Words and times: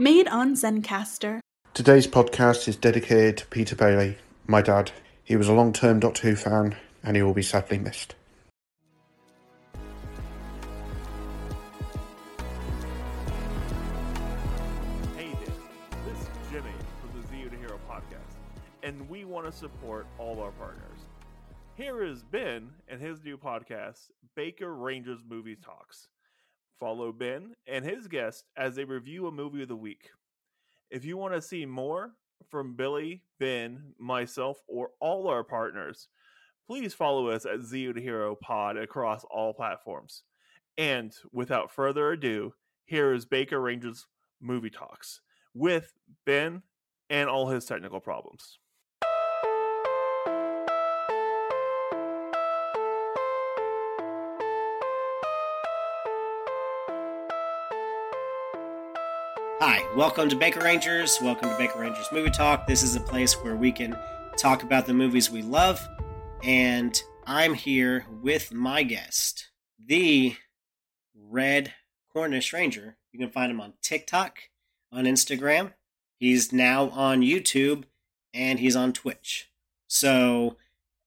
Made 0.00 0.28
on 0.28 0.54
Zencastr. 0.54 1.40
Today's 1.74 2.06
podcast 2.06 2.66
is 2.68 2.76
dedicated 2.76 3.36
to 3.36 3.46
Peter 3.48 3.76
Bailey, 3.76 4.16
my 4.46 4.62
dad. 4.62 4.92
He 5.22 5.36
was 5.36 5.46
a 5.46 5.52
long 5.52 5.74
term 5.74 6.00
Doctor 6.00 6.30
Who 6.30 6.36
fan 6.36 6.74
and 7.02 7.16
he 7.18 7.22
will 7.22 7.34
be 7.34 7.42
sadly 7.42 7.78
missed. 7.78 8.14
Hey 15.18 15.34
there, 15.34 15.54
this 16.06 16.18
is 16.18 16.28
Jimmy 16.50 16.72
from 17.02 17.20
the 17.20 17.26
Zeo 17.28 17.50
to 17.50 17.56
Hero 17.58 17.78
podcast, 17.86 18.38
and 18.82 19.06
we 19.10 19.26
want 19.26 19.44
to 19.44 19.52
support 19.52 20.06
all 20.16 20.40
our 20.40 20.52
partners. 20.52 21.04
Here 21.74 22.02
is 22.02 22.22
Ben 22.22 22.70
and 22.88 23.02
his 23.02 23.22
new 23.22 23.36
podcast, 23.36 24.08
Baker 24.34 24.74
Rangers 24.74 25.20
Movie 25.28 25.56
Talks. 25.56 26.08
Follow 26.80 27.12
Ben 27.12 27.52
and 27.66 27.84
his 27.84 28.08
guest 28.08 28.44
as 28.56 28.74
they 28.74 28.84
review 28.84 29.26
a 29.26 29.32
movie 29.32 29.62
of 29.62 29.68
the 29.68 29.76
week. 29.76 30.08
If 30.90 31.04
you 31.04 31.18
want 31.18 31.34
to 31.34 31.42
see 31.42 31.66
more 31.66 32.12
from 32.50 32.74
Billy, 32.74 33.22
Ben, 33.38 33.94
myself, 33.98 34.58
or 34.66 34.90
all 34.98 35.28
our 35.28 35.44
partners, 35.44 36.08
please 36.66 36.94
follow 36.94 37.28
us 37.28 37.44
at 37.44 37.60
Zeo 37.60 37.94
to 37.94 38.00
Hero 38.00 38.34
Pod 38.34 38.78
across 38.78 39.24
all 39.30 39.52
platforms. 39.52 40.22
And 40.78 41.14
without 41.32 41.70
further 41.70 42.12
ado, 42.12 42.54
here 42.86 43.12
is 43.12 43.26
Baker 43.26 43.60
Rangers 43.60 44.06
Movie 44.40 44.70
Talks 44.70 45.20
with 45.52 45.92
Ben 46.24 46.62
and 47.10 47.28
all 47.28 47.48
his 47.48 47.66
technical 47.66 48.00
problems. 48.00 48.58
Welcome 59.96 60.28
to 60.28 60.36
Baker 60.36 60.60
Rangers. 60.60 61.18
Welcome 61.20 61.50
to 61.50 61.58
Baker 61.58 61.80
Rangers 61.80 62.06
Movie 62.12 62.30
Talk. 62.30 62.66
This 62.66 62.82
is 62.82 62.96
a 62.96 63.00
place 63.00 63.34
where 63.42 63.56
we 63.56 63.72
can 63.72 63.96
talk 64.36 64.62
about 64.62 64.86
the 64.86 64.94
movies 64.94 65.30
we 65.30 65.42
love. 65.42 65.86
And 66.42 67.00
I'm 67.26 67.54
here 67.54 68.06
with 68.22 68.52
my 68.52 68.82
guest, 68.82 69.48
the 69.84 70.36
Red 71.14 71.74
Cornish 72.12 72.52
Ranger. 72.52 72.96
You 73.12 73.18
can 73.18 73.30
find 73.30 73.50
him 73.50 73.60
on 73.60 73.74
TikTok, 73.82 74.38
on 74.92 75.04
Instagram. 75.04 75.72
He's 76.18 76.52
now 76.52 76.90
on 76.90 77.22
YouTube, 77.22 77.84
and 78.32 78.58
he's 78.58 78.76
on 78.76 78.92
Twitch. 78.92 79.50
So 79.88 80.56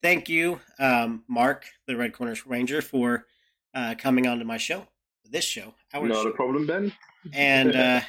thank 0.02 0.28
you, 0.28 0.60
um, 0.80 1.24
Mark, 1.28 1.66
the 1.88 1.96
Red 1.96 2.14
Cornish 2.14 2.46
Ranger, 2.46 2.82
for 2.82 3.26
uh, 3.74 3.96
coming 3.98 4.28
onto 4.28 4.46
my 4.46 4.58
show, 4.58 4.88
this 5.30 5.46
show, 5.46 5.74
our 5.94 6.08
Not 6.08 6.24
show. 6.24 6.30
a 6.30 6.34
problem, 6.34 6.68
Ben. 6.68 6.92
And 7.32 7.76
uh, 7.76 8.02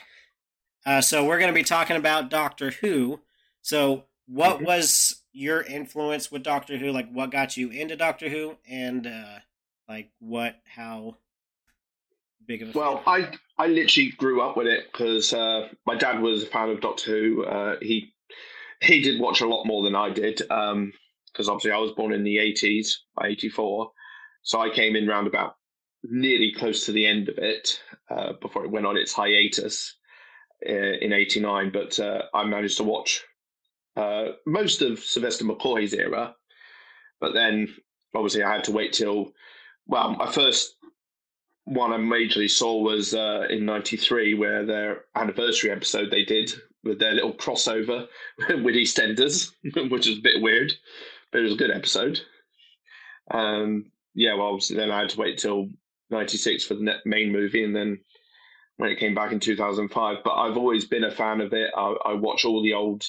uh, 0.86 1.00
so 1.00 1.24
we're 1.24 1.38
going 1.38 1.52
to 1.52 1.54
be 1.58 1.64
talking 1.64 1.96
about 1.96 2.30
Doctor 2.30 2.70
Who. 2.70 3.20
So, 3.62 4.04
what 4.26 4.58
Mhm. 4.60 4.64
was 4.66 5.22
your 5.32 5.62
influence 5.62 6.30
with 6.30 6.42
Doctor 6.42 6.76
Who? 6.78 6.90
Like, 6.92 7.10
what 7.10 7.30
got 7.30 7.56
you 7.56 7.70
into 7.70 7.96
Doctor 7.96 8.28
Who, 8.28 8.56
and 8.68 9.06
uh, 9.06 9.38
like 9.88 10.10
what, 10.18 10.60
how 10.66 11.16
big 12.46 12.62
of 12.62 12.70
a 12.70 12.78
Well, 12.78 13.02
fan? 13.04 13.38
I 13.58 13.64
I 13.64 13.66
literally 13.68 14.10
grew 14.12 14.42
up 14.42 14.56
with 14.56 14.66
it 14.66 14.90
because 14.92 15.32
uh, 15.32 15.68
my 15.86 15.94
dad 15.96 16.20
was 16.20 16.42
a 16.42 16.46
fan 16.46 16.70
of 16.70 16.80
Doctor 16.80 17.10
Who. 17.10 17.44
Uh, 17.44 17.76
he 17.80 18.12
he 18.80 19.00
did 19.00 19.20
watch 19.20 19.40
a 19.40 19.46
lot 19.46 19.64
more 19.64 19.82
than 19.82 19.94
I 19.94 20.10
did 20.10 20.36
because 20.38 21.48
obviously 21.48 21.72
I 21.72 21.78
was 21.78 21.92
born 21.92 22.12
in 22.12 22.24
the 22.24 22.38
eighties, 22.38 23.02
by 23.14 23.28
eighty 23.28 23.48
four, 23.48 23.92
so 24.42 24.60
I 24.60 24.70
came 24.70 24.96
in 24.96 25.06
round 25.06 25.26
about 25.26 25.54
nearly 26.02 26.52
close 26.52 26.84
to 26.86 26.92
the 26.92 27.06
end 27.06 27.28
of 27.30 27.38
it 27.38 27.80
uh, 28.10 28.34
before 28.40 28.64
it 28.64 28.70
went 28.70 28.86
on 28.86 28.96
its 28.98 29.12
hiatus 29.12 29.94
in 30.64 31.12
eighty 31.12 31.40
nine. 31.40 31.70
But 31.72 31.98
uh, 31.98 32.22
I 32.32 32.44
managed 32.44 32.78
to 32.78 32.84
watch 32.84 33.24
uh, 33.96 34.32
most 34.46 34.82
of 34.82 34.98
Sylvester 34.98 35.44
McCoy's 35.44 35.94
era, 35.94 36.34
but 37.20 37.34
then 37.34 37.68
obviously 38.14 38.42
I 38.42 38.52
had 38.52 38.64
to 38.64 38.72
wait 38.72 38.92
till 38.92 39.32
well, 39.86 40.16
my 40.16 40.30
first 40.30 40.76
one 41.64 41.92
I 41.92 41.96
majorly 41.96 42.50
saw 42.50 42.80
was 42.80 43.14
uh, 43.14 43.46
in 43.50 43.64
'93, 43.64 44.34
where 44.34 44.64
their 44.64 45.04
anniversary 45.14 45.70
episode 45.70 46.10
they 46.10 46.24
did 46.24 46.52
with 46.82 46.98
their 46.98 47.14
little 47.14 47.32
crossover 47.32 48.06
with 48.48 48.74
EastEnders, 48.74 49.50
which 49.90 50.06
was 50.06 50.18
a 50.18 50.22
bit 50.22 50.42
weird, 50.42 50.72
but 51.32 51.40
it 51.40 51.44
was 51.44 51.54
a 51.54 51.58
good 51.58 51.70
episode. 51.70 52.20
Um, 53.30 53.90
yeah, 54.14 54.34
well, 54.34 54.48
obviously 54.48 54.76
then 54.76 54.90
I 54.90 55.00
had 55.00 55.10
to 55.10 55.20
wait 55.20 55.38
till 55.38 55.68
'96 56.10 56.64
for 56.64 56.74
the 56.74 56.94
main 57.04 57.32
movie, 57.32 57.64
and 57.64 57.74
then 57.74 58.00
when 58.76 58.90
it 58.90 58.98
came 58.98 59.14
back 59.14 59.32
in 59.32 59.40
2005. 59.40 60.18
But 60.24 60.34
I've 60.34 60.56
always 60.56 60.84
been 60.86 61.04
a 61.04 61.10
fan 61.10 61.40
of 61.40 61.52
it. 61.52 61.70
I, 61.76 61.94
I 62.06 62.12
watch 62.14 62.44
all 62.44 62.62
the 62.62 62.74
old 62.74 63.04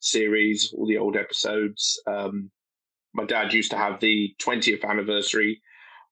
series, 0.00 0.72
all 0.76 0.86
the 0.86 0.98
old 0.98 1.16
episodes. 1.16 2.00
Um, 2.06 2.50
my 3.14 3.24
dad 3.24 3.52
used 3.52 3.70
to 3.70 3.76
have 3.78 4.00
the 4.00 4.34
20th 4.40 4.84
anniversary 4.84 5.62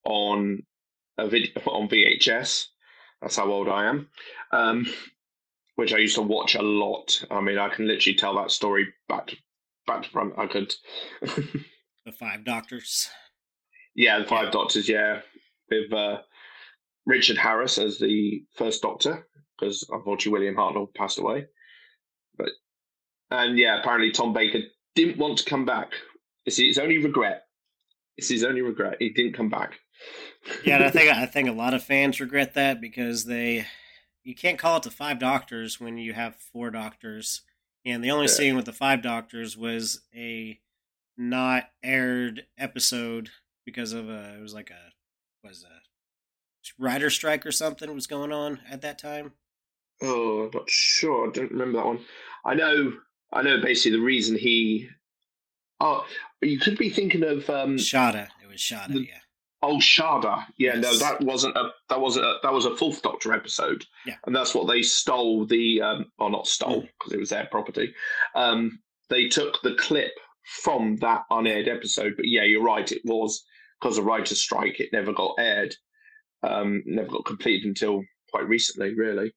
on 0.04 0.62
a 1.18 1.28
video 1.28 1.52
on 1.66 1.88
VHS. 1.88 2.66
That's 3.20 3.36
how 3.36 3.50
old 3.50 3.68
I 3.68 3.86
am. 3.86 4.08
Um, 4.52 4.86
which 5.76 5.92
I 5.92 5.98
used 5.98 6.14
to 6.16 6.22
watch 6.22 6.54
a 6.54 6.62
lot. 6.62 7.24
I 7.30 7.40
mean, 7.40 7.58
I 7.58 7.68
can 7.68 7.86
literally 7.88 8.16
tell 8.16 8.34
that 8.36 8.50
story 8.52 8.86
back 9.08 9.26
to, 9.28 9.36
back 9.86 10.04
to 10.04 10.08
front. 10.10 10.34
I 10.38 10.46
could. 10.46 10.72
the 11.20 12.12
Five 12.12 12.44
Doctors. 12.44 13.08
yeah, 13.96 14.18
the 14.20 14.24
Five 14.24 14.46
Yeah. 14.46 14.50
Doctors. 14.50 14.88
Yeah, 14.88 15.20
with 15.70 15.92
uh, 15.92 16.18
Richard 17.06 17.36
Harris 17.38 17.78
as 17.78 17.98
the 17.98 18.44
first 18.56 18.82
Doctor, 18.82 19.26
because 19.58 19.86
unfortunately 19.90 20.32
William 20.32 20.56
Hartnell 20.56 20.94
passed 20.94 21.18
away. 21.18 21.46
But 22.36 22.50
and 23.30 23.58
yeah, 23.58 23.80
apparently 23.80 24.10
Tom 24.10 24.32
Baker 24.32 24.60
didn't 24.94 25.18
want 25.18 25.38
to 25.38 25.44
come 25.44 25.64
back. 25.64 25.92
It's 26.46 26.56
his 26.56 26.78
only 26.78 26.98
regret. 26.98 27.44
It's 28.16 28.28
his 28.28 28.44
only 28.44 28.62
regret. 28.62 28.96
He 29.00 29.10
didn't 29.10 29.34
come 29.34 29.48
back. 29.50 29.74
Yeah, 30.64 30.76
and 30.76 30.84
I 30.84 30.90
think 30.90 31.10
I 31.14 31.26
think 31.26 31.48
a 31.48 31.52
lot 31.52 31.74
of 31.74 31.82
fans 31.82 32.20
regret 32.20 32.54
that 32.54 32.80
because 32.80 33.24
they 33.24 33.66
you 34.22 34.34
can't 34.34 34.58
call 34.58 34.78
it 34.78 34.82
the 34.84 34.90
Five 34.90 35.18
Doctors 35.18 35.78
when 35.80 35.98
you 35.98 36.12
have 36.14 36.36
four 36.36 36.70
Doctors, 36.70 37.42
and 37.84 38.02
the 38.02 38.10
only 38.10 38.26
Yeah. 38.26 38.32
scene 38.32 38.56
with 38.56 38.64
the 38.66 38.72
Five 38.72 39.02
Doctors 39.02 39.56
was 39.56 40.00
a 40.14 40.60
not 41.16 41.64
aired 41.82 42.46
episode 42.58 43.30
because 43.64 43.92
of 43.92 44.08
a 44.08 44.36
it 44.36 44.40
was 44.40 44.54
like 44.54 44.70
a 44.70 45.46
was 45.46 45.64
a 45.64 45.83
writer 46.78 47.10
strike 47.10 47.44
or 47.46 47.52
something 47.52 47.92
was 47.94 48.06
going 48.06 48.32
on 48.32 48.60
at 48.70 48.82
that 48.82 48.98
time. 48.98 49.32
Oh, 50.02 50.44
I'm 50.44 50.50
not 50.52 50.68
sure. 50.68 51.28
I 51.28 51.32
don't 51.32 51.50
remember 51.52 51.78
that 51.78 51.86
one. 51.86 52.00
I 52.44 52.54
know. 52.54 52.92
I 53.32 53.42
know. 53.42 53.60
Basically, 53.60 53.96
the 53.98 54.04
reason 54.04 54.36
he. 54.36 54.88
Oh, 55.80 56.04
you 56.40 56.58
could 56.58 56.78
be 56.78 56.90
thinking 56.90 57.22
of 57.24 57.48
um, 57.50 57.76
Shada, 57.76 58.28
it 58.42 58.48
was 58.48 58.58
Shada, 58.60 58.88
The- 58.92 59.00
yeah. 59.06 59.18
Oh, 59.62 59.78
Shada. 59.78 60.44
Yeah, 60.58 60.74
no, 60.74 60.94
that 60.98 61.22
wasn't 61.22 61.56
a 61.56 61.70
that 61.88 61.98
wasn't 62.00 62.26
a, 62.26 62.36
that 62.42 62.52
was 62.52 62.66
a 62.66 62.76
Fourth 62.76 63.00
Doctor 63.02 63.32
episode. 63.32 63.84
Yeah. 64.06 64.16
and 64.26 64.36
that's 64.36 64.54
what 64.54 64.66
they 64.68 64.82
stole 64.82 65.46
the 65.46 65.80
um, 65.80 66.06
or 66.18 66.28
not 66.30 66.46
stole 66.46 66.82
because 66.82 67.12
it 67.14 67.18
was 67.18 67.30
their 67.30 67.46
property. 67.46 67.94
Um, 68.34 68.78
they 69.08 69.28
took 69.28 69.62
the 69.62 69.74
clip 69.76 70.12
from 70.62 70.96
that 70.96 71.22
unaired 71.30 71.68
episode. 71.68 72.14
But 72.16 72.28
yeah, 72.28 72.42
you're 72.42 72.62
right. 72.62 72.90
It 72.92 73.00
was 73.06 73.42
because 73.80 73.96
of 73.96 74.04
writer's 74.04 74.40
strike. 74.40 74.80
It 74.80 74.92
never 74.92 75.12
got 75.14 75.34
aired. 75.38 75.74
Um, 76.46 76.82
never 76.86 77.08
got 77.08 77.24
completed 77.24 77.66
until 77.66 78.04
quite 78.30 78.46
recently, 78.48 78.94
really. 78.94 79.32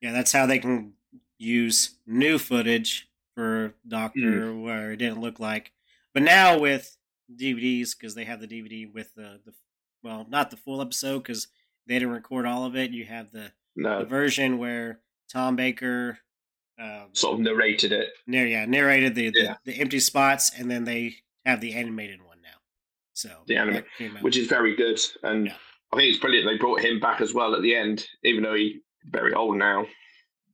Yeah, 0.00 0.12
that's 0.12 0.32
how 0.32 0.46
they 0.46 0.58
can 0.58 0.94
use 1.38 1.96
new 2.06 2.38
footage 2.38 3.08
for 3.34 3.74
Doctor 3.86 4.54
where 4.54 4.92
it 4.92 4.96
didn't 4.98 5.20
look 5.20 5.38
like. 5.40 5.72
But 6.14 6.22
now 6.24 6.58
with 6.58 6.96
DVDs, 7.34 7.96
because 7.98 8.14
they 8.14 8.24
have 8.24 8.40
the 8.40 8.48
DVD 8.48 8.92
with 8.92 9.14
the, 9.14 9.40
the 9.44 9.52
well, 10.02 10.26
not 10.28 10.50
the 10.50 10.56
full 10.56 10.80
episode 10.82 11.18
because 11.20 11.48
they 11.86 11.94
didn't 11.94 12.10
record 12.14 12.46
all 12.46 12.64
of 12.66 12.76
it. 12.76 12.90
You 12.90 13.04
have 13.06 13.30
the, 13.32 13.52
No, 13.76 14.00
the 14.00 14.04
version 14.06 14.58
where 14.58 15.00
Tom 15.32 15.56
Baker, 15.56 16.18
um, 16.80 17.08
sort 17.12 17.34
of 17.34 17.40
narrated 17.40 17.92
it. 17.92 18.08
nar- 18.26 18.46
yeah, 18.46 18.64
narrated 18.66 19.14
the, 19.14 19.30
the 19.30 19.40
Yeah. 19.42 19.54
the 19.64 19.74
empty 19.80 20.00
spots, 20.00 20.50
and 20.58 20.70
then 20.70 20.84
they 20.84 21.16
have 21.46 21.60
the 21.60 21.74
animated 21.74 22.20
one 22.22 22.40
now. 22.42 22.58
So 23.14 23.30
The 23.46 23.56
anima- 23.56 23.72
that 23.82 23.86
came 23.96 24.16
out. 24.16 24.22
which 24.22 24.36
is 24.36 24.48
very 24.48 24.74
good. 24.74 24.98
And 25.22 25.46
Yeah. 25.46 25.54
I 25.92 25.96
think 25.96 26.10
it's 26.10 26.18
brilliant 26.20 26.46
they 26.46 26.56
brought 26.56 26.80
him 26.80 27.00
back 27.00 27.20
as 27.20 27.34
well 27.34 27.54
at 27.54 27.62
the 27.62 27.74
end, 27.74 28.06
even 28.24 28.42
though 28.42 28.54
he's 28.54 28.76
very 29.04 29.34
old 29.34 29.56
now. 29.58 29.86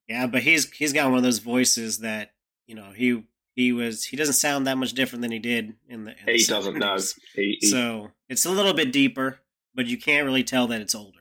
Yeah, 0.09 0.27
but 0.27 0.43
he's 0.43 0.71
he's 0.73 0.93
got 0.93 1.09
one 1.09 1.19
of 1.19 1.23
those 1.23 1.39
voices 1.39 1.99
that 1.99 2.33
you 2.67 2.75
know 2.75 2.91
he 2.95 3.25
he 3.55 3.73
was 3.73 4.05
he 4.05 4.17
doesn't 4.17 4.35
sound 4.35 4.67
that 4.67 4.79
much 4.79 4.93
different 4.95 5.23
than 5.23 5.31
he 5.33 5.39
did 5.39 5.75
in 5.89 6.05
the. 6.05 6.11
In 6.13 6.17
the 6.27 6.33
He 6.33 6.45
doesn't 6.45 6.79
know. 6.79 6.95
70s. 6.97 7.15
He, 7.35 7.59
he, 7.61 7.67
So 7.69 8.11
it's 8.29 8.47
a 8.47 8.51
little 8.51 8.75
bit 8.75 8.93
deeper, 8.93 9.41
but 9.75 9.87
you 9.87 9.99
can't 9.99 10.25
really 10.27 10.45
tell 10.45 10.67
that 10.69 10.81
it's 10.81 10.95
older. 10.95 11.19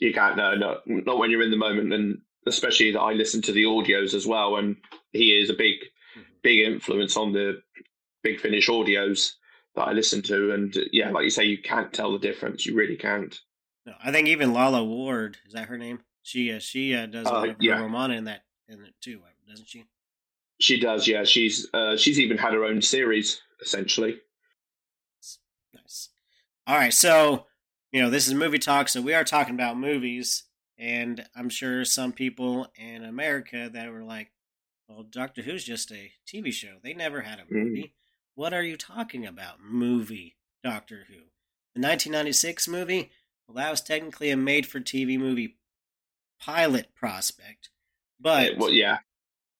you 0.00 0.12
can't 0.12 0.36
know, 0.36 0.54
no, 0.56 0.78
not 0.86 1.18
when 1.18 1.30
you're 1.30 1.42
in 1.44 1.50
the 1.52 1.56
moment, 1.56 1.92
and 1.92 2.18
especially 2.48 2.90
that 2.90 3.00
I 3.00 3.12
listen 3.12 3.40
to 3.42 3.52
the 3.52 3.64
audios 3.64 4.14
as 4.14 4.26
well, 4.26 4.56
and 4.56 4.76
he 5.12 5.30
is 5.40 5.48
a 5.48 5.54
big, 5.54 5.76
Mhm. 6.16 6.24
big 6.42 6.58
influence 6.60 7.16
on 7.16 7.32
the 7.32 7.62
Big 8.24 8.40
Finish 8.40 8.68
audios 8.68 9.34
that 9.74 9.88
I 9.88 9.92
listen 9.92 10.22
to, 10.22 10.52
and 10.52 10.76
uh, 10.76 10.80
yeah, 10.92 11.10
like 11.10 11.24
you 11.24 11.30
say, 11.30 11.44
you 11.44 11.58
can't 11.60 11.92
tell 11.92 12.12
the 12.12 12.18
difference. 12.18 12.66
You 12.66 12.74
really 12.74 12.96
can't. 12.96 13.38
No, 13.86 13.94
I 14.02 14.12
think 14.12 14.28
even 14.28 14.52
Lalla 14.52 14.84
Ward 14.84 15.38
is 15.46 15.54
that 15.54 15.68
her 15.68 15.78
name? 15.78 16.00
She 16.22 16.52
uh, 16.52 16.58
she 16.60 16.94
uh, 16.94 17.06
does 17.06 17.26
Uh, 17.26 17.30
one 17.32 17.50
of 17.50 17.56
yeah. 17.60 17.80
Romana 17.80 18.14
in 18.14 18.24
that 18.24 18.44
in 18.68 18.84
it 18.84 18.94
too, 19.00 19.20
doesn't 19.48 19.68
she? 19.68 19.84
She 20.60 20.78
does, 20.78 21.08
yeah. 21.08 21.24
She's 21.24 21.68
uh, 21.74 21.96
she's 21.96 22.20
even 22.20 22.38
had 22.38 22.52
her 22.54 22.64
own 22.64 22.80
series 22.82 23.40
essentially. 23.60 24.20
Nice. 25.74 26.10
All 26.66 26.76
right, 26.76 26.92
so 26.92 27.46
you 27.90 28.00
know 28.00 28.10
this 28.10 28.28
is 28.28 28.34
movie 28.34 28.58
talk, 28.58 28.88
so 28.88 29.00
we 29.00 29.14
are 29.14 29.24
talking 29.24 29.54
about 29.54 29.76
movies, 29.78 30.44
and 30.78 31.24
I'm 31.34 31.48
sure 31.48 31.84
some 31.84 32.12
people 32.12 32.68
in 32.76 33.04
America 33.04 33.68
that 33.72 33.90
were 33.90 34.04
like, 34.04 34.30
"Well, 34.88 35.02
Doctor 35.02 35.42
Who's 35.42 35.64
just 35.64 35.90
a 35.90 36.12
TV 36.26 36.52
show. 36.52 36.76
They 36.82 36.94
never 36.94 37.22
had 37.22 37.40
a 37.40 37.44
Mm. 37.52 37.90
What 38.34 38.54
are 38.54 38.62
you 38.62 38.76
talking 38.76 39.26
about? 39.26 39.62
Movie 39.62 40.36
Doctor 40.64 41.04
Who? 41.08 41.14
The 41.74 41.80
1996 41.80 42.68
movie? 42.68 43.10
Well, 43.46 43.56
that 43.56 43.70
was 43.70 43.80
technically 43.80 44.30
a 44.30 44.36
made-for-TV 44.36 45.18
movie 45.18 45.56
pilot 46.40 46.94
prospect, 46.94 47.70
but 48.20 48.56
well, 48.58 48.70
yeah, 48.70 48.98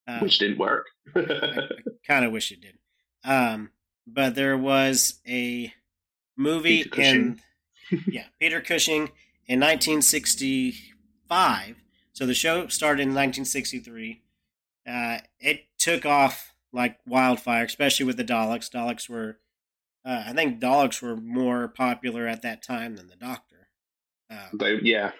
uh, 0.06 0.20
which 0.20 0.38
didn't 0.38 0.58
work. 0.58 0.86
I, 1.14 1.20
I 1.20 1.68
kind 2.06 2.24
of 2.24 2.32
wish 2.32 2.52
it 2.52 2.60
did. 2.60 2.78
Um, 3.24 3.70
but 4.06 4.34
there 4.34 4.56
was 4.56 5.20
a 5.28 5.72
movie 6.36 6.90
in 6.96 7.40
yeah 8.06 8.24
Peter 8.40 8.60
Cushing 8.60 9.10
in 9.46 9.60
1965. 9.60 11.76
So 12.12 12.26
the 12.26 12.34
show 12.34 12.66
started 12.68 13.02
in 13.02 13.10
1963. 13.10 14.22
Uh, 14.86 15.18
it 15.38 15.66
took 15.78 16.04
off 16.04 16.51
like 16.72 16.98
wildfire, 17.06 17.64
especially 17.64 18.06
with 18.06 18.16
the 18.16 18.24
Daleks. 18.24 18.70
Daleks 18.70 19.08
were, 19.08 19.38
uh, 20.04 20.24
I 20.26 20.32
think 20.32 20.60
Daleks 20.60 21.02
were 21.02 21.16
more 21.16 21.68
popular 21.68 22.26
at 22.26 22.42
that 22.42 22.62
time 22.62 22.96
than 22.96 23.08
the 23.08 23.16
Doctor. 23.16 23.68
Um, 24.30 24.58
They- 24.58 24.80
yeah, 24.80 25.12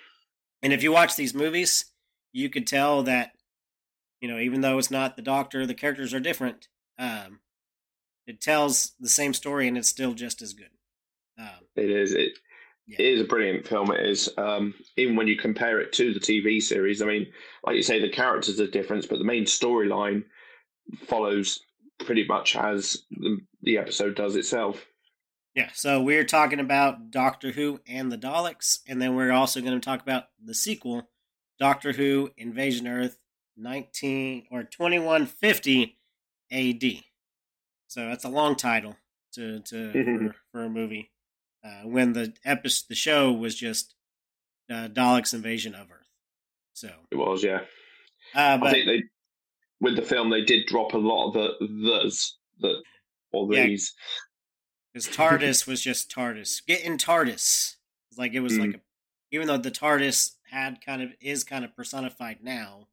and 0.63 0.73
if 0.73 0.83
you 0.83 0.93
watch 0.93 1.17
these 1.17 1.35
movies, 1.35 1.93
you 2.33 2.49
could 2.49 2.67
tell 2.67 3.03
that, 3.03 3.33
you 4.21 4.29
know, 4.29 4.39
even 4.39 4.61
though 4.63 4.79
it's 4.79 4.91
not 4.91 5.17
the 5.17 5.23
Doctor, 5.23 5.67
the 5.67 5.75
characters 5.75 6.15
are 6.15 6.21
different. 6.21 6.69
Um, 6.99 7.41
it 8.27 8.41
tells 8.41 8.95
the 9.01 9.09
same 9.09 9.35
story, 9.35 9.69
and 9.69 9.77
it's 9.77 9.89
still 9.89 10.15
just 10.15 10.41
as 10.41 10.55
good. 10.55 10.71
Um, 11.39 11.67
it 11.77 11.91
is. 11.91 12.13
It, 12.15 12.39
Yeah. 12.87 12.97
it 13.01 13.07
is 13.07 13.21
a 13.21 13.25
brilliant 13.25 13.67
film. 13.67 13.91
It 13.93 14.07
is. 14.07 14.31
Um, 14.39 14.75
even 14.97 15.17
when 15.17 15.27
you 15.29 15.37
compare 15.37 15.81
it 15.81 15.93
to 15.95 16.15
the 16.15 16.21
TV 16.21 16.61
series, 16.61 17.03
I 17.03 17.07
mean, 17.07 17.33
like 17.65 17.77
you 17.77 17.83
say, 17.83 18.01
the 18.01 18.09
characters 18.09 18.61
are 18.61 18.67
different, 18.67 19.09
but 19.09 19.19
the 19.19 19.25
main 19.25 19.45
storyline 19.45 20.25
follows 21.07 21.61
pretty 22.05 22.25
much 22.27 22.57
as 22.57 23.03
the, 23.11 23.39
the 23.63 23.79
episode 23.79 24.15
does 24.17 24.37
itself. 24.37 24.87
yeah, 25.55 25.71
so 25.75 26.03
we're 26.03 26.25
talking 26.25 26.61
about 26.61 27.11
Doctor 27.11 27.53
Who 27.53 27.81
and 27.87 28.11
the 28.11 28.19
Daleks, 28.19 28.81
and 28.89 29.01
then 29.01 29.15
we're 29.15 29.33
also 29.33 29.61
going 29.61 29.79
to 29.79 29.85
talk 29.85 30.03
about 30.03 30.25
the 30.43 30.55
sequel, 30.55 31.09
Doctor 31.59 31.93
Who 31.93 32.31
Invasion 32.37 32.87
Earth, 32.89 33.19
nineteen 33.57 34.47
or 34.51 34.65
twenty 34.65 34.99
one 34.99 35.27
fifty 35.27 35.99
A.D. 36.51 37.05
So 37.89 38.07
that's 38.07 38.25
a 38.25 38.29
long 38.29 38.57
title 38.57 38.97
to 39.35 39.61
to 39.61 39.93
for, 40.31 40.35
for 40.51 40.65
a 40.65 40.71
movie. 40.71 41.11
Uh, 41.65 41.87
when 41.87 42.13
the 42.13 42.33
episode, 42.45 42.87
the 42.89 42.95
show 42.97 43.31
was 43.31 43.55
just 43.55 43.95
uh, 44.69 44.89
Daleks 44.89 45.33
Invasion 45.33 45.75
of 45.77 45.91
Earth. 45.93 46.09
So, 46.73 46.91
It 47.13 47.17
was, 47.17 47.45
yeah. 47.45 47.61
uh, 48.35 48.39
I 48.39 48.57
but 48.57 48.71
think 48.73 48.87
they, 48.87 49.03
with 49.83 49.97
the 49.97 50.03
film, 50.03 50.31
they 50.31 50.45
did 50.45 50.67
drop 50.67 50.95
a 50.95 50.99
lot 50.99 51.29
of 51.29 51.35
the 51.35 51.67
thes, 51.67 52.39
the 52.61 52.83
or 53.33 53.53
Yeah. 53.53 53.67
these. 53.67 53.93
Because 54.93 55.09
TARDIS 55.09 55.67
was 55.67 55.83
just 55.83 56.11
TARDIS. 56.11 56.65
Get 56.67 56.83
in 56.83 56.97
TARDIS. 56.99 57.77
Like 58.17 58.33
it 58.35 58.41
was 58.41 58.55
Mm. 58.55 58.61
like 58.61 58.75
a, 58.77 58.81
even 59.31 59.47
though 59.47 59.57
the 59.59 59.71
TARDIS 59.71 60.37
had 60.51 60.81
kind 60.85 61.03
of 61.03 61.11
is 61.21 61.45
kind 61.45 61.65
of 61.65 61.75
personified 61.75 62.43
now, 62.43 62.89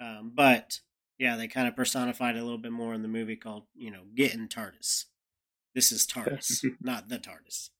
um, 0.00 0.30
but 0.34 0.80
yeah, 1.18 1.36
they 1.36 1.48
kind 1.48 1.66
of 1.68 1.74
personified 1.76 2.36
a 2.36 2.42
little 2.42 2.58
bit 2.58 2.72
more 2.72 2.94
in 2.94 3.02
the 3.02 3.08
movie 3.08 3.36
called 3.36 3.66
you 3.74 3.90
know 3.90 4.04
Get 4.14 4.34
in 4.34 4.48
TARDIS. 4.48 5.06
This 5.74 5.90
is 5.92 6.06
TARDIS, 6.14 6.64
not 6.80 7.08
the 7.08 7.18
TARDIS. 7.18 7.70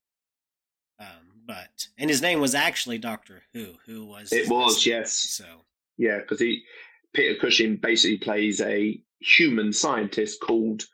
Um, 0.98 1.42
but 1.46 1.88
and 1.98 2.10
his 2.10 2.20
name 2.22 2.40
was 2.40 2.54
actually 2.54 2.98
Doctor 2.98 3.42
Who. 3.52 3.74
Who 3.86 4.06
was 4.06 4.32
It 4.32 4.48
was, 4.48 4.84
yes. 4.86 5.12
So 5.12 5.64
Yeah, 5.98 6.18
because 6.20 6.40
he 6.40 6.64
Peter 7.14 7.38
Cushing 7.40 7.76
basically 7.76 8.18
plays 8.18 8.60
a 8.60 9.00
human 9.20 9.72
scientist 9.72 10.40
called 10.40 10.84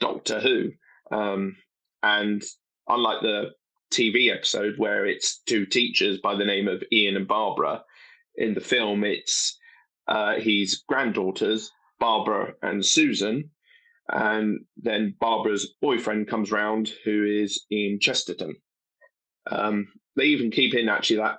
Doctor 0.00 0.40
Who, 0.40 0.70
um, 1.10 1.56
and 2.02 2.42
unlike 2.88 3.22
the 3.22 3.52
TV 3.92 4.32
episode 4.34 4.74
where 4.76 5.06
it's 5.06 5.40
two 5.46 5.66
teachers 5.66 6.18
by 6.20 6.34
the 6.34 6.44
name 6.44 6.68
of 6.68 6.82
Ian 6.92 7.16
and 7.16 7.28
Barbara, 7.28 7.82
in 8.36 8.54
the 8.54 8.60
film 8.60 9.04
it's 9.04 9.58
uh, 10.08 10.34
his 10.34 10.82
granddaughters 10.88 11.70
Barbara 11.98 12.54
and 12.62 12.84
Susan, 12.84 13.50
and 14.08 14.60
then 14.76 15.14
Barbara's 15.18 15.74
boyfriend 15.80 16.28
comes 16.28 16.52
round 16.52 16.92
who 17.04 17.24
is 17.24 17.64
Ian 17.70 17.98
Chesterton. 18.00 18.56
Um, 19.50 19.86
they 20.16 20.24
even 20.24 20.50
keep 20.50 20.74
in 20.74 20.88
actually 20.88 21.16
that 21.16 21.38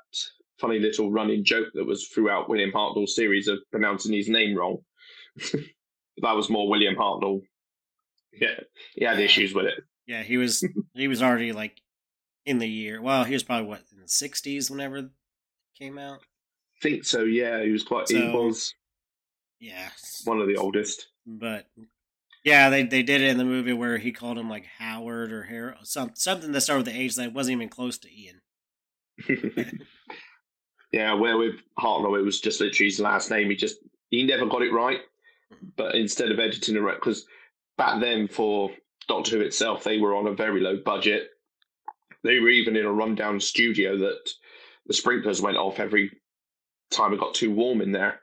funny 0.60 0.80
little 0.80 1.12
running 1.12 1.44
joke 1.44 1.68
that 1.74 1.86
was 1.86 2.08
throughout 2.08 2.50
William 2.50 2.72
Hartnell's 2.72 3.16
series 3.16 3.48
of 3.48 3.60
pronouncing 3.72 4.14
his 4.14 4.30
name 4.30 4.56
wrong. 4.58 4.78
that 5.54 6.36
was 6.36 6.50
more 6.50 6.70
William 6.70 6.96
Hartnell. 6.96 7.42
Yeah, 8.34 8.60
he 8.96 9.06
had 9.06 9.18
Yeah. 9.20 9.26
issues 9.26 9.54
with 9.54 9.66
it. 9.66 9.84
yeah, 10.08 10.24
he 10.24 10.38
was 10.38 10.66
he 10.94 11.08
was 11.08 11.22
already 11.22 11.52
like 11.52 11.82
in 12.46 12.58
the 12.60 12.68
year. 12.70 13.02
Well, 13.02 13.24
he 13.24 13.34
was 13.34 13.44
probably 13.44 13.68
what 13.68 13.84
in 13.92 14.00
the 14.00 14.06
'60s 14.08 14.70
whenever 14.70 14.98
it 14.98 15.10
came 15.78 15.98
out. 15.98 16.20
I 16.20 16.80
think 16.82 17.06
so. 17.06 17.24
Yeah, 17.24 17.64
he 17.64 17.72
was 17.72 17.84
quite. 17.84 18.08
he 18.10 18.16
So- 18.16 18.32
was 18.46 18.74
Yeah, 19.60 19.90
one 20.26 20.40
of 20.42 20.48
the 20.48 20.58
oldest. 20.58 21.08
but 21.26 21.68
yeah, 22.44 22.70
they 22.70 22.84
they 22.84 23.02
did 23.04 23.22
it 23.22 23.30
in 23.30 23.38
the 23.38 23.46
movie 23.46 23.74
where 23.74 23.98
he 23.98 24.12
called 24.12 24.38
him 24.38 24.50
like 24.50 24.66
Howard 24.78 25.32
or 25.32 25.44
Harold, 25.44 25.88
some 25.88 26.12
something 26.16 26.52
that 26.52 26.62
started 26.62 26.86
with 26.86 26.94
the 26.94 27.02
H 27.02 27.16
that 27.16 27.34
wasn't 27.34 27.54
even 27.56 27.70
close 27.70 27.98
to 28.00 28.10
Ian. 28.14 28.42
yeah, 30.92 31.14
where 31.14 31.38
with 31.38 31.56
Hartnell, 31.80 32.18
it 32.18 32.24
was 32.24 32.40
just 32.40 32.62
literally 32.62 32.90
his 32.90 33.00
last 33.00 33.30
name. 33.30 33.50
He 33.50 33.56
just 33.56 33.78
he 34.10 34.24
never 34.24 34.46
got 34.46 34.62
it 34.62 34.74
right. 34.74 35.00
But 35.78 35.96
instead 35.96 36.32
of 36.32 36.40
editing 36.40 36.76
it, 36.76 36.96
because 36.96 37.26
back 37.78 38.02
then 38.02 38.28
for 38.28 38.72
Doctor 39.08 39.38
Who 39.38 39.42
itself, 39.42 39.84
they 39.84 40.00
were 40.00 40.16
on 40.16 40.28
a 40.28 40.34
very 40.34 40.62
low 40.62 40.78
budget. 40.78 41.30
They 42.24 42.40
were 42.40 42.50
even 42.50 42.76
in 42.76 42.86
a 42.86 42.92
rundown 42.92 43.40
studio 43.40 43.98
that 43.98 44.30
the 44.88 44.94
sprinklers 44.94 45.42
went 45.42 45.58
off 45.58 45.80
every 45.80 46.12
time 46.92 47.14
it 47.14 47.20
got 47.20 47.34
too 47.34 47.52
warm 47.52 47.82
in 47.82 47.92
there. 47.92 48.22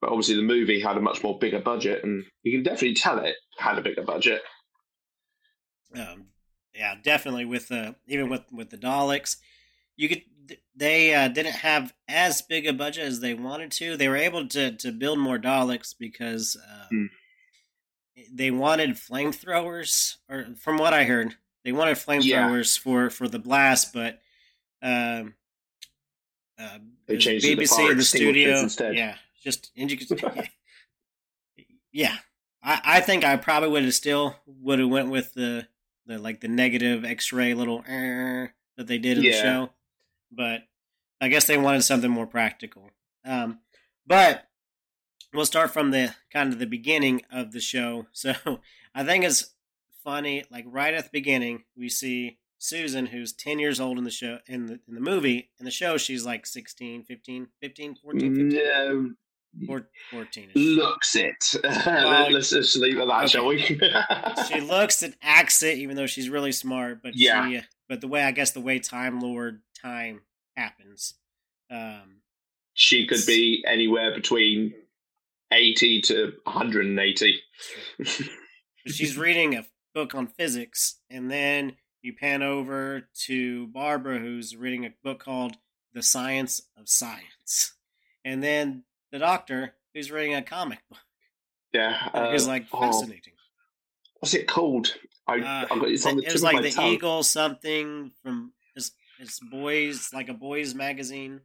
But 0.00 0.10
obviously, 0.10 0.36
the 0.36 0.42
movie 0.42 0.80
had 0.80 0.96
a 0.96 1.00
much 1.00 1.22
more 1.22 1.38
bigger 1.38 1.60
budget, 1.60 2.04
and 2.04 2.24
you 2.42 2.52
can 2.52 2.62
definitely 2.62 2.94
tell 2.94 3.18
it 3.18 3.36
had 3.58 3.78
a 3.78 3.82
bigger 3.82 4.02
budget. 4.02 4.40
Um, 5.94 6.26
yeah, 6.74 6.94
definitely 7.02 7.44
with 7.44 7.68
the 7.68 7.96
even 8.06 8.28
with 8.28 8.42
with 8.50 8.70
the 8.70 8.78
Daleks, 8.78 9.36
you 10.00 10.08
could 10.08 10.22
they 10.74 11.14
uh, 11.14 11.28
didn't 11.28 11.56
have 11.56 11.92
as 12.08 12.40
big 12.42 12.66
a 12.66 12.72
budget 12.72 13.04
as 13.04 13.20
they 13.20 13.34
wanted 13.34 13.70
to. 13.72 13.96
They 13.96 14.08
were 14.08 14.16
able 14.16 14.48
to 14.48 14.72
to 14.72 14.90
build 14.92 15.18
more 15.18 15.38
Daleks 15.38 15.94
because 15.98 16.56
uh, 16.56 16.86
Hmm. 16.90 17.06
they 18.32 18.50
wanted 18.50 18.90
flamethrowers, 18.92 20.16
or 20.28 20.46
from 20.58 20.78
what 20.78 20.94
I 20.94 21.04
heard, 21.04 21.34
they 21.64 21.72
wanted 21.72 21.96
flamethrowers 21.98 22.78
for 22.78 23.10
for 23.10 23.28
the 23.28 23.38
blast, 23.38 23.92
but 23.92 24.20
um, 24.82 25.34
uh, 26.58 26.78
They 27.06 27.18
changed 27.18 27.44
BBC 27.46 27.68
fire 27.68 27.92
in 27.92 27.98
the 27.98 28.04
studio. 28.04 28.58
instead. 28.60 28.96
Yeah, 28.96 29.16
just 29.44 29.70
and 29.76 29.90
you 29.90 29.98
could, 29.98 30.48
yeah. 31.92 32.16
I, 32.62 32.80
I 32.84 33.00
think 33.00 33.24
I 33.24 33.36
probably 33.36 33.68
would 33.70 33.84
have 33.84 33.94
still 33.94 34.36
would 34.46 34.78
have 34.78 34.88
went 34.88 35.10
with 35.10 35.34
the 35.34 35.68
the 36.06 36.18
like 36.18 36.40
the 36.40 36.48
negative 36.48 37.04
X-ray 37.04 37.54
little 37.54 37.84
er, 37.88 38.54
that 38.76 38.86
they 38.86 38.98
did 38.98 39.18
in 39.18 39.24
the 39.24 39.32
show, 39.32 39.70
but 40.30 40.62
I 41.20 41.28
guess 41.28 41.46
they 41.46 41.56
wanted 41.58 41.82
something 41.82 42.10
more 42.10 42.26
practical. 42.26 42.90
Um, 43.24 43.60
but 44.06 44.46
we'll 45.34 45.44
start 45.46 45.70
from 45.72 45.90
the 45.90 46.14
kind 46.32 46.52
of 46.52 46.58
the 46.58 46.66
beginning 46.66 47.22
of 47.30 47.52
the 47.52 47.60
show. 47.60 48.06
So 48.12 48.34
I 48.94 49.04
think 49.04 49.24
it's 49.24 49.54
funny. 50.02 50.44
Like 50.50 50.64
right 50.68 50.94
at 50.94 51.04
the 51.04 51.10
beginning, 51.12 51.64
we 51.76 51.88
see 51.88 52.38
Susan, 52.58 53.06
who's 53.06 53.32
10 53.32 53.58
years 53.58 53.80
old 53.80 53.96
in 53.98 54.04
the 54.04 54.10
show, 54.10 54.38
in 54.46 54.66
the, 54.66 54.80
in 54.88 54.94
the 54.94 55.00
movie. 55.00 55.50
In 55.58 55.64
the 55.64 55.70
show, 55.70 55.96
she's 55.96 56.24
like 56.26 56.46
16, 56.46 57.04
15, 57.04 57.48
15, 57.60 57.94
14, 58.02 58.20
15, 58.20 58.48
No, 58.48 59.80
14 60.10 60.50
looks 60.54 61.16
it. 61.16 61.54
Let's 61.64 62.50
just 62.50 62.76
leave 62.76 62.98
it 62.98 63.02
at 63.02 63.06
that, 63.08 63.18
okay. 63.24 63.28
shall 63.28 63.46
we? 63.46 63.60
she 64.48 64.60
looks 64.60 65.02
and 65.02 65.14
acts 65.22 65.62
it, 65.62 65.78
even 65.78 65.96
though 65.96 66.06
she's 66.06 66.28
really 66.28 66.52
smart. 66.52 67.02
But 67.02 67.16
Yeah. 67.16 67.48
she, 67.48 67.60
but 67.88 68.00
the 68.00 68.08
way 68.08 68.22
I 68.22 68.30
guess 68.32 68.50
the 68.52 68.60
way 68.60 68.78
Time 68.78 69.20
Lord 69.20 69.60
time 69.82 70.22
happens, 70.56 71.14
um, 71.70 72.20
she 72.74 73.06
could 73.06 73.24
be 73.26 73.62
anywhere 73.66 74.14
between 74.14 74.74
80 75.52 76.00
to 76.02 76.32
180. 76.44 77.40
She's 78.86 79.16
reading 79.16 79.54
a 79.54 79.66
book 79.94 80.14
on 80.14 80.26
physics, 80.26 80.96
and 81.10 81.30
then 81.30 81.76
you 82.02 82.14
pan 82.14 82.42
over 82.42 83.08
to 83.26 83.66
Barbara, 83.68 84.18
who's 84.18 84.56
reading 84.56 84.86
a 84.86 84.94
book 85.04 85.22
called 85.24 85.56
The 85.92 86.02
Science 86.02 86.62
of 86.78 86.88
Science. 86.88 87.74
and 88.24 88.42
then 88.42 88.84
the 89.12 89.18
doctor 89.18 89.74
who's 89.94 90.10
reading 90.10 90.34
a 90.34 90.42
comic 90.42 90.78
book. 90.88 90.98
Yeah, 91.72 92.08
Uh, 92.14 92.36
like 92.46 92.66
oh, 92.72 92.80
fascinating. 92.80 93.34
what's 94.18 94.34
it 94.34 94.46
called? 94.48 94.94
I, 95.26 95.40
Uh, 95.40 95.66
I 95.70 95.78
got, 95.78 95.88
it's 95.88 96.06
on 96.06 96.16
the 96.16 96.24
it 96.24 96.32
was 96.32 96.42
like 96.42 96.62
the 96.62 96.70
tongue. 96.70 96.86
Eagle 96.86 97.22
something 97.22 98.12
from 98.22 98.52
it's, 99.20 99.38
boys 99.40 100.10
like 100.12 100.28
a 100.28 100.34
boys 100.34 100.74
magazine. 100.74 101.40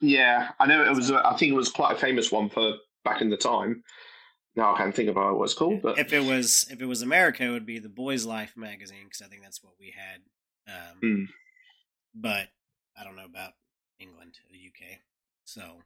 Yeah, 0.00 0.48
I 0.58 0.66
know 0.66 0.82
it 0.84 0.94
was. 0.96 1.10
I 1.10 1.36
think 1.36 1.52
it 1.52 1.56
was 1.56 1.68
quite 1.70 1.96
a 1.96 2.00
famous 2.00 2.32
one 2.32 2.48
for 2.48 2.74
back 3.04 3.20
in 3.20 3.28
the 3.30 3.36
time. 3.36 3.82
Now 4.56 4.74
I 4.74 4.78
can't 4.78 4.94
think 4.94 5.08
about 5.10 5.36
what 5.38 5.44
it's 5.44 5.54
called, 5.54 5.82
but 5.82 5.98
if 5.98 6.12
it 6.12 6.24
was 6.24 6.66
if 6.70 6.80
it 6.80 6.86
was 6.86 7.02
America, 7.02 7.44
it 7.44 7.50
would 7.50 7.66
be 7.66 7.78
the 7.78 7.88
Boys 7.88 8.24
Life 8.24 8.54
magazine 8.56 9.04
because 9.04 9.22
I 9.22 9.26
think 9.28 9.42
that's 9.42 9.62
what 9.62 9.74
we 9.78 9.92
had. 9.96 10.20
Um, 10.74 10.98
Hmm. 11.00 11.24
But 12.14 12.48
I 12.98 13.04
don't 13.04 13.16
know 13.16 13.24
about 13.26 13.52
England 13.98 14.38
or 14.38 14.52
the 14.52 14.58
UK. 14.66 14.98
So, 15.44 15.82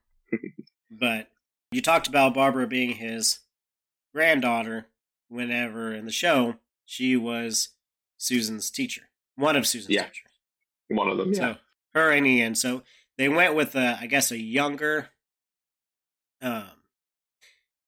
but 0.91 1.29
you 1.73 1.81
talked 1.83 2.07
about 2.07 2.35
Barbara 2.35 2.67
being 2.67 2.91
his 2.97 3.41
granddaughter. 4.13 4.87
Whenever 5.29 5.93
in 5.93 6.05
the 6.05 6.13
show, 6.13 6.57
she 6.85 7.17
was 7.17 7.71
Susan's 8.19 8.71
teacher, 8.71 9.09
one 9.37 9.57
of 9.57 9.67
Susan's 9.67 9.91
Yeah. 9.95 10.05
teachers. 10.05 10.31
One 10.89 11.09
of 11.09 11.19
them. 11.19 11.33
Yeah, 11.33 11.39
So 11.39 11.57
her 11.95 12.11
and 12.11 12.27
Ian. 12.27 12.55
So 12.55 12.83
they 13.19 13.29
went 13.29 13.55
with 13.55 13.75
a, 13.75 13.99
I 14.01 14.07
guess, 14.07 14.31
a 14.31 14.39
younger, 14.39 15.11
um, 16.43 16.65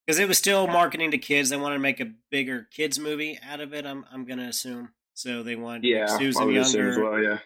because 0.06 0.18
it 0.18 0.28
was 0.28 0.38
still 0.38 0.66
marketing 0.66 1.10
to 1.10 1.18
kids. 1.18 1.50
They 1.50 1.56
wanted 1.56 1.76
to 1.76 1.80
make 1.80 2.00
a 2.00 2.12
bigger 2.30 2.68
kids 2.70 2.98
movie 2.98 3.38
out 3.46 3.60
of 3.60 3.74
it. 3.74 3.84
I'm 3.84 4.04
I'm 4.12 4.24
gonna 4.24 4.48
assume. 4.48 4.90
So 5.14 5.42
they 5.42 5.56
wanted 5.56 5.84
yeah. 5.84 6.06
Susan 6.06 6.50
younger, 6.50 6.90
as 6.90 6.98
well. 6.98 7.22
Yeah, 7.22 7.38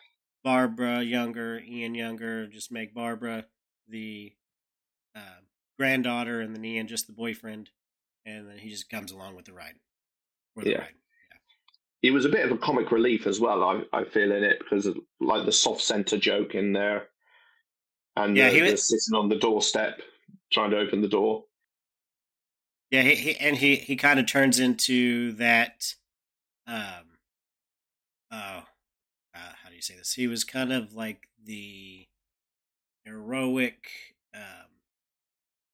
Barbara 0.45 1.03
younger, 1.03 1.59
Ian 1.61 1.95
younger. 1.95 2.47
Just 2.47 2.71
make 2.73 2.95
Barbara 2.95 3.47
the 3.89 4.33
uh, 5.17 5.41
granddaughter, 5.79 6.41
and 6.41 6.55
then 6.55 6.65
Ian 6.65 6.87
just 6.87 7.07
the 7.07 7.13
boyfriend, 7.13 7.71
and 8.27 8.49
then 8.49 8.59
he 8.59 8.69
just 8.71 8.91
comes 8.91 9.13
along 9.13 9.37
with 9.37 9.47
the 9.47 9.53
ride. 9.53 9.75
For 10.55 10.65
the 10.65 10.71
Yeah. 10.71 10.79
ride. 10.81 10.95
It 12.03 12.11
was 12.13 12.25
a 12.25 12.29
bit 12.31 12.45
of 12.45 12.51
a 12.53 12.59
comic 12.59 12.91
relief 12.93 13.27
as 13.27 13.41
well. 13.41 13.63
I 13.63 13.83
I 13.93 14.05
feel 14.05 14.33
in 14.33 14.43
it 14.45 14.59
because 14.59 14.87
of 14.87 14.97
like 15.21 15.45
the 15.47 15.53
soft 15.53 15.83
center 15.83 16.17
joke 16.19 16.55
in 16.55 16.73
there, 16.73 17.09
and 18.17 18.37
Yeah, 18.37 18.49
the, 18.51 18.57
he 18.57 18.63
was- 18.63 18.89
sitting 18.89 19.19
on 19.19 19.29
the 19.29 19.37
doorstep 19.39 20.01
trying 20.53 20.71
to 20.71 20.79
open 20.79 21.01
the 21.03 21.09
door. 21.09 21.45
Yeah, 22.91 23.03
he, 23.03 23.15
he 23.15 23.37
and 23.39 23.57
he 23.57 23.77
he 23.77 23.97
kind 23.97 24.19
of 24.19 24.27
turns 24.27 24.59
into 24.59 25.33
that. 25.33 25.95
Um. 26.67 27.07
Oh, 28.33 28.37
uh, 29.35 29.53
how 29.63 29.69
do 29.69 29.75
you 29.75 29.83
say 29.83 29.97
this? 29.97 30.13
He 30.15 30.27
was 30.29 30.45
kind 30.45 30.73
of 30.73 30.95
like 30.95 31.29
the 31.45 32.07
heroic 33.05 33.89
um, 34.35 34.69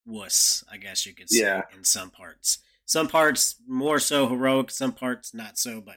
wuss, 0.07 0.65
I 0.71 0.79
guess 0.79 1.05
you 1.05 1.13
could 1.15 1.29
say, 1.29 1.41
Yeah. 1.41 1.63
in 1.77 1.85
some 1.85 2.11
parts. 2.11 2.61
Some 2.87 3.09
parts 3.09 3.57
more 3.67 3.99
so 3.99 4.27
heroic, 4.29 4.71
some 4.71 4.93
parts 4.93 5.35
not 5.35 5.59
so. 5.59 5.81
But 5.83 5.97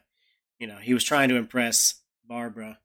you 0.59 0.67
know, 0.67 0.77
he 0.77 0.93
was 0.93 1.03
trying 1.03 1.29
to 1.29 1.35
impress 1.35 1.95
Barbara, 2.25 2.79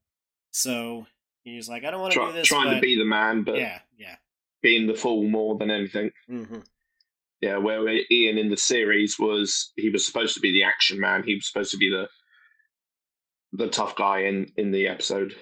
so 0.51 1.07
he 1.43 1.57
was 1.57 1.69
like, 1.69 1.85
"I 1.85 1.91
don't 1.91 2.01
want 2.01 2.13
to 2.13 2.19
Try, 2.19 2.27
do 2.29 2.33
this." 2.33 2.49
trying 2.49 2.69
but 2.69 2.75
to 2.77 2.81
be 2.81 2.97
the 2.99 3.05
man, 3.05 3.43
but 3.43 3.57
yeah, 3.57 3.81
yeah. 3.99 4.17
being 4.63 4.87
the 4.87 4.95
fool 4.95 5.29
more 5.29 5.59
than 5.59 5.71
anything. 5.71 6.11
hmm 6.27 6.61
Yeah, 7.41 7.59
where 7.59 7.87
Ian 8.11 8.39
in 8.39 8.49
the 8.51 8.57
series 8.57 9.19
was 9.19 9.73
he 9.77 9.91
was 9.91 10.07
supposed 10.07 10.35
to 10.35 10.41
be 10.41 10.53
the 10.53 10.65
action 10.65 10.99
man. 11.01 11.25
He 11.25 11.35
was 11.35 11.47
supposed 11.47 11.73
to 11.73 11.79
be 11.79 11.91
the 11.91 12.09
the 13.53 13.69
tough 13.69 13.95
guy 13.97 14.21
in 14.21 14.53
in 14.57 14.71
the 14.71 14.89
episode 14.89 15.35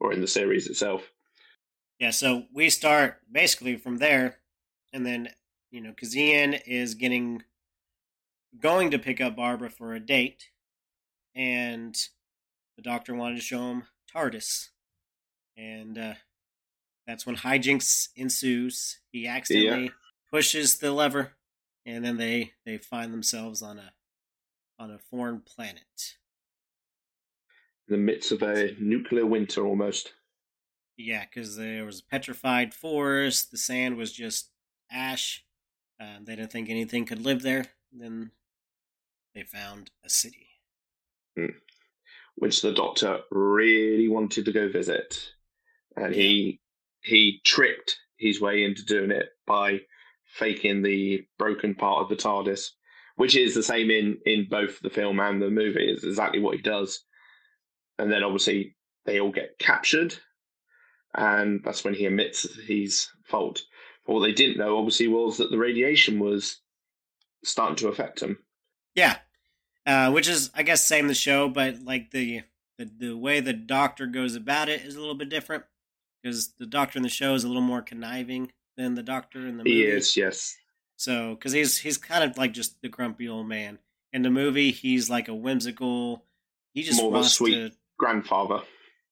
or 0.00 0.12
in 0.12 0.20
the 0.20 0.26
series 0.26 0.66
itself. 0.66 1.10
Yeah, 2.00 2.10
so 2.10 2.44
we 2.52 2.70
start 2.70 3.20
basically 3.30 3.76
from 3.76 3.98
there, 3.98 4.38
and 4.92 5.06
then 5.06 5.28
you 5.70 5.80
know, 5.80 5.90
because 5.90 6.16
Ian 6.16 6.54
is 6.54 6.94
getting 6.94 7.42
going 8.58 8.90
to 8.90 8.98
pick 8.98 9.20
up 9.20 9.36
Barbara 9.36 9.70
for 9.70 9.94
a 9.94 10.00
date, 10.00 10.50
and 11.34 11.96
the 12.76 12.82
doctor 12.82 13.14
wanted 13.14 13.36
to 13.36 13.42
show 13.42 13.70
him 13.70 13.84
TARDIS, 14.14 14.68
and 15.56 15.98
uh, 15.98 16.14
that's 17.06 17.26
when 17.26 17.36
hijinks 17.36 18.08
ensues. 18.16 19.00
He 19.12 19.26
accidentally 19.26 19.92
pushes 20.30 20.78
the 20.78 20.92
lever, 20.92 21.32
and 21.86 22.04
then 22.04 22.16
they 22.16 22.52
they 22.64 22.78
find 22.78 23.12
themselves 23.12 23.62
on 23.62 23.78
a 23.78 23.92
on 24.78 24.90
a 24.90 24.98
foreign 24.98 25.40
planet. 25.40 26.16
In 27.88 27.92
the 27.92 27.98
midst 27.98 28.32
of 28.32 28.42
a 28.42 28.74
nuclear 28.80 29.26
winter 29.26 29.66
almost. 29.66 30.12
Yeah, 30.96 31.24
because 31.24 31.56
there 31.56 31.84
was 31.84 32.00
a 32.00 32.04
petrified 32.04 32.72
forest. 32.72 33.50
The 33.50 33.58
sand 33.58 33.96
was 33.96 34.12
just 34.12 34.50
ash. 34.90 35.44
Um, 36.00 36.24
they 36.24 36.36
didn't 36.36 36.52
think 36.52 36.70
anything 36.70 37.04
could 37.04 37.24
live 37.24 37.42
there. 37.42 37.66
Then 37.92 38.30
they 39.34 39.42
found 39.42 39.90
a 40.04 40.08
city. 40.08 40.43
Hmm. 41.36 41.46
which 42.36 42.62
the 42.62 42.72
doctor 42.72 43.20
really 43.30 44.08
wanted 44.08 44.44
to 44.44 44.52
go 44.52 44.68
visit, 44.68 45.32
and 45.96 46.14
he 46.14 46.60
he 47.00 47.40
tricked 47.44 47.96
his 48.16 48.40
way 48.40 48.64
into 48.64 48.84
doing 48.84 49.10
it 49.10 49.30
by 49.46 49.80
faking 50.24 50.82
the 50.82 51.26
broken 51.38 51.74
part 51.74 52.02
of 52.02 52.08
the 52.08 52.16
TARDIS, 52.16 52.70
which 53.16 53.36
is 53.36 53.54
the 53.54 53.62
same 53.62 53.90
in 53.90 54.18
in 54.26 54.46
both 54.48 54.80
the 54.80 54.90
film 54.90 55.20
and 55.20 55.42
the 55.42 55.50
movie. 55.50 55.90
Is 55.90 56.04
exactly 56.04 56.40
what 56.40 56.56
he 56.56 56.62
does, 56.62 57.04
and 57.98 58.12
then 58.12 58.22
obviously 58.22 58.76
they 59.04 59.20
all 59.20 59.32
get 59.32 59.58
captured, 59.58 60.14
and 61.14 61.62
that's 61.64 61.84
when 61.84 61.94
he 61.94 62.06
admits 62.06 62.46
his 62.66 63.08
fault. 63.24 63.62
But 64.06 64.14
what 64.14 64.20
they 64.20 64.32
didn't 64.32 64.58
know, 64.58 64.78
obviously, 64.78 65.08
was 65.08 65.38
that 65.38 65.50
the 65.50 65.58
radiation 65.58 66.18
was 66.18 66.60
starting 67.42 67.76
to 67.76 67.88
affect 67.88 68.20
him. 68.20 68.38
Yeah, 68.94 69.16
uh, 69.86 70.10
which 70.10 70.28
is 70.28 70.50
I 70.54 70.62
guess 70.62 70.84
same 70.84 71.08
the 71.08 71.14
show, 71.14 71.48
but 71.48 71.82
like 71.84 72.10
the, 72.10 72.42
the 72.78 72.84
the 72.98 73.16
way 73.16 73.40
the 73.40 73.52
doctor 73.52 74.06
goes 74.06 74.34
about 74.34 74.68
it 74.68 74.82
is 74.82 74.96
a 74.96 75.00
little 75.00 75.14
bit 75.14 75.28
different 75.28 75.64
because 76.22 76.52
the 76.58 76.66
doctor 76.66 76.98
in 76.98 77.02
the 77.02 77.08
show 77.08 77.34
is 77.34 77.44
a 77.44 77.48
little 77.48 77.62
more 77.62 77.82
conniving 77.82 78.50
than 78.76 78.94
the 78.94 79.02
doctor 79.02 79.40
in 79.40 79.56
the 79.58 79.64
movie. 79.64 79.70
He 79.74 79.82
is, 79.84 80.16
yes, 80.16 80.56
So, 80.96 81.34
because 81.34 81.52
he's 81.52 81.78
he's 81.78 81.98
kind 81.98 82.24
of 82.28 82.36
like 82.38 82.52
just 82.52 82.80
the 82.82 82.88
grumpy 82.88 83.28
old 83.28 83.46
man. 83.46 83.78
In 84.12 84.22
the 84.22 84.30
movie, 84.30 84.70
he's 84.70 85.10
like 85.10 85.28
a 85.28 85.34
whimsical. 85.34 86.24
He 86.72 86.82
just 86.82 87.00
More 87.00 87.08
of 87.08 87.14
a 87.14 87.16
wants 87.18 87.32
sweet- 87.34 87.54
to 87.54 87.72
grandfather. 87.98 88.60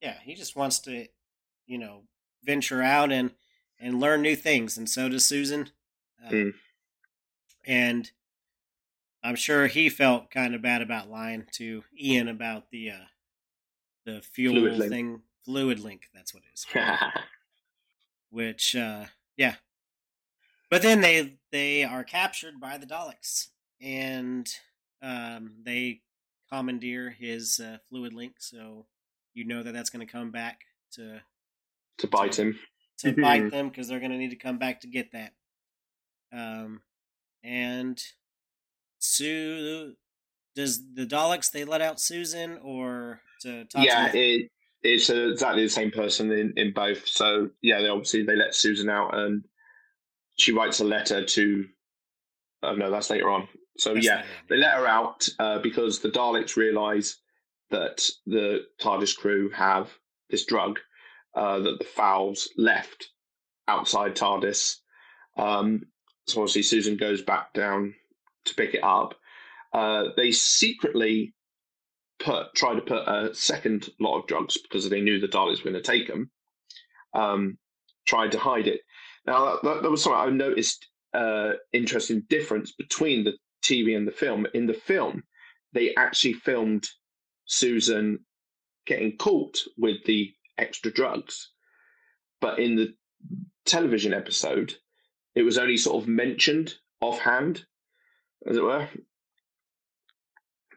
yeah, 0.01 0.17
he 0.25 0.35
just 0.35 0.57
wants 0.57 0.79
to, 0.81 1.07
you 1.67 1.79
know, 1.79 2.03
venture 2.45 2.83
out 2.83 3.13
and 3.13 3.31
and 3.79 4.01
learn 4.01 4.23
new 4.23 4.35
things, 4.37 4.77
and 4.79 4.89
so 4.89 5.09
does 5.09 5.25
Susan. 5.25 5.71
Uh, 6.25 6.31
Mm. 6.31 6.55
And 7.65 8.11
I'm 9.23 9.37
sure 9.37 9.67
he 9.67 9.89
felt 9.89 10.31
kind 10.31 10.55
of 10.55 10.63
bad 10.63 10.83
about 10.83 11.11
lying 11.11 11.47
to 11.53 11.85
Ian 12.01 12.29
about 12.29 12.71
the 12.71 12.91
uh, 12.91 13.07
the 14.05 14.21
fuel 14.21 14.55
Fluid 14.57 14.79
link. 14.79 14.93
thing, 14.93 15.23
fluid 15.45 15.79
link. 15.79 16.09
That's 16.15 16.35
what 16.35 16.43
it 16.43 16.53
is. 16.55 16.67
Which, 18.31 18.75
uh, 18.75 19.05
yeah. 19.37 19.57
But 20.71 20.83
then 20.83 21.03
they 21.03 21.35
they 21.51 21.85
are 21.85 22.03
captured 22.03 22.59
by 22.59 22.79
the 22.79 22.87
Daleks, 22.87 23.49
and 23.81 24.49
um, 25.03 25.53
they 25.63 26.01
commandeer 26.51 27.11
his 27.11 27.61
uh, 27.61 27.79
fluid 27.89 28.13
link. 28.15 28.35
So 28.39 28.87
you 29.35 29.45
know 29.45 29.63
that 29.63 29.73
that's 29.73 29.91
going 29.91 30.05
to 30.07 30.11
come 30.13 30.31
back 30.31 30.61
to 30.93 31.21
to 31.99 32.07
bite 32.07 32.37
him. 32.39 32.59
to 32.99 33.13
bite 33.13 33.51
them 33.51 33.69
because 33.69 33.87
they're 33.89 34.01
going 34.01 34.13
to 34.13 34.19
need 34.19 34.31
to 34.31 34.37
come 34.37 34.59
back 34.59 34.81
to 34.81 34.87
get 34.89 35.13
that. 35.13 35.33
Um, 36.33 36.81
and 37.45 38.03
Sue, 39.03 39.95
does 40.55 40.81
the 40.95 41.07
Daleks 41.07 41.51
they 41.51 41.65
let 41.65 41.81
out 41.81 42.01
Susan 42.01 42.59
or 42.63 43.21
to 43.41 43.65
talk 43.65 43.85
yeah, 43.85 44.09
to? 44.09 44.19
it, 44.19 44.51
it's 44.83 45.11
exactly 45.11 45.65
the 45.65 45.71
same 45.71 45.91
person 45.91 46.31
in, 46.31 46.53
in 46.57 46.73
both. 46.73 47.07
So 47.07 47.51
yeah, 47.63 47.81
they 47.81 47.89
obviously 47.89 48.25
they 48.25 48.37
let 48.37 48.55
Susan 48.55 48.89
out, 48.89 49.17
and 49.17 49.45
she 50.37 50.53
writes 50.53 50.81
a 50.81 50.85
letter 50.85 51.25
to. 51.25 51.65
Oh 52.63 52.75
no, 52.75 52.91
that's 52.91 53.11
later 53.11 53.29
on. 53.29 53.49
So 53.77 53.95
That's 53.95 54.07
yeah, 54.07 54.23
they 54.49 54.57
let 54.57 54.75
her 54.75 54.87
out 54.87 55.29
uh, 55.39 55.59
because 55.59 55.99
the 55.99 56.11
Daleks 56.11 56.57
realise 56.57 57.19
that 57.71 58.09
the 58.27 58.61
TARDIS 58.81 59.17
crew 59.17 59.51
have 59.51 59.91
this 60.31 60.45
drug 60.45 60.79
uh, 61.35 61.59
that 61.59 61.79
the 61.79 61.85
Thals 61.97 62.49
left 62.57 63.09
outside 63.67 64.15
TARDIS. 64.15 64.77
Um, 65.37 65.83
so 66.27 66.43
obviously 66.43 66.63
Susan 66.63 66.97
goes 66.97 67.23
back 67.23 67.53
down 67.55 67.95
to 68.45 68.55
pick 68.55 68.75
it 68.75 68.85
up. 68.85 69.15
Uh, 69.73 70.09
they 70.17 70.33
secretly 70.33 71.35
put 72.19 72.55
try 72.55 72.75
to 72.75 72.81
put 72.81 73.09
a 73.09 73.35
second 73.35 73.89
lot 74.01 74.19
of 74.19 74.27
drugs 74.27 74.59
because 74.59 74.89
they 74.89 75.01
knew 75.01 75.19
the 75.19 75.29
Daleks 75.29 75.65
were 75.65 75.71
going 75.71 75.83
to 75.83 75.91
take 75.91 76.07
them. 76.07 76.31
Um, 77.15 77.59
tried 78.07 78.33
to 78.33 78.39
hide 78.39 78.67
it. 78.67 78.81
Now 79.27 79.45
that, 79.45 79.63
that, 79.63 79.83
that 79.83 79.91
was 79.91 80.03
something 80.03 80.21
I 80.21 80.31
noticed. 80.31 80.89
Uh, 81.15 81.53
interesting 81.75 82.23
difference 82.31 82.73
between 82.73 83.23
the 83.23 83.35
TV 83.63 83.97
and 83.97 84.07
the 84.07 84.13
film. 84.13 84.47
In 84.55 84.67
the 84.67 84.75
film, 84.75 85.23
they 85.73 85.95
actually 85.95 86.33
filmed 86.33 86.89
Susan 87.45 88.19
getting 88.87 89.17
caught 89.19 89.59
with 89.77 90.03
the 90.05 90.33
extra 90.59 90.91
drugs, 90.91 91.51
but 92.41 92.59
in 92.59 92.77
the 92.77 92.95
television 93.67 94.13
episode, 94.13 94.75
it 95.35 95.43
was 95.43 95.59
only 95.59 95.77
sort 95.77 96.03
of 96.03 96.09
mentioned 96.09 96.75
offhand, 97.01 97.65
as 98.49 98.57
it 98.57 98.63
were. 98.63 98.89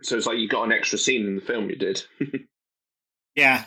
So 0.01 0.17
it's 0.17 0.25
like 0.27 0.37
you 0.37 0.47
got 0.47 0.63
an 0.65 0.71
extra 0.71 0.97
scene 0.97 1.25
in 1.25 1.35
the 1.35 1.41
film 1.41 1.69
you 1.69 1.75
did. 1.75 2.03
Yeah. 3.35 3.65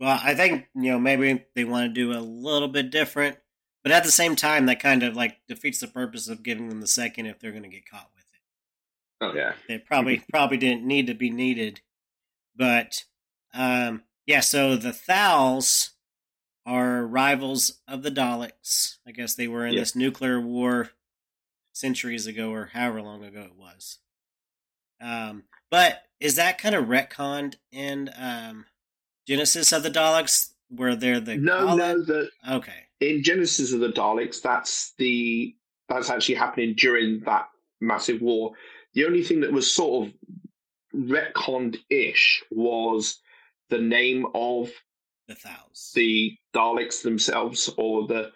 Well, 0.00 0.18
I 0.24 0.34
think, 0.34 0.68
you 0.74 0.90
know, 0.90 0.98
maybe 0.98 1.44
they 1.54 1.64
want 1.64 1.84
to 1.84 1.92
do 1.92 2.12
a 2.16 2.20
little 2.24 2.68
bit 2.68 2.90
different, 2.90 3.36
but 3.82 3.92
at 3.92 4.04
the 4.04 4.10
same 4.10 4.36
time, 4.36 4.64
that 4.66 4.80
kind 4.80 5.02
of 5.02 5.14
like 5.14 5.36
defeats 5.48 5.80
the 5.80 5.86
purpose 5.86 6.28
of 6.28 6.42
giving 6.42 6.70
them 6.70 6.80
the 6.80 6.86
second 6.86 7.26
if 7.26 7.38
they're 7.38 7.50
going 7.50 7.62
to 7.62 7.68
get 7.68 7.86
caught 7.90 8.08
with 8.14 8.24
it. 8.32 8.40
oh 9.20 9.34
yeah. 9.34 9.52
They 9.68 9.76
probably 9.76 10.22
probably 10.32 10.56
didn't 10.56 10.86
need 10.86 11.08
to 11.08 11.14
be 11.14 11.28
needed, 11.28 11.82
but 12.56 13.04
um, 13.52 14.04
yeah. 14.24 14.40
So 14.40 14.76
the 14.76 14.94
Thals 14.94 15.90
are 16.64 17.04
rivals 17.06 17.82
of 17.86 18.02
the 18.02 18.10
Daleks. 18.10 18.96
I 19.06 19.10
guess 19.10 19.34
they 19.34 19.46
were 19.46 19.66
in 19.66 19.74
Yeah. 19.74 19.80
this 19.80 19.94
nuclear 19.94 20.40
war 20.40 20.88
centuries 21.72 22.26
ago, 22.26 22.50
or 22.50 22.66
however 22.72 23.02
long 23.02 23.24
ago 23.24 23.40
it 23.42 23.56
was. 23.56 23.98
Um, 25.00 25.44
but 25.70 26.02
is 26.20 26.36
that 26.36 26.58
kind 26.58 26.74
of 26.74 26.84
retconned 26.86 27.56
in 27.72 28.10
um, 28.16 28.66
Genesis 29.26 29.72
of 29.72 29.82
the 29.82 29.90
Daleks, 29.90 30.52
where 30.68 30.94
they're 30.94 31.20
the 31.20 31.36
No, 31.36 31.66
Dalek- 31.68 31.76
no, 31.78 32.02
the 32.02 32.30
Okay, 32.50 32.86
in 33.00 33.22
Genesis 33.22 33.72
of 33.72 33.80
the 33.80 33.88
Daleks, 33.92 34.40
that's 34.40 34.92
the 34.98 35.54
that's 35.88 36.10
actually 36.10 36.36
happening 36.36 36.74
during 36.76 37.20
that 37.26 37.48
massive 37.80 38.20
war. 38.22 38.52
The 38.94 39.04
only 39.04 39.22
thing 39.22 39.40
that 39.40 39.52
was 39.52 39.74
sort 39.74 40.08
of 40.08 40.14
retconned 40.94 41.78
ish 41.90 42.42
was 42.50 43.18
the 43.70 43.78
name 43.78 44.26
of 44.34 44.70
the 45.28 45.34
Thals. 45.34 45.92
the 45.94 46.36
Daleks 46.54 47.02
themselves, 47.02 47.70
or 47.76 48.06
the 48.06 48.30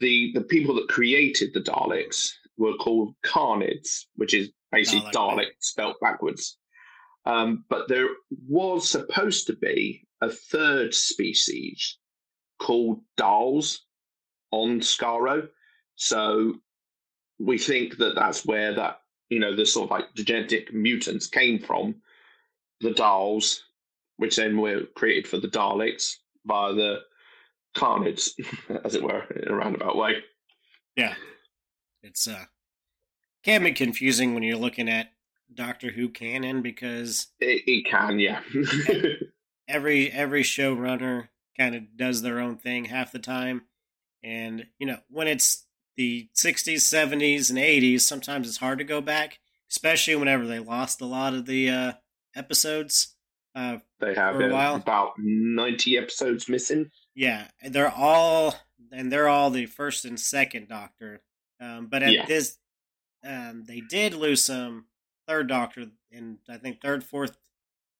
the 0.00 0.32
the 0.34 0.40
people 0.42 0.74
that 0.76 0.88
created 0.88 1.50
the 1.54 1.60
Daleks 1.60 2.32
were 2.56 2.74
called 2.74 3.14
Carnids, 3.24 4.06
which 4.16 4.34
is 4.34 4.50
basically 4.72 5.10
Dalek. 5.10 5.36
Dalek 5.36 5.46
spelt 5.60 5.96
backwards. 6.00 6.58
Um, 7.26 7.64
but 7.68 7.88
there 7.88 8.08
was 8.48 8.88
supposed 8.88 9.46
to 9.46 9.56
be 9.56 10.06
a 10.20 10.30
third 10.30 10.94
species 10.94 11.98
called 12.58 13.00
Dals 13.18 13.78
on 14.50 14.80
Skaro. 14.80 15.48
So 15.96 16.54
we 17.38 17.58
think 17.58 17.96
that 17.98 18.14
that's 18.14 18.44
where 18.44 18.74
that 18.74 19.00
you 19.28 19.40
know 19.40 19.56
the 19.56 19.66
sort 19.66 19.86
of 19.86 19.90
like 19.90 20.14
genetic 20.14 20.72
mutants 20.72 21.26
came 21.26 21.58
from, 21.58 21.96
the 22.80 22.90
Dals, 22.90 23.60
which 24.16 24.36
then 24.36 24.56
were 24.58 24.82
created 24.94 25.26
for 25.26 25.38
the 25.38 25.48
Daleks 25.48 26.16
by 26.44 26.72
the 26.72 27.00
Carnids, 27.74 28.30
as 28.84 28.94
it 28.94 29.02
were, 29.02 29.24
in 29.24 29.48
a 29.48 29.54
roundabout 29.54 29.96
way. 29.96 30.22
Yeah. 30.96 31.14
It's 32.04 32.28
uh 32.28 32.44
can 33.42 33.64
be 33.64 33.72
confusing 33.72 34.34
when 34.34 34.42
you're 34.42 34.56
looking 34.56 34.88
at 34.88 35.10
Doctor 35.52 35.90
Who 35.90 36.08
canon 36.08 36.62
because 36.62 37.28
It, 37.40 37.62
it 37.66 37.86
can, 37.86 38.18
yeah. 38.20 38.40
every 39.68 40.10
every 40.12 40.42
showrunner 40.42 41.28
kind 41.58 41.74
of 41.74 41.96
does 41.96 42.22
their 42.22 42.40
own 42.40 42.56
thing 42.58 42.86
half 42.86 43.10
the 43.12 43.18
time. 43.18 43.62
And 44.22 44.66
you 44.78 44.86
know, 44.86 44.98
when 45.08 45.28
it's 45.28 45.66
the 45.96 46.28
60s, 46.36 46.78
70s 46.78 47.50
and 47.50 47.58
80s, 47.58 48.00
sometimes 48.00 48.48
it's 48.48 48.56
hard 48.58 48.78
to 48.78 48.84
go 48.84 49.00
back, 49.00 49.38
especially 49.70 50.16
whenever 50.16 50.46
they 50.46 50.58
lost 50.58 51.00
a 51.00 51.06
lot 51.06 51.34
of 51.34 51.46
the 51.46 51.70
uh 51.70 51.92
episodes. 52.36 53.14
Uh 53.54 53.78
they 54.00 54.14
have 54.14 54.34
For 54.36 54.48
a 54.48 54.52
while. 54.52 54.74
about 54.76 55.12
ninety 55.18 55.96
episodes 55.96 56.48
missing. 56.48 56.90
Yeah, 57.14 57.48
they're 57.62 57.90
all 57.92 58.56
and 58.92 59.10
they're 59.12 59.28
all 59.28 59.50
the 59.50 59.66
first 59.66 60.04
and 60.04 60.18
second 60.18 60.68
Doctor. 60.68 61.22
Um, 61.60 61.86
but 61.86 62.02
at 62.02 62.12
Yeah. 62.12 62.26
this, 62.26 62.58
um, 63.22 63.64
they 63.64 63.80
did 63.80 64.14
lose 64.14 64.42
some 64.42 64.86
third 65.26 65.48
Doctor 65.48 65.90
and 66.12 66.38
I 66.48 66.58
think 66.58 66.80
third, 66.80 67.04
fourth, 67.04 67.36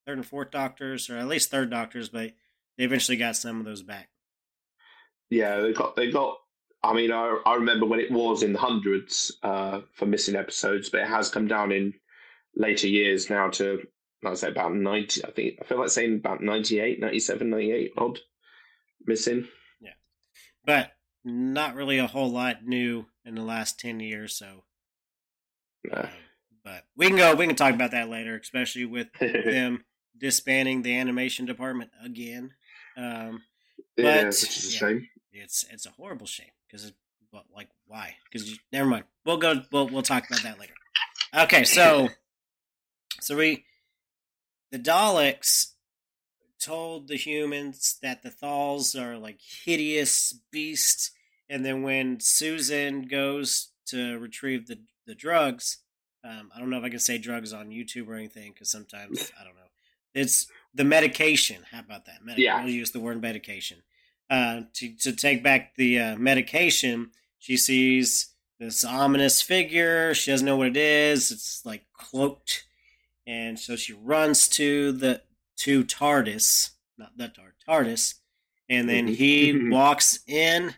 third 0.06 0.18
and 0.18 0.26
fourth 0.26 0.50
Doctors, 0.50 1.08
or 1.08 1.16
at 1.16 1.28
least 1.28 1.50
third 1.50 1.70
Doctors. 1.70 2.08
But 2.08 2.34
they 2.76 2.84
eventually 2.84 3.16
got 3.16 3.36
some 3.36 3.58
of 3.58 3.64
those 3.64 3.82
back. 3.82 4.10
Yeah, 5.30 5.60
they 5.60 5.72
got 5.72 5.96
they 5.96 6.10
got. 6.10 6.38
I 6.82 6.92
mean, 6.92 7.10
I, 7.10 7.40
I 7.46 7.54
remember 7.54 7.86
when 7.86 8.00
it 8.00 8.10
was 8.10 8.42
in 8.42 8.52
the 8.52 8.58
hundreds 8.58 9.34
uh, 9.42 9.80
for 9.92 10.04
missing 10.04 10.36
episodes, 10.36 10.90
but 10.90 11.00
it 11.00 11.08
has 11.08 11.30
come 11.30 11.48
down 11.48 11.72
in 11.72 11.94
later 12.54 12.88
years 12.88 13.30
now 13.30 13.48
to, 13.48 13.86
I'd 14.22 14.36
say 14.36 14.48
about 14.48 14.74
90. 14.74 15.24
I 15.24 15.30
think, 15.30 15.54
I 15.62 15.64
feel 15.64 15.78
like 15.78 15.88
saying 15.88 16.16
about 16.16 16.42
98, 16.42 17.00
97, 17.00 17.48
98 17.48 17.92
odd 17.96 18.18
missing. 19.06 19.48
Yeah 19.80 19.94
but 20.66 20.92
not 21.24 21.74
really 21.74 21.98
a 21.98 22.06
whole 22.06 22.30
lot 22.30 22.64
new 22.64 23.06
in 23.24 23.34
the 23.34 23.42
last 23.42 23.78
ten 23.80 24.00
years. 24.00 24.36
So, 24.36 24.64
Uh, 25.92 26.00
um, 26.00 26.08
but 26.64 26.84
we 26.96 27.08
can 27.08 27.16
go. 27.16 27.34
We 27.34 27.46
can 27.46 27.56
talk 27.56 27.74
about 27.74 27.90
that 27.92 28.08
later, 28.08 28.36
especially 28.38 28.84
with 28.86 29.08
them 29.20 29.84
disbanding 30.16 30.82
the 30.82 30.96
animation 30.98 31.44
department 31.46 31.90
again. 32.02 32.54
Um, 32.96 33.42
yeah, 33.96 34.22
but- 34.22 34.26
which 34.26 34.56
is 34.56 34.68
a 34.68 34.72
yeah. 34.72 34.78
shame. 34.78 35.08
it's 35.32 35.64
it's 35.70 35.86
a 35.86 35.90
horrible 35.90 36.26
shame 36.26 36.50
because 36.66 36.92
well, 37.32 37.44
like 37.54 37.68
why 37.86 38.14
because 38.30 38.56
never 38.72 38.88
mind 38.88 39.04
we'll 39.26 39.36
go 39.36 39.62
we'll 39.72 39.88
we'll 39.88 40.02
talk 40.02 40.24
about 40.28 40.42
that 40.44 40.60
later 40.60 40.72
okay 41.36 41.64
so 41.64 42.08
so 43.20 43.36
we 43.36 43.64
the 44.70 44.78
daleks 44.78 45.72
told 46.60 47.08
the 47.08 47.16
humans 47.16 47.98
that 48.02 48.22
the 48.22 48.30
thals 48.30 48.94
are 48.94 49.18
like 49.18 49.38
hideous 49.64 50.32
beasts 50.52 51.10
and 51.48 51.64
then 51.64 51.82
when 51.82 52.18
susan 52.20 53.02
goes 53.02 53.68
to 53.86 54.18
retrieve 54.18 54.66
the 54.66 54.78
the 55.06 55.14
drugs 55.14 55.78
um, 56.24 56.50
i 56.54 56.58
don't 56.58 56.70
know 56.70 56.78
if 56.78 56.84
i 56.84 56.88
can 56.88 56.98
say 56.98 57.18
drugs 57.18 57.52
on 57.52 57.68
youtube 57.70 58.08
or 58.08 58.14
anything 58.14 58.52
because 58.52 58.70
sometimes 58.70 59.30
i 59.40 59.44
don't 59.44 59.54
know. 59.54 59.60
It's 60.14 60.46
the 60.72 60.84
medication. 60.84 61.62
How 61.72 61.80
about 61.80 62.06
that? 62.06 62.24
Medi- 62.24 62.42
Yeah. 62.42 62.62
we'll 62.62 62.72
use 62.72 62.92
the 62.92 63.00
word 63.00 63.20
medication. 63.20 63.78
Uh, 64.30 64.60
to 64.74 64.94
to 64.98 65.10
take 65.12 65.42
back 65.42 65.74
the 65.74 65.98
uh, 65.98 66.16
medication, 66.16 67.10
she 67.40 67.56
sees 67.56 68.28
this 68.60 68.84
ominous 68.84 69.42
figure. 69.42 70.14
She 70.14 70.30
doesn't 70.30 70.46
know 70.46 70.56
what 70.56 70.68
it 70.68 70.76
is. 70.76 71.32
It's 71.32 71.66
like 71.66 71.86
cloaked, 71.94 72.62
and 73.26 73.58
so 73.58 73.74
she 73.74 73.92
runs 73.92 74.46
to 74.50 74.92
the 74.92 75.22
to 75.56 75.82
TARDIS, 75.82 76.70
not 76.96 77.16
the 77.18 77.26
TARD, 77.26 77.54
TARDIS, 77.68 78.14
and 78.68 78.88
then 78.88 79.08
he 79.08 79.68
walks 79.68 80.20
in, 80.28 80.74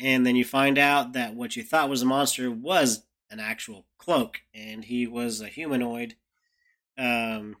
and 0.00 0.26
then 0.26 0.36
you 0.36 0.44
find 0.44 0.78
out 0.78 1.12
that 1.12 1.34
what 1.34 1.56
you 1.56 1.62
thought 1.62 1.88
was 1.88 2.02
a 2.02 2.06
monster 2.06 2.50
was 2.50 3.04
an 3.30 3.40
actual 3.40 3.86
cloak, 3.98 4.40
and 4.54 4.84
he 4.84 5.06
was 5.06 5.40
a 5.40 5.48
humanoid. 5.48 6.16
Um, 6.98 7.56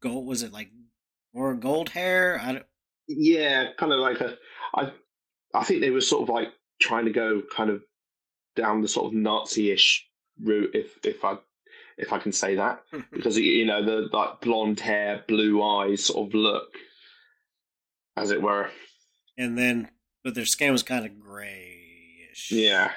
gold 0.00 0.26
was 0.26 0.42
it 0.42 0.52
like 0.52 0.70
or 1.32 1.54
gold 1.54 1.90
hair? 1.90 2.40
I 2.42 2.52
don't. 2.52 2.66
Yeah, 3.08 3.72
kind 3.78 3.92
of 3.92 4.00
like 4.00 4.20
a. 4.20 4.36
I, 4.74 4.92
I 5.52 5.64
think 5.64 5.80
they 5.80 5.90
were 5.90 6.00
sort 6.00 6.22
of 6.22 6.34
like 6.34 6.48
trying 6.80 7.04
to 7.04 7.12
go 7.12 7.42
kind 7.54 7.70
of 7.70 7.82
down 8.56 8.80
the 8.80 8.88
sort 8.88 9.06
of 9.06 9.14
Nazi-ish 9.14 10.08
route, 10.40 10.70
if 10.74 10.98
if 11.04 11.24
I 11.24 11.36
if 11.96 12.12
I 12.12 12.18
can 12.18 12.32
say 12.32 12.54
that, 12.56 12.82
because 13.12 13.36
you 13.38 13.64
know 13.66 13.84
the 13.84 14.08
like 14.12 14.40
blonde 14.40 14.80
hair, 14.80 15.24
blue 15.28 15.62
eyes 15.62 16.06
sort 16.06 16.28
of 16.28 16.34
look, 16.34 16.68
as 18.16 18.30
it 18.30 18.42
were. 18.42 18.70
and 19.36 19.58
then 19.58 19.90
but 20.24 20.34
their 20.34 20.46
skin 20.46 20.72
was 20.72 20.82
kind 20.82 21.04
of 21.06 21.20
grayish. 21.20 22.50
Yeah, 22.50 22.90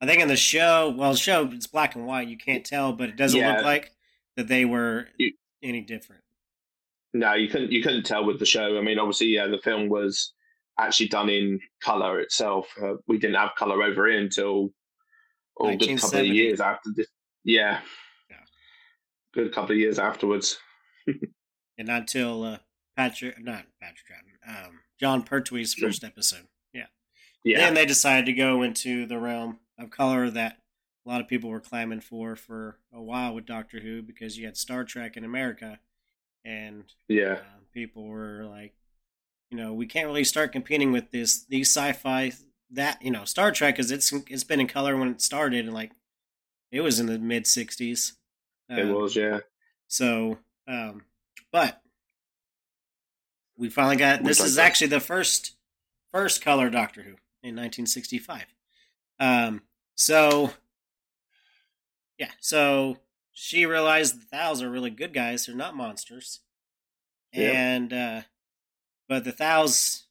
I 0.00 0.06
think 0.06 0.20
in 0.20 0.28
the 0.28 0.36
show, 0.36 0.94
well, 0.96 1.12
the 1.12 1.18
show 1.18 1.46
it's 1.52 1.66
black 1.66 1.94
and 1.94 2.04
white. 2.06 2.28
You 2.28 2.36
can't 2.36 2.64
tell, 2.66 2.92
but 2.92 3.08
it 3.08 3.16
doesn't 3.16 3.38
Yeah. 3.40 3.56
look 3.56 3.64
like 3.64 3.92
that 4.36 4.48
they 4.48 4.64
were 4.64 5.08
You- 5.18 5.34
any 5.62 5.80
different. 5.80 6.22
no, 7.14 7.34
you 7.34 7.48
couldn't 7.48 7.72
you 7.72 7.82
couldn't 7.82 8.04
tell 8.04 8.24
with 8.24 8.38
the 8.38 8.46
show. 8.46 8.76
I 8.78 8.82
mean, 8.82 8.98
obviously, 8.98 9.28
yeah, 9.28 9.46
the 9.46 9.58
film 9.58 9.88
was 9.88 10.32
actually 10.78 11.08
done 11.08 11.28
in 11.28 11.60
color 11.82 12.20
itself. 12.20 12.68
Uh, 12.80 12.94
we 13.06 13.18
didn't 13.18 13.36
have 13.36 13.54
color 13.56 13.82
over 13.82 14.06
here 14.08 14.20
until 14.20 14.72
oh, 15.58 15.68
a 15.68 15.76
good 15.76 15.98
couple 16.00 16.20
of 16.20 16.26
years 16.26 16.60
after 16.60 16.90
this. 16.94 17.08
Yeah, 17.44 17.80
Yeah. 18.30 18.36
good 19.34 19.52
couple 19.52 19.72
of 19.72 19.78
years 19.78 19.98
afterwards. 19.98 20.58
And 21.78 21.86
not 21.86 22.00
until 22.02 22.42
uh, 22.42 22.58
Patrick, 22.98 23.40
not 23.42 23.64
Patrick 23.80 24.06
Troughton, 24.08 24.66
um, 24.66 24.80
Jon 24.98 25.22
Pertwee's 25.22 25.72
first 25.72 26.02
episode. 26.02 26.48
Yeah. 26.72 26.86
Yeah, 27.44 27.58
Then 27.58 27.74
they 27.74 27.86
decided 27.86 28.26
to 28.26 28.32
go 28.32 28.62
into 28.62 29.06
the 29.06 29.18
realm 29.18 29.60
of 29.78 29.90
color 29.90 30.28
that 30.30 30.58
a 31.06 31.08
lot 31.08 31.20
of 31.20 31.28
people 31.28 31.48
were 31.48 31.60
clamming 31.60 32.00
for 32.00 32.34
for 32.34 32.80
a 32.92 33.00
while 33.00 33.34
with 33.34 33.46
Doctor 33.46 33.78
Who 33.78 34.02
because 34.02 34.36
you 34.36 34.46
had 34.46 34.56
Star 34.56 34.82
Trek 34.84 35.16
in 35.16 35.24
America, 35.24 35.78
and 36.44 36.92
yeah. 37.06 37.34
uh, 37.34 37.60
people 37.72 38.08
were 38.08 38.44
like, 38.44 38.74
you 39.50 39.56
know, 39.56 39.72
we 39.72 39.86
can't 39.86 40.08
really 40.08 40.24
start 40.24 40.50
competing 40.52 40.90
with 40.90 41.12
this 41.12 41.44
these 41.46 41.68
sci-fi 41.68 42.32
that 42.72 43.00
you 43.00 43.12
know 43.12 43.24
Star 43.24 43.52
Trek 43.52 43.76
because 43.76 43.92
it's 43.92 44.12
it's 44.12 44.44
been 44.44 44.60
in 44.60 44.66
color 44.66 44.96
when 44.96 45.08
it 45.08 45.22
started 45.22 45.64
and 45.64 45.72
like 45.72 45.92
it 46.72 46.80
was 46.80 46.98
in 46.98 47.06
the 47.06 47.18
mid 47.18 47.44
'60s. 47.44 48.14
It 48.68 48.80
Um, 48.80 48.92
was, 48.92 49.14
yeah. 49.14 49.38
So, 49.86 50.38
um, 50.66 51.02
but 51.52 51.80
we 53.58 53.68
finally 53.68 53.96
got 53.96 54.22
this 54.24 54.40
is 54.40 54.56
actually 54.56 54.86
the 54.86 55.00
first 55.00 55.52
first 56.12 56.40
color 56.42 56.70
Doctor 56.70 57.02
Who. 57.02 57.10
in 57.42 57.54
1965. 57.56 58.44
Um, 59.20 59.62
so 59.96 60.52
yeah, 62.18 62.30
so 62.40 62.98
she 63.32 63.66
realized 63.66 64.20
the 64.20 64.24
Thals 64.36 64.62
are 64.62 64.70
really 64.70 64.90
good 64.90 65.12
guys; 65.12 65.46
they're 65.46 65.54
not 65.56 65.76
monsters. 65.76 66.40
Yep. 67.32 67.54
And 67.54 67.92
uh, 67.92 68.22
but 69.08 69.24
the 69.24 69.32
Thals, 69.32 70.04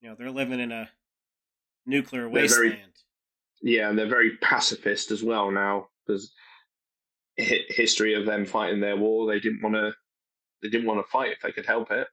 you 0.00 0.08
know, 0.08 0.14
they're 0.18 0.30
living 0.30 0.60
in 0.60 0.72
a 0.72 0.90
nuclear 1.86 2.22
They're 2.30 2.48
very- 2.48 2.68
wasteland. 2.70 2.90
Yeah, 3.62 3.88
and 3.88 3.98
they're 3.98 4.06
very 4.06 4.36
pacifist 4.42 5.10
as 5.10 5.22
well 5.22 5.50
now. 5.50 5.88
There's 6.06 6.32
hi- 7.40 7.64
history 7.68 8.12
of 8.14 8.26
them 8.26 8.44
fighting 8.44 8.80
their 8.80 8.96
war. 8.96 9.26
They 9.26 9.40
didn't 9.40 9.62
want 9.62 9.74
to. 9.76 9.92
They 10.62 10.68
didn't 10.68 10.86
want 10.86 11.04
to 11.04 11.10
fight 11.10 11.32
if 11.32 11.40
they 11.40 11.52
could 11.52 11.66
help 11.66 11.90
it. 11.90 12.06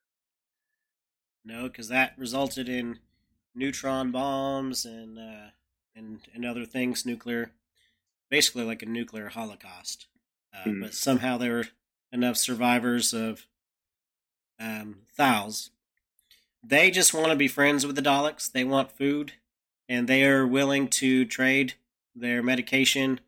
No, 1.43 1.63
because 1.63 1.88
that 1.88 2.13
resulted 2.17 2.69
in 2.69 2.99
neutron 3.56 4.12
bombs 4.12 4.86
and 4.86 5.17
uh, 5.17 5.49
and 5.95 6.21
and 6.34 6.45
other 6.45 6.65
things, 6.65 7.06
nuclear, 7.06 7.51
basically 8.30 8.63
like 8.63 8.82
a 8.82 8.86
nuclear 8.88 9.30
holocaust. 9.30 10.08
Uh, 10.54 10.69
Hmm. 10.69 10.82
But 10.82 10.93
somehow 10.93 11.38
there 11.38 11.54
were 11.54 11.67
enough 12.12 12.38
survivors 12.38 13.13
of 13.13 13.47
um, 14.60 14.99
Thals. 15.17 15.69
They 16.63 16.91
just 16.91 17.13
want 17.13 17.30
to 17.30 17.36
be 17.36 17.47
friends 17.47 17.86
with 17.88 17.95
the 17.95 18.01
Daleks. 18.01 18.51
They 18.51 18.63
want 18.63 18.91
food, 18.91 19.34
and 19.89 20.08
they 20.08 20.23
are 20.25 20.45
willing 20.45 20.88
to 20.89 21.25
trade 21.25 21.73
their 22.15 22.43
medication 22.43 23.19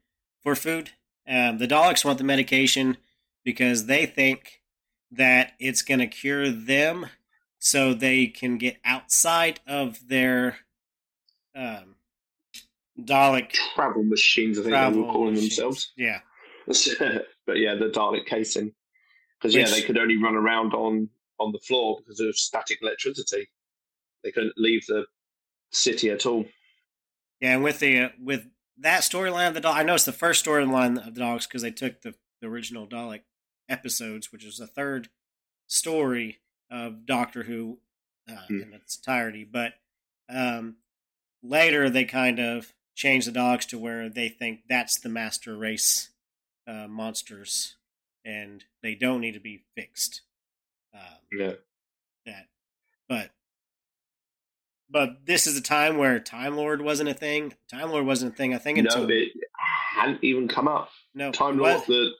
for 0.41 0.55
food. 0.55 0.91
Um, 1.27 1.57
the 1.57 1.67
Daleks 1.67 2.05
want 2.05 2.17
the 2.17 2.23
medication 2.23 2.97
because 3.43 3.85
they 3.85 4.05
think 4.05 4.61
that 5.09 5.53
it's 5.59 5.81
going 5.81 5.99
to 5.99 6.07
cure 6.07 6.49
them 6.51 7.07
so 7.63 7.93
they 7.93 8.27
can 8.27 8.57
get 8.57 8.77
outside 8.83 9.61
of 9.65 10.09
their 10.09 10.57
um, 11.55 11.95
Dalek 12.99 13.51
Travel 13.73 14.03
machines, 14.03 14.59
I 14.59 14.63
think 14.63 14.73
they 14.73 14.99
were 14.99 15.09
calling 15.09 15.35
machines. 15.35 15.55
themselves. 15.55 15.93
Yeah, 15.95 16.19
but 16.67 17.57
yeah, 17.57 17.75
the 17.75 17.89
Dalek 17.89 18.25
casing. 18.25 18.73
Because 19.39 19.55
yeah, 19.55 19.69
they 19.69 19.81
could 19.81 19.97
only 19.97 20.21
run 20.21 20.35
around 20.35 20.73
on 20.73 21.09
on 21.39 21.53
the 21.53 21.59
floor 21.59 21.99
because 21.99 22.19
of 22.19 22.35
static 22.35 22.79
electricity. 22.81 23.47
They 24.25 24.31
couldn't 24.31 24.57
leave 24.57 24.85
the 24.87 25.05
city 25.71 26.09
at 26.09 26.25
all. 26.25 26.45
yeah. 27.39 27.53
And 27.53 27.63
with 27.63 27.79
the 27.79 27.99
uh, 27.99 28.09
with 28.21 28.45
that 28.79 29.03
storyline 29.03 29.47
of 29.47 29.53
the 29.53 29.61
Dalek, 29.61 29.75
I 29.75 29.83
know 29.83 29.95
it's 29.95 30.03
the 30.03 30.11
first 30.11 30.45
storyline 30.45 30.97
of 31.07 31.15
the 31.15 31.21
Daleks 31.21 31.47
because 31.47 31.61
they 31.61 31.71
took 31.71 32.01
the, 32.01 32.13
the 32.41 32.47
original 32.47 32.87
Dalek 32.87 33.21
episodes, 33.69 34.33
which 34.33 34.43
is 34.43 34.57
the 34.57 34.67
third 34.67 35.07
story 35.67 36.39
of 36.73 37.05
Doctor 37.05 37.43
Who 37.43 37.77
uh, 38.29 38.35
Hmm. 38.47 38.61
in 38.61 38.73
its 38.73 38.97
entirety. 38.97 39.43
But 39.43 39.75
um, 40.27 40.77
later 41.43 41.89
they 41.89 42.03
kind 42.05 42.39
of 42.39 42.73
change 42.95 43.25
the 43.25 43.31
dogs 43.31 43.65
to 43.67 43.77
where 43.77 44.09
they 44.09 44.27
think 44.29 44.61
that's 44.67 44.99
the 44.99 45.09
master 45.09 45.55
race 45.55 46.09
uh, 46.67 46.87
monsters, 46.87 47.75
and 48.25 48.63
they 48.81 48.95
don't 48.95 49.21
need 49.21 49.33
to 49.33 49.39
be 49.39 49.63
fixed. 49.75 50.21
Um, 50.93 51.01
Yeah. 51.31 51.53
that, 52.25 52.47
but 53.07 53.31
but 54.89 55.25
this 55.25 55.47
is 55.47 55.57
a 55.57 55.61
time 55.61 55.97
where 55.97 56.19
Time 56.19 56.55
Lord 56.55 56.81
wasn't 56.81 57.09
a 57.09 57.13
thing. 57.13 57.53
Time 57.67 57.89
Lord 57.91 58.05
wasn't 58.05 58.33
a 58.33 58.35
thing. 58.35 58.53
I 58.53 58.57
think 58.59 58.77
until 58.77 59.07
No, 59.07 59.13
it 59.13 59.31
hadn't 59.95 60.23
even 60.23 60.47
come 60.47 60.67
up. 60.67 60.89
no 61.13 61.31
Time 61.31 61.57
what? 61.57 61.77
Lord, 61.77 61.87
the 61.87 62.11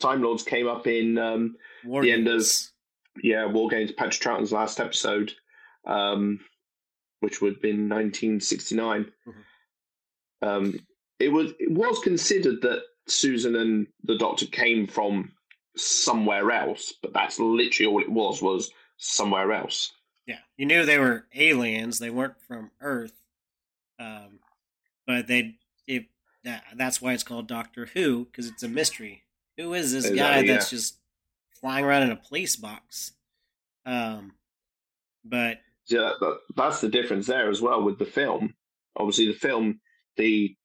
Time 0.00 0.22
Lords 0.22 0.42
came 0.42 0.66
up 0.68 0.86
in 0.86 1.16
um, 1.18 1.56
the 1.84 2.12
end 2.12 2.28
of-. 2.28 2.42
Yeah 3.22 3.46
War 3.46 3.68
Games 3.68 3.92
Patrick 3.92 4.20
Troughton's 4.20 4.52
last 4.52 4.80
episode, 4.80 5.32
um, 5.86 6.40
which 7.20 7.40
would 7.40 7.54
have 7.54 7.62
been 7.62 7.88
1969. 7.88 9.12
Mhm. 9.26 9.34
Um, 10.42 10.86
it 11.18 11.28
was 11.28 11.52
it 11.58 11.70
was 11.70 11.98
considered 12.00 12.60
that 12.62 12.82
Susan 13.08 13.56
and 13.56 13.86
the 14.04 14.18
Doctor 14.18 14.46
came 14.46 14.86
from 14.86 15.32
somewhere 15.76 16.50
else, 16.50 16.92
but 17.02 17.12
that's 17.12 17.38
literally 17.38 17.90
all 17.90 18.00
it 18.00 18.10
was 18.10 18.42
was 18.42 18.70
somewhere 18.96 19.52
else. 19.52 19.92
Yeah, 20.26 20.40
you 20.56 20.66
knew 20.66 20.84
they 20.84 20.98
were 20.98 21.26
aliens. 21.34 21.98
They 21.98 22.10
weren't 22.10 22.40
from 22.46 22.70
Earth, 22.80 23.14
um, 23.98 24.40
but 25.06 25.26
they 25.26 25.56
it 25.86 26.06
that, 26.44 26.64
that's 26.74 27.00
why 27.00 27.12
it's 27.12 27.22
called 27.22 27.46
Doctor 27.46 27.86
Who 27.94 28.24
because 28.24 28.48
it's 28.48 28.62
a 28.62 28.68
mystery. 28.68 29.22
Who 29.56 29.72
is 29.72 29.92
this 29.92 30.04
guy 30.06 30.10
Exactly, 30.10 30.48
that's 30.48 30.70
just 30.70 30.98
flying 31.60 31.84
around 31.84 32.04
in 32.04 32.10
a 32.10 32.16
police 32.16 32.56
box? 32.56 33.12
Um, 33.84 34.32
but 35.24 35.58
Yeah, 35.88 36.12
that, 36.20 36.38
that's 36.56 36.80
the 36.80 36.88
difference 36.88 37.26
there 37.26 37.50
as 37.50 37.60
well 37.60 37.82
with 37.82 37.98
the 37.98 38.04
film. 38.04 38.54
Obviously, 38.96 39.26
the 39.26 39.38
film, 39.38 39.80
the, 40.16 40.56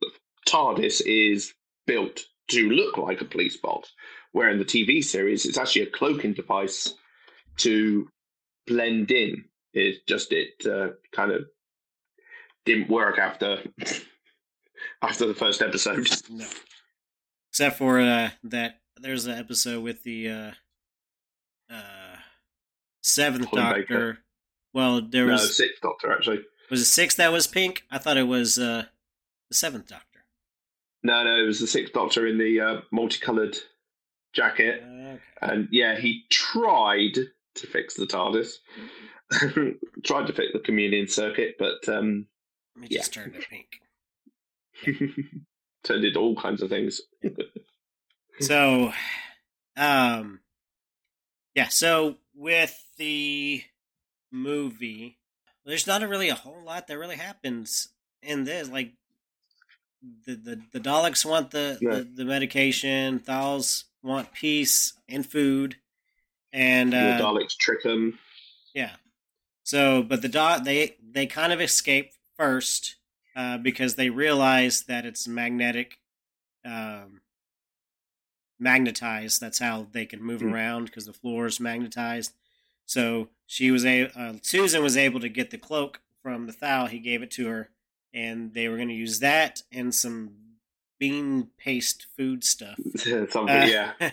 the 0.00 0.10
TARDIS 0.48 1.02
is 1.06 1.54
built 1.86 2.24
to 2.48 2.68
look 2.68 2.98
like 2.98 3.20
a 3.20 3.24
police 3.24 3.56
box, 3.56 3.92
where 4.32 4.50
in 4.50 4.58
the 4.58 4.64
TV 4.64 5.02
series, 5.02 5.46
it's 5.46 5.58
actually 5.58 5.82
a 5.82 5.90
cloaking 5.90 6.34
device 6.34 6.94
to 7.58 8.08
blend 8.66 9.10
in. 9.10 9.44
It 9.72 10.06
just 10.06 10.32
it 10.32 10.66
uh, 10.66 10.94
kind 11.12 11.30
of 11.30 11.44
didn't 12.64 12.88
work 12.90 13.18
after 13.18 13.62
after 15.02 15.26
the 15.26 15.34
first 15.34 15.62
episode. 15.62 16.08
no, 16.28 16.46
except 17.50 17.78
for 17.78 18.00
uh, 18.00 18.30
that 18.44 18.80
there's 18.98 19.26
an 19.26 19.38
episode 19.38 19.82
with 19.82 20.02
the 20.02 20.28
uh, 20.28 20.50
uh, 21.70 22.16
seventh 23.02 23.50
Colin 23.50 23.64
Doctor. 23.64 23.80
Baker. 23.80 24.18
Well, 24.72 25.02
there 25.02 25.26
no, 25.26 25.32
was 25.32 25.56
Sixth 25.56 25.80
Doctor 25.82 26.12
actually. 26.12 26.40
was 26.70 26.80
it 26.80 26.86
sixth 26.86 27.16
that 27.16 27.32
was 27.32 27.46
pink? 27.46 27.84
I 27.90 27.98
thought 27.98 28.16
it 28.16 28.28
was 28.28 28.58
uh, 28.58 28.84
the 29.48 29.54
seventh 29.54 29.88
Doctor. 29.88 30.06
No, 31.02 31.24
no, 31.24 31.42
it 31.42 31.46
was 31.46 31.60
the 31.60 31.66
Sixth 31.66 31.92
Doctor 31.92 32.26
in 32.26 32.38
the 32.38 32.60
uh, 32.60 32.80
multicolored 32.92 33.56
jacket. 34.32 34.82
Okay. 34.84 35.18
And 35.42 35.68
yeah, 35.70 35.98
he 35.98 36.24
tried 36.30 37.14
to 37.54 37.66
fix 37.66 37.94
the 37.94 38.06
TARDIS, 38.06 38.52
tried 40.04 40.26
to 40.26 40.32
fix 40.32 40.52
the 40.52 40.60
chameleon 40.60 41.08
circuit, 41.08 41.56
but 41.58 41.88
um, 41.88 42.26
Let 42.76 42.82
me 42.82 42.88
just 42.96 43.12
turn 43.12 43.34
it 43.34 43.46
pink. 43.48 43.80
turned 45.84 46.04
into 46.04 46.18
all 46.18 46.36
kinds 46.36 46.62
of 46.62 46.68
things. 46.68 47.00
So, 48.40 48.92
um, 49.76 50.40
yeah. 51.54 51.68
So 51.68 52.16
with 52.34 52.76
the 52.96 53.62
movie, 54.32 55.18
there's 55.64 55.86
not 55.86 56.02
really 56.08 56.28
a 56.28 56.34
whole 56.34 56.64
lot 56.64 56.86
that 56.86 56.98
really 56.98 57.16
happens 57.16 57.88
in 58.22 58.44
this. 58.44 58.68
Like 58.70 58.92
the 60.26 60.34
the, 60.34 60.60
the 60.72 60.80
Daleks 60.80 61.24
want 61.24 61.50
the, 61.50 61.78
Yeah. 61.80 61.96
the 61.96 62.02
the 62.02 62.24
medication. 62.24 63.18
Thals 63.18 63.84
want 64.02 64.32
peace 64.32 64.94
and 65.08 65.26
food, 65.26 65.76
and 66.52 66.92
the 66.92 67.14
uh, 67.14 67.18
Daleks 67.20 67.56
trick 67.58 67.84
him. 67.84 68.18
yeah. 68.74 68.92
So, 69.64 70.02
but 70.02 70.22
the 70.22 70.28
dot 70.28 70.64
they 70.64 70.96
they 71.02 71.26
kind 71.26 71.52
of 71.52 71.60
escape 71.60 72.12
first 72.36 72.96
uh, 73.36 73.58
because 73.58 73.94
they 73.96 74.08
realize 74.10 74.84
that 74.84 75.04
it's 75.04 75.28
magnetic, 75.28 75.98
um, 76.64 77.19
magnetized. 78.60 79.40
That's 79.40 79.58
how 79.58 79.86
they 79.92 80.06
can 80.06 80.22
move 80.22 80.40
Hmm. 80.40 80.52
around 80.54 80.84
because 80.86 81.06
the 81.06 81.12
floor 81.12 81.46
is 81.46 81.58
magnetized. 81.60 82.32
So 82.86 83.28
she 83.46 83.70
was 83.70 83.84
a 83.84 84.06
uh, 84.18 84.34
Susan 84.42 84.82
was 84.82 84.96
able 84.96 85.20
to 85.20 85.28
get 85.28 85.50
the 85.50 85.58
cloak 85.58 86.00
from 86.22 86.46
the 86.46 86.52
Thal. 86.52 86.86
He 86.86 86.98
gave 86.98 87.22
it 87.22 87.30
to 87.32 87.46
her, 87.48 87.70
and 88.12 88.52
they 88.54 88.68
were 88.68 88.76
going 88.76 88.88
to 88.88 88.94
use 88.94 89.20
that 89.20 89.62
and 89.72 89.94
some 89.94 90.34
bean 90.98 91.48
paste 91.56 92.06
food 92.16 92.44
stuff 92.44 92.78
Something, 92.96 93.48
Uh, 93.48 93.64
yeah. 93.66 93.92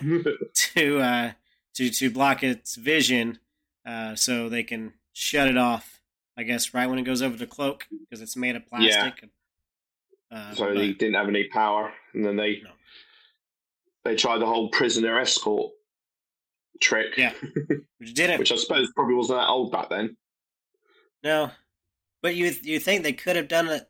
to 0.54 1.00
uh, 1.00 1.32
to 1.74 1.90
to 1.90 2.10
block 2.10 2.42
its 2.42 2.76
vision, 2.76 3.38
uh, 3.84 4.14
so 4.14 4.48
they 4.48 4.62
can 4.62 4.94
shut 5.12 5.48
it 5.48 5.56
off. 5.56 6.00
I 6.36 6.44
guess 6.44 6.72
right 6.72 6.86
when 6.86 7.00
it 7.00 7.02
goes 7.02 7.20
over 7.20 7.36
the 7.36 7.48
cloak 7.48 7.86
because 7.90 8.22
it's 8.22 8.36
made 8.36 8.54
of 8.54 8.64
plastic. 8.66 9.28
Uh, 10.30 10.54
so 10.54 10.66
but- 10.66 10.74
they 10.76 10.92
didn't 10.92 11.14
have 11.14 11.28
any 11.28 11.44
power, 11.48 11.92
and 12.14 12.24
then 12.24 12.36
they 12.36 12.60
No. 12.62 12.70
They 14.08 14.16
tried 14.16 14.38
the 14.38 14.46
whole 14.46 14.70
prisoner 14.70 15.18
escort 15.20 15.70
trick. 16.80 17.16
Yeah. 17.18 17.32
which 17.98 18.14
didn't. 18.14 18.38
which 18.38 18.52
I 18.52 18.56
suppose 18.56 18.90
probably 18.94 19.14
wasn't 19.14 19.40
that 19.40 19.48
old 19.48 19.70
back 19.70 19.90
then. 19.90 20.16
no, 21.22 21.50
but 22.22 22.34
you 22.34 22.52
you 22.62 22.78
think 22.80 23.02
they 23.02 23.12
could 23.12 23.36
have 23.36 23.48
done 23.48 23.68
it? 23.68 23.88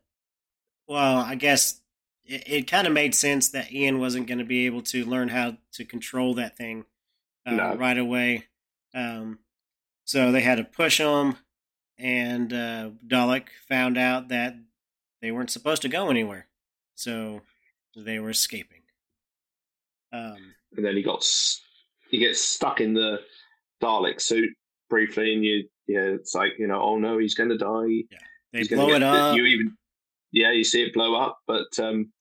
Well, 0.89 1.19
I 1.19 1.35
guess 1.35 1.81
it, 2.25 2.43
it 2.47 2.63
kind 2.71 2.87
of 2.87 2.93
made 2.93 3.15
sense 3.15 3.51
that 3.51 3.73
Ian 3.73 4.01
wasn't 4.01 4.27
going 4.27 4.39
to 4.39 4.45
be 4.45 4.67
able 4.67 4.83
to 4.83 5.05
learn 5.05 5.29
how 5.29 5.57
to 5.75 5.85
control 5.85 6.35
that 6.35 6.57
thing 6.57 6.85
uh, 7.47 7.53
No. 7.53 7.75
right 7.77 7.99
away. 7.99 8.47
Um, 8.95 9.39
so 10.05 10.33
they 10.33 10.41
had 10.41 10.57
to 10.57 10.65
push 10.65 10.99
him, 10.99 11.37
and 11.99 12.53
uh, 12.53 12.91
Dalek 13.07 13.49
found 13.69 13.99
out 13.99 14.29
that 14.29 14.57
they 15.21 15.31
weren't 15.31 15.51
supposed 15.51 15.83
to 15.83 15.89
go 15.89 16.09
anywhere, 16.09 16.47
so 16.95 17.43
they 17.95 18.19
were 18.19 18.31
escaping. 18.31 18.78
Um, 20.13 20.55
and 20.77 20.85
then 20.85 20.97
he 20.97 21.03
got 21.03 21.25
he 22.11 22.19
gets 22.19 22.43
stuck 22.43 22.81
in 22.81 22.95
the 22.95 23.19
Dalek 23.83 24.21
suit 24.21 24.51
briefly, 24.91 25.35
and 25.35 25.45
you 25.45 25.69
yeah, 25.87 26.01
it's 26.01 26.35
like 26.35 26.53
you 26.59 26.67
know, 26.67 26.81
oh 26.81 26.99
no, 26.99 27.19
he's 27.19 27.35
going 27.35 27.51
to 27.51 27.59
die. 27.59 28.05
They 28.53 28.59
He's 28.61 28.69
blow 28.69 28.91
it 28.95 29.03
up. 29.03 29.37
You 29.37 29.45
even, 29.45 29.77
yeah, 30.33 30.53
you 30.53 30.65
see 30.65 30.83
it 30.83 30.95
blow 30.95 31.15
up, 31.15 31.39
but 31.47 31.67
um, 31.79 32.13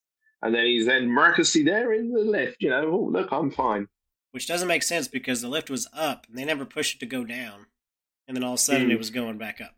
and 0.42 0.54
then 0.54 0.66
he's 0.66 0.86
then 0.86 1.10
miraculously 1.10 1.64
there 1.64 1.94
in 1.94 2.12
the 2.12 2.20
lift. 2.20 2.58
You 2.60 2.70
know, 2.70 2.90
oh 2.92 3.10
look, 3.12 3.32
I'm 3.32 3.52
fine. 3.52 3.88
which 4.32 4.48
doesn't 4.48 4.68
make 4.68 4.84
sense 4.84 5.08
because 5.08 5.42
the 5.42 5.48
lift 5.50 5.70
was 5.70 5.88
up 5.94 6.26
and 6.28 6.38
they 6.38 6.46
never 6.46 6.66
pushed 6.66 6.96
it 6.96 7.00
to 7.00 7.06
go 7.06 7.24
down, 7.24 7.68
and 8.28 8.36
then 8.36 8.44
all 8.44 8.54
of 8.54 8.60
a 8.60 8.62
sudden 8.62 8.90
Mm. 8.90 8.92
it 8.94 8.98
was 8.98 9.10
going 9.10 9.38
back 9.38 9.62
up. 9.62 9.76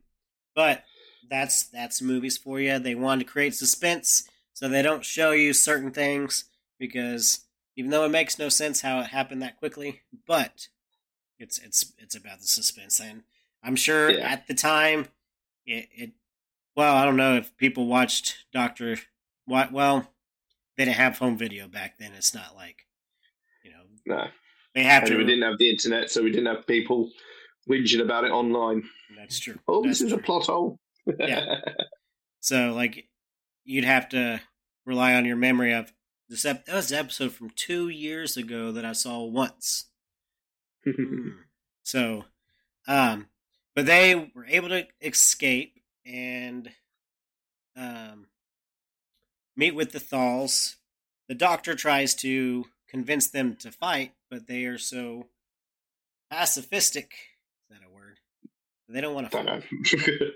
But 0.55 0.83
that's 1.29 1.63
that's 1.63 2.01
movies 2.01 2.37
for 2.37 2.59
you. 2.59 2.79
They 2.79 2.95
wanted 2.95 3.25
to 3.25 3.31
create 3.31 3.53
suspense, 3.55 4.27
so 4.53 4.67
they 4.67 4.81
don't 4.81 5.05
show 5.05 5.31
you 5.31 5.53
certain 5.53 5.91
things 5.91 6.45
because 6.79 7.41
even 7.75 7.91
though 7.91 8.03
it 8.05 8.09
makes 8.09 8.37
no 8.39 8.49
sense 8.49 8.81
how 8.81 8.99
it 8.99 9.07
happened 9.07 9.41
that 9.41 9.57
quickly, 9.57 10.01
but 10.27 10.67
it's 11.37 11.57
it's 11.59 11.93
it's 11.97 12.15
about 12.15 12.39
the 12.39 12.47
suspense, 12.47 12.99
and 12.99 13.23
I'm 13.63 13.75
sure 13.75 14.09
Yeah. 14.11 14.27
at 14.31 14.47
the 14.47 14.53
time 14.53 15.07
it, 15.65 15.89
it 15.95 16.11
well 16.75 16.95
I 16.95 17.05
don't 17.05 17.17
know 17.17 17.35
if 17.35 17.55
people 17.57 17.85
watched 17.87 18.45
Doctor 18.53 18.97
what 19.45 19.71
well 19.71 20.11
they 20.77 20.85
didn't 20.85 20.97
have 20.97 21.17
home 21.17 21.37
video 21.37 21.67
back 21.67 21.97
then. 21.99 22.11
It's 22.13 22.33
not 22.33 22.55
like 22.55 22.85
you 23.63 23.71
know 23.71 23.83
No, 24.05 24.27
they 24.75 24.83
have 24.83 25.03
and 25.03 25.11
to. 25.11 25.17
we 25.17 25.25
didn't 25.25 25.43
have 25.43 25.57
the 25.59 25.69
internet, 25.69 26.09
so 26.09 26.23
we 26.23 26.31
didn't 26.31 26.53
have 26.53 26.67
people 26.67 27.11
whinging 27.69 28.01
about 28.01 28.23
it 28.23 28.31
online. 28.31 28.83
That's 29.17 29.39
true. 29.39 29.59
Oh, 29.67 29.83
That's 29.83 29.99
this 29.99 30.07
is 30.07 30.13
a 30.13 30.17
plot 30.17 30.45
hole. 30.47 30.79
Yeah. 31.19 31.45
So 32.41 32.71
like, 32.73 33.09
you'd 33.65 33.83
have 33.83 34.07
to 34.09 34.39
rely 34.85 35.13
on 35.15 35.25
your 35.25 35.35
memory 35.35 35.73
of 35.73 35.91
this. 36.29 36.45
Ep- 36.45 36.65
that 36.65 36.75
was 36.75 36.91
an 36.91 36.99
episode 36.99 37.31
from 37.33 37.49
two 37.49 37.89
years 37.89 38.37
ago 38.37 38.71
that 38.71 38.85
I 38.85 38.93
saw 38.93 39.23
once. 39.23 39.85
So, 41.89 42.25
um, 42.87 43.29
but 43.75 43.87
they 43.87 44.13
were 44.35 44.45
able 44.45 44.69
to 44.69 44.85
escape 45.01 45.81
and 46.05 46.69
um, 47.75 48.27
meet 49.55 49.73
with 49.73 49.91
the 49.91 49.99
Thals. 49.99 50.75
The 51.27 51.33
doctor 51.33 51.73
tries 51.73 52.13
to 52.15 52.65
convince 52.87 53.25
them 53.25 53.55
to 53.61 53.71
fight, 53.71 54.13
but 54.29 54.45
they 54.45 54.65
are 54.65 54.77
so 54.77 55.29
pacifistic. 56.31 57.07
Is 57.07 57.71
that 57.71 57.79
a 57.83 57.91
word? 57.91 58.19
They 58.87 59.01
don't 59.01 59.15
want 59.15 59.31
to 59.31 59.37
fight. 59.37 59.63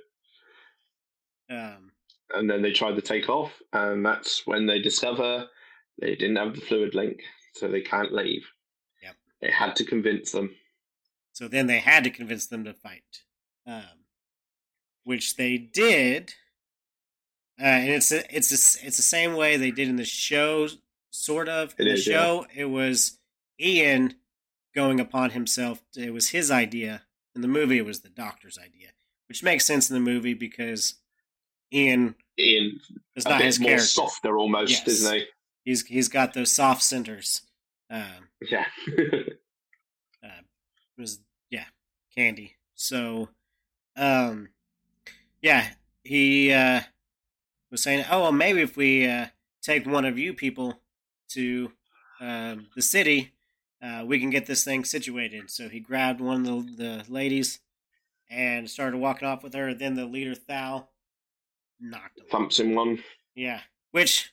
Um, 1.49 1.91
and 2.33 2.49
then 2.49 2.63
they 2.63 2.71
tried 2.71 2.95
to 2.95 3.01
take 3.01 3.29
off, 3.29 3.51
and 3.73 4.03
that's 4.03 4.47
when 4.47 4.65
they 4.65 4.79
discover 4.79 5.45
they 5.99 6.15
didn't 6.15 6.35
have 6.37 6.55
the 6.55 6.61
fluid 6.61 6.95
link, 6.95 7.19
so 7.53 7.67
they 7.67 7.81
can't 7.81 8.13
leave. 8.13 8.45
Yep. 9.01 9.15
They 9.41 9.51
had 9.51 9.75
to 9.77 9.85
convince 9.85 10.31
them. 10.31 10.55
So 11.33 11.47
then 11.47 11.67
they 11.67 11.79
had 11.79 12.03
to 12.03 12.09
convince 12.09 12.47
them 12.47 12.63
to 12.65 12.73
fight, 12.73 13.03
um, 13.65 13.83
which 15.03 15.35
they 15.35 15.57
did. 15.57 16.33
Uh, 17.59 17.65
and 17.65 17.89
it's 17.89 18.11
a, 18.11 18.35
it's 18.35 18.51
a, 18.51 18.85
it's 18.87 18.97
the 18.97 19.03
same 19.03 19.35
way 19.35 19.57
they 19.57 19.71
did 19.71 19.87
in 19.89 19.95
the 19.95 20.05
show, 20.05 20.67
sort 21.11 21.47
of. 21.49 21.73
In 21.77 21.85
It 21.87 21.89
the 21.89 21.93
is, 21.95 22.07
yeah. 22.07 22.13
show, 22.19 22.45
it 22.53 22.65
was 22.65 23.19
Ian 23.59 24.15
going 24.75 24.99
upon 24.99 25.31
himself. 25.31 25.81
It 25.95 26.13
was 26.13 26.29
his 26.29 26.49
idea. 26.51 27.03
In 27.35 27.41
the 27.41 27.47
movie, 27.47 27.77
it 27.77 27.85
was 27.85 28.01
the 28.01 28.09
doctor's 28.09 28.57
idea, 28.59 28.89
which 29.27 29.41
makes 29.43 29.65
sense 29.65 29.89
in 29.89 29.95
the 29.95 29.99
movie 30.11 30.33
because 30.35 30.95
Ian 31.71 32.13
Ian, 32.37 32.79
is 33.15 33.25
not 33.25 33.41
his 33.41 33.59
more 33.59 33.69
character. 33.69 33.85
softer 33.87 34.37
almost, 34.37 34.71
Yes. 34.71 34.87
isn't 34.87 35.13
he? 35.15 35.25
He's 35.63 35.85
he's 35.85 36.09
got 36.09 36.33
those 36.33 36.51
soft 36.51 36.81
centers. 36.83 37.41
Um, 37.89 38.29
Yeah. 38.49 38.65
uh, 40.23 40.41
was 40.97 41.19
yeah 41.49 41.65
candy 42.15 42.55
so 42.75 43.29
um 43.95 44.49
yeah 45.41 45.69
he 46.03 46.51
uh 46.51 46.81
was 47.71 47.81
saying 47.81 48.05
oh 48.09 48.21
well 48.21 48.31
maybe 48.31 48.61
if 48.61 48.77
we 48.77 49.07
uh 49.07 49.27
take 49.61 49.85
one 49.85 50.05
of 50.05 50.17
you 50.17 50.33
people 50.33 50.79
to 51.29 51.71
um 52.19 52.67
the 52.75 52.81
city 52.81 53.33
uh 53.81 54.03
we 54.05 54.19
can 54.19 54.29
get 54.29 54.45
this 54.45 54.63
thing 54.63 54.83
situated 54.85 55.49
so 55.49 55.67
he 55.69 55.79
grabbed 55.79 56.21
one 56.21 56.45
of 56.47 56.77
the, 56.77 56.83
the 56.83 57.11
ladies 57.11 57.59
and 58.29 58.69
started 58.69 58.97
walking 58.97 59.27
off 59.27 59.43
with 59.43 59.53
her 59.53 59.73
then 59.73 59.95
the 59.95 60.05
leader 60.05 60.35
thal 60.35 60.91
knocked 61.79 62.17
him 62.19 62.25
Thumps 62.31 62.59
in 62.59 62.75
one. 62.75 63.03
yeah 63.35 63.61
which 63.91 64.32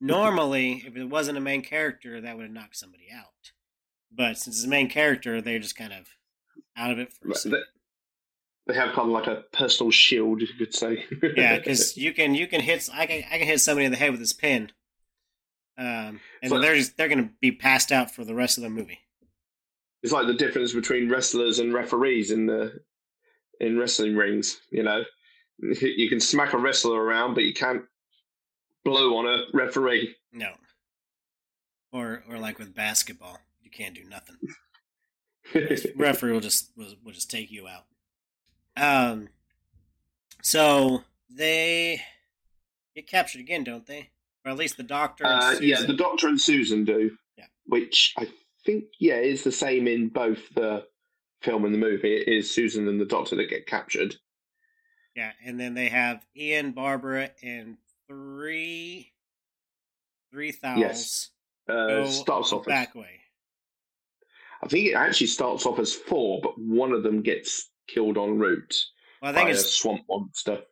normally 0.00 0.82
if 0.86 0.96
it 0.96 1.04
wasn't 1.04 1.36
a 1.36 1.40
main 1.40 1.62
character 1.62 2.20
that 2.20 2.36
would 2.36 2.44
have 2.44 2.52
knocked 2.52 2.76
somebody 2.76 3.08
out 3.14 3.52
but 4.14 4.36
since 4.38 4.56
it's 4.56 4.64
a 4.64 4.68
main 4.68 4.88
character 4.88 5.40
they're 5.40 5.58
just 5.58 5.76
kind 5.76 5.92
of 5.92 6.08
out 6.76 6.90
of 6.90 6.98
it 6.98 7.12
for 7.12 7.30
a 7.30 7.34
second. 7.34 7.62
They, 8.66 8.74
have 8.74 8.94
kind 8.94 9.08
of 9.08 9.12
like 9.12 9.26
a 9.26 9.42
personal 9.52 9.90
shield, 9.90 10.42
you 10.42 10.48
could 10.56 10.72
say. 10.72 11.04
yeah 11.36 11.58
because 11.58 11.96
you 11.96 12.12
can 12.12 12.34
you 12.34 12.46
can 12.46 12.60
hit 12.60 12.88
I 12.92 13.06
can, 13.06 13.22
I 13.30 13.38
can 13.38 13.46
hit 13.46 13.60
somebody 13.60 13.84
in 13.84 13.92
the 13.92 13.98
head 13.98 14.12
with 14.12 14.20
this 14.20 14.32
pin 14.32 14.70
um 15.76 16.20
and 16.42 16.50
So- 16.50 16.60
they're 16.60 16.76
just 16.76 16.96
they're 16.96 17.08
gonna 17.08 17.30
be 17.40 17.52
passed 17.52 17.90
out 17.92 18.10
for 18.10 18.24
the 18.24 18.34
rest 18.34 18.58
of 18.58 18.62
the 18.62 18.70
movie 18.70 19.00
it's 20.02 20.12
like 20.12 20.26
the 20.26 20.34
difference 20.34 20.72
between 20.72 21.10
wrestlers 21.10 21.58
and 21.58 21.74
referees 21.74 22.30
in 22.30 22.46
the 22.46 22.80
in 23.60 23.78
wrestling 23.78 24.16
rings. 24.16 24.60
You 24.70 24.82
know, 24.82 25.04
you 25.58 26.08
can 26.08 26.20
smack 26.20 26.54
a 26.54 26.58
wrestler 26.58 27.00
around, 27.00 27.34
but 27.34 27.44
you 27.44 27.52
can't 27.52 27.82
blow 28.84 29.16
on 29.16 29.26
a 29.26 29.44
referee. 29.52 30.14
no 30.32 30.52
or 31.92 32.22
or 32.28 32.38
like 32.38 32.58
with 32.58 32.74
basketball 32.74 33.38
you 33.62 33.70
can't 33.70 33.94
do 33.94 34.04
nothing 34.04 34.36
referee 35.96 36.32
will 36.32 36.40
just 36.40 36.70
will, 36.76 36.94
will 37.04 37.12
just 37.12 37.30
take 37.30 37.50
you 37.50 37.66
out. 37.66 37.84
Um, 38.76 39.28
so 40.42 41.02
they 41.28 42.00
get 42.94 43.08
captured 43.08 43.40
again, 43.40 43.64
don't 43.64 43.86
they? 43.86 44.10
Or 44.44 44.52
at 44.52 44.56
least 44.56 44.76
the 44.76 44.82
doctor. 44.84 45.24
and 45.26 45.42
Uh, 45.42 45.60
yeah, 45.60 45.76
Susan. 45.76 45.90
the 45.90 45.96
Doctor 46.02 46.28
and 46.28 46.40
Susan 46.40 46.84
do. 46.84 47.16
Yeah. 47.36 47.46
Which 47.66 48.14
I 48.16 48.28
think, 48.64 48.84
yeah, 49.00 49.16
is 49.16 49.42
the 49.42 49.50
same 49.52 49.88
in 49.88 50.08
both 50.08 50.38
the 50.54 50.86
film 51.42 51.64
and 51.64 51.74
the 51.74 51.78
movie. 51.78 52.16
It 52.16 52.28
is 52.28 52.50
Susan 52.54 52.86
and 52.86 53.00
the 53.00 53.04
Doctor 53.06 53.34
that 53.36 53.50
get 53.50 53.66
captured. 53.66 54.14
yeah, 55.16 55.32
and 55.44 55.58
then 55.58 55.74
they 55.74 55.88
have 55.88 56.24
Ian, 56.36 56.72
Barbara, 56.72 57.30
and 57.42 57.76
three 58.10 59.12
three 60.32 60.52
thousand. 60.52 60.80
Yes. 60.80 61.30
Uh, 61.68 62.06
starts 62.06 62.52
off 62.52 62.62
as, 62.62 62.66
back 62.66 62.94
way. 62.94 63.20
I 64.62 64.66
think 64.66 64.88
it 64.88 64.94
actually 64.94 65.28
starts 65.28 65.66
off 65.66 65.78
as 65.78 65.94
four, 65.94 66.40
but 66.42 66.58
one 66.58 66.92
of 66.92 67.02
them 67.02 67.22
gets 67.22 67.70
killed 67.86 68.18
en 68.18 68.38
route 68.38 68.74
Well, 69.22 69.30
I 69.30 69.34
think 69.34 69.46
by 69.46 69.50
a 69.50 69.54
it's 69.54 69.72
swamp 69.72 70.02
monster. 70.08 70.62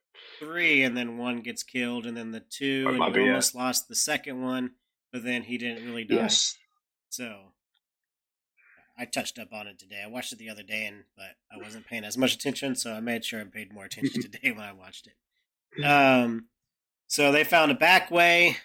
three, 0.40 0.82
and 0.82 0.96
then 0.96 1.18
one 1.18 1.40
gets 1.40 1.62
killed, 1.62 2.04
and 2.04 2.16
then 2.16 2.32
the 2.32 2.40
two, 2.40 2.86
and 2.88 2.98
you 2.98 3.12
be, 3.12 3.20
yeah. 3.20 3.28
almost 3.28 3.54
lost 3.54 3.88
the 3.88 3.94
second 3.94 4.42
one, 4.42 4.72
but 5.12 5.22
then 5.22 5.42
he 5.42 5.56
didn't 5.56 5.86
really 5.86 6.04
die. 6.04 6.16
Yes. 6.16 6.56
So 7.10 7.52
I 8.98 9.04
touched 9.04 9.38
up 9.38 9.52
on 9.52 9.68
it 9.68 9.78
today. 9.78 10.02
I 10.04 10.08
watched 10.08 10.32
it 10.32 10.38
the 10.38 10.50
other 10.50 10.64
day, 10.64 10.86
and 10.86 11.04
but 11.16 11.36
I 11.52 11.62
wasn't 11.62 11.86
paying 11.86 12.04
as 12.04 12.18
much 12.18 12.34
attention, 12.34 12.74
so 12.74 12.92
I 12.92 13.00
made 13.00 13.24
sure 13.24 13.40
I 13.40 13.44
paid 13.44 13.72
more 13.72 13.84
attention 13.84 14.20
today 14.22 14.50
when 14.50 14.64
I 14.64 14.72
watched 14.72 15.06
it. 15.06 15.84
Um, 15.84 16.46
so 17.08 17.32
they 17.32 17.44
found 17.44 17.72
a 17.72 17.74
back 17.74 18.10
way, 18.10 18.56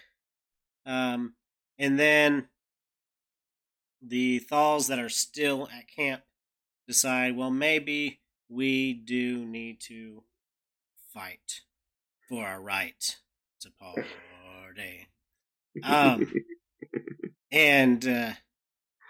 um, 0.86 1.34
and 1.78 1.98
then 1.98 2.48
the 4.00 4.40
Thals 4.40 4.88
that 4.88 4.98
are 4.98 5.08
still 5.08 5.68
at 5.76 5.88
camp 5.88 6.22
decide, 6.86 7.36
well, 7.36 7.50
maybe 7.50 8.20
we 8.48 8.92
do 8.92 9.44
need 9.44 9.80
to 9.80 10.22
fight 11.12 11.62
for 12.28 12.44
our 12.44 12.60
right 12.60 13.16
to 13.60 13.70
party. 13.80 15.08
Um, 15.82 16.32
and 17.52 18.06
uh, 18.06 18.32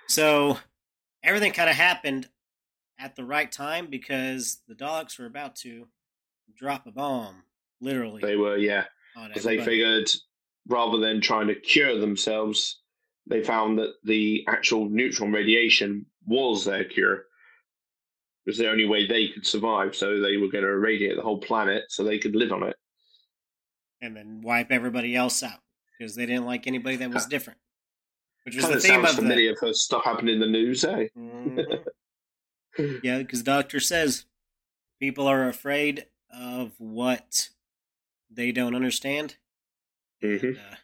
so 0.06 0.58
everything 1.22 1.52
kind 1.52 1.68
of 1.68 1.76
happened 1.76 2.28
at 2.98 3.16
the 3.16 3.24
right 3.24 3.50
time 3.50 3.88
because 3.90 4.60
the 4.68 4.74
dogs 4.74 5.18
were 5.18 5.26
about 5.26 5.56
to 5.56 5.88
drop 6.56 6.86
a 6.86 6.92
bomb, 6.92 7.42
literally. 7.80 8.22
They 8.22 8.36
were, 8.36 8.56
yeah. 8.56 8.84
Because 9.29 9.44
they 9.44 9.62
figured 9.64 10.09
rather 10.68 10.98
than 10.98 11.20
trying 11.20 11.46
to 11.48 11.55
cure 11.55 11.98
themselves, 11.98 12.81
they 13.27 13.42
found 13.42 13.79
that 13.79 13.94
the 14.05 14.44
actual 14.48 14.88
neutron 14.88 15.33
radiation 15.33 16.07
was 16.27 16.64
their 16.64 16.85
cure. 16.85 17.14
It 17.14 18.50
was 18.50 18.59
the 18.59 18.70
only 18.70 18.85
way 18.85 19.07
they 19.07 19.29
could 19.29 19.46
survive, 19.46 19.94
so 19.96 20.20
they 20.20 20.37
were 20.37 20.48
going 20.48 20.64
to 20.64 20.70
irradiate 20.70 21.16
the 21.16 21.22
whole 21.22 21.38
planet 21.40 21.85
so 21.88 22.03
they 22.05 22.18
could 22.18 22.35
live 22.37 22.53
on 22.53 22.62
it. 22.64 22.77
and 24.03 24.14
then 24.16 24.42
wipe 24.42 24.70
everybody 24.70 25.16
else 25.16 25.42
out 25.42 25.61
because 25.98 26.14
they 26.14 26.27
didn't 26.27 26.44
like 26.44 26.66
anybody 26.66 26.96
that 26.96 27.11
was 27.11 27.24
different. 27.35 27.59
Which 28.44 28.57
was 28.57 28.64
Kind 28.64 28.74
the 28.74 28.79
of 28.79 28.83
theme 28.83 28.92
sounds 29.05 29.11
of 29.11 29.16
the. 29.16 29.22
familiar 29.22 29.57
for 29.57 29.72
stuff 29.72 30.05
happening 30.05 30.35
in 30.35 30.40
the 30.40 30.46
news, 30.46 30.85
eh? 30.85 31.07
Mhm. 31.16 31.85
yeah, 33.03 33.18
because 33.18 33.42
Doctor 33.42 33.81
says 33.81 34.27
people 35.00 35.27
are 35.27 35.48
afraid 35.48 36.05
of 36.31 36.72
what 36.79 37.48
they 38.34 38.52
don't 38.52 38.74
understand. 38.74 39.36
Mhm. 40.22 40.42
And, 40.42 40.58
uh, 40.58 40.76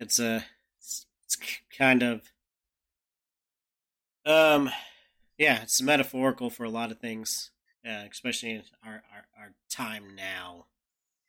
it's 0.00 0.18
a 0.18 0.44
it's, 0.78 1.06
it's 1.24 1.36
kind 1.76 2.02
of 2.02 2.22
um 4.26 4.70
yeah, 5.38 5.62
it's 5.62 5.82
metaphorical 5.82 6.50
for 6.50 6.64
a 6.64 6.70
lot 6.70 6.90
of 6.90 6.98
things. 6.98 7.50
uh, 7.86 8.04
especially 8.10 8.50
in 8.52 8.62
our, 8.84 9.02
our 9.12 9.26
our 9.38 9.52
time 9.70 10.14
now, 10.16 10.66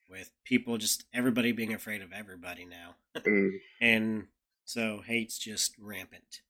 with 0.10 0.32
people 0.46 0.78
just 0.78 1.04
everybody 1.14 1.52
being 1.52 1.74
afraid 1.74 2.02
of 2.02 2.14
everybody 2.14 2.66
now, 2.66 2.96
Mm, 3.16 3.60
and 3.82 4.28
so 4.64 5.02
hate's 5.06 5.38
just 5.38 5.76
rampant. 5.80 6.42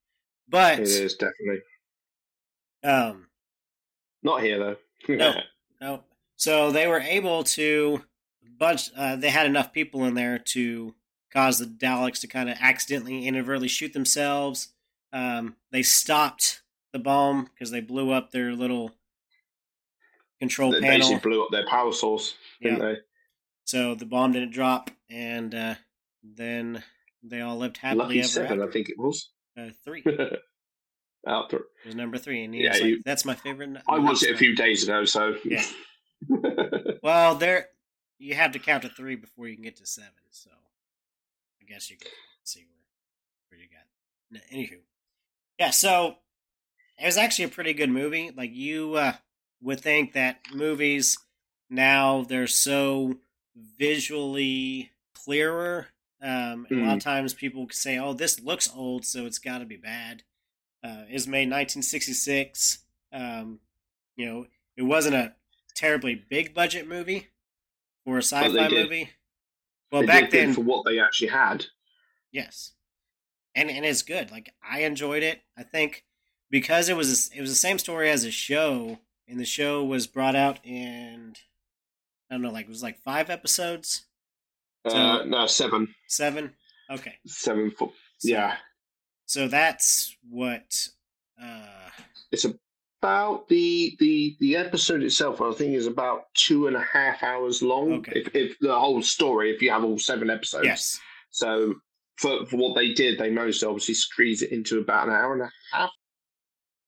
But 0.47 0.79
it 0.79 0.87
is 0.87 1.15
definitely 1.15 1.61
um, 2.83 3.27
not 4.21 4.43
here 4.43 4.59
though. 4.59 5.15
No. 5.15 5.41
no, 5.81 6.03
so 6.35 6.71
they 6.71 6.87
were 6.87 6.99
able 6.99 7.43
to 7.43 8.03
bunch. 8.57 8.89
Uh, 8.95 9.15
they 9.15 9.29
had 9.29 9.45
enough 9.45 9.73
people 9.73 10.05
in 10.05 10.13
there 10.15 10.37
to 10.39 10.95
cause 11.31 11.59
the 11.59 11.65
Daleks 11.65 12.21
to 12.21 12.27
kind 12.27 12.49
of 12.49 12.57
accidentally, 12.59 13.25
inadvertently 13.27 13.67
shoot 13.67 13.93
themselves. 13.93 14.69
Um, 15.13 15.55
they 15.71 15.83
stopped 15.83 16.61
the 16.93 16.99
bomb 16.99 17.45
because 17.53 17.71
they 17.71 17.81
blew 17.81 18.11
up 18.11 18.31
their 18.31 18.53
little 18.53 18.91
control 20.39 20.71
they 20.71 20.81
panel. 20.81 20.97
basically 21.09 21.29
blew 21.31 21.43
up 21.43 21.51
their 21.51 21.67
power 21.67 21.91
source, 21.91 22.35
didn't 22.61 22.79
Yeah. 22.81 22.85
they? 22.93 22.95
So 23.65 23.95
the 23.95 24.05
bomb 24.05 24.31
didn't 24.33 24.51
drop, 24.51 24.91
and 25.09 25.53
uh, 25.55 25.75
then 26.23 26.83
they 27.23 27.41
all 27.41 27.57
lived 27.57 27.77
happily 27.77 28.05
Lucky 28.05 28.19
ever 28.19 28.27
seven, 28.27 28.51
after. 28.61 28.69
I 28.69 28.71
think 28.71 28.89
it 28.89 28.97
was. 28.99 29.29
Uh, 29.57 29.69
three 29.83 30.03
it 30.05 30.39
Out 31.27 31.49
there. 31.49 31.61
was 31.85 31.95
number 31.95 32.17
three, 32.17 32.43
and 32.43 32.53
Yeah, 32.53 32.73
like, 32.73 32.95
"That's 33.05 33.25
my 33.25 33.33
favorite." 33.33 33.77
I 33.89 33.97
watched 33.99 34.23
it 34.23 34.35
a 34.35 34.37
few 34.37 34.55
days 34.55 34.83
ago, 34.83 35.05
so 35.05 35.35
Yeah. 35.43 35.63
Well, 37.03 37.35
there 37.35 37.69
you 38.17 38.35
have 38.35 38.51
to 38.51 38.59
count 38.59 38.83
to 38.83 38.89
three 38.89 39.15
before 39.15 39.47
you 39.47 39.55
can 39.55 39.63
get 39.63 39.77
to 39.77 39.85
seven. 39.85 40.11
So 40.31 40.51
I 41.61 41.65
guess 41.65 41.89
you 41.89 41.97
can 41.97 42.11
see 42.43 42.65
where 43.49 43.59
where 43.59 43.59
you 43.59 43.67
got. 43.69 43.85
No, 44.31 44.39
anywho, 44.53 44.81
yeah. 45.59 45.71
So 45.71 46.15
it 46.99 47.05
was 47.05 47.17
actually 47.17 47.45
a 47.45 47.49
pretty 47.49 47.73
good 47.73 47.89
movie. 47.89 48.31
Like 48.35 48.53
you 48.53 48.95
uh, 48.95 49.13
would 49.61 49.81
think 49.81 50.13
that 50.13 50.39
movies 50.53 51.17
now 51.69 52.23
they're 52.27 52.47
so 52.47 53.15
visually 53.55 54.91
clearer. 55.13 55.87
Um, 56.21 56.65
and 56.69 56.81
A 56.81 56.85
lot 56.85 56.97
of 56.97 57.03
times 57.03 57.33
people 57.33 57.67
say, 57.71 57.97
"Oh, 57.97 58.13
this 58.13 58.39
looks 58.39 58.69
old, 58.73 59.05
so 59.05 59.25
it's 59.25 59.39
got 59.39 59.59
to 59.59 59.65
be 59.65 59.77
bad." 59.77 60.23
Uh, 60.83 61.03
it 61.09 61.13
was 61.13 61.27
made 61.27 61.49
1966. 61.49 62.79
Um, 63.11 63.59
you 64.15 64.25
know, 64.25 64.45
it 64.77 64.83
wasn't 64.83 65.15
a 65.15 65.33
terribly 65.75 66.15
big 66.15 66.53
budget 66.53 66.87
movie 66.87 67.27
for 68.05 68.17
a 68.17 68.23
sci-fi 68.23 68.69
movie. 68.69 69.09
Well, 69.91 70.01
They 70.01 70.07
back 70.07 70.29
then, 70.31 70.53
for 70.53 70.61
what 70.61 70.85
they 70.85 70.99
actually 70.99 71.29
had. 71.29 71.65
yes, 72.31 72.73
and 73.53 73.69
and 73.69 73.85
it's 73.85 74.01
good. 74.01 74.31
Like 74.31 74.53
I 74.67 74.81
enjoyed 74.81 75.23
it. 75.23 75.41
I 75.57 75.63
think 75.63 76.05
because 76.49 76.87
it 76.89 76.95
was 76.95 77.29
it 77.33 77.41
was 77.41 77.49
the 77.49 77.55
same 77.55 77.77
story 77.79 78.09
as 78.09 78.23
a 78.23 78.31
show, 78.31 78.99
and 79.27 79.39
the 79.39 79.45
show 79.45 79.83
was 79.83 80.07
brought 80.07 80.35
out 80.35 80.59
in 80.63 81.35
I 82.29 82.33
don't 82.35 82.41
know, 82.41 82.51
like 82.51 82.65
it 82.65 82.69
was 82.69 82.83
like 82.83 82.97
five 83.03 83.29
episodes, 83.29 84.05
Uh, 84.83 85.23
no, 85.25 85.45
seven, 85.47 85.93
seven. 86.07 86.53
Okay, 86.89 87.15
seven 87.25 87.71
foot. 87.71 87.91
So- 88.19 88.29
Yeah, 88.29 88.57
So 89.25 89.47
that's 89.47 90.15
what. 90.29 90.89
uh 91.41 91.89
it's 92.31 92.45
about 93.05 93.47
the 93.49 93.95
the 93.99 94.35
the 94.39 94.55
episode 94.55 95.03
itself. 95.03 95.41
I 95.41 95.51
think 95.53 95.75
is 95.75 95.87
about 95.87 96.23
two 96.33 96.67
and 96.67 96.75
a 96.75 96.81
half 96.81 97.21
hours 97.23 97.61
long. 97.61 97.93
Okay. 97.99 98.13
If, 98.15 98.35
if 98.35 98.59
the 98.59 98.77
whole 98.77 99.01
story, 99.01 99.51
if 99.51 99.61
you 99.61 99.71
have 99.71 99.83
all 99.83 99.99
seven 99.99 100.29
episodes. 100.29 100.65
Yes. 100.65 100.99
So 101.29 101.75
for 102.17 102.45
for 102.47 102.57
what 102.57 102.75
they 102.75 102.93
did, 102.93 103.19
they 103.19 103.29
managed 103.29 103.59
to 103.61 103.67
obviously 103.67 103.93
squeeze 103.93 104.41
it 104.41 104.51
into 104.51 104.79
about 104.79 105.07
an 105.07 105.13
hour 105.13 105.33
and 105.33 105.43
a 105.43 105.51
half. 105.71 105.89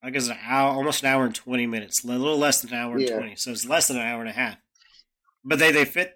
I 0.04 0.10
guess 0.10 0.28
an 0.28 0.38
hour, 0.44 0.72
almost 0.72 1.04
an 1.04 1.10
hour 1.10 1.26
and 1.26 1.36
twenty 1.36 1.68
minutes, 1.68 2.04
a 2.04 2.08
little 2.08 2.38
less 2.38 2.62
than 2.62 2.72
an 2.72 2.80
hour 2.80 2.94
and 2.94 3.02
Yeah. 3.02 3.18
twenty. 3.18 3.36
So 3.36 3.52
it's 3.52 3.66
less 3.66 3.88
than 3.88 3.98
an 3.98 4.04
hour 4.08 4.22
and 4.22 4.30
a 4.30 4.34
half. 4.34 4.58
But 5.44 5.60
they 5.60 5.72
they 5.72 5.86
fit 5.86 6.14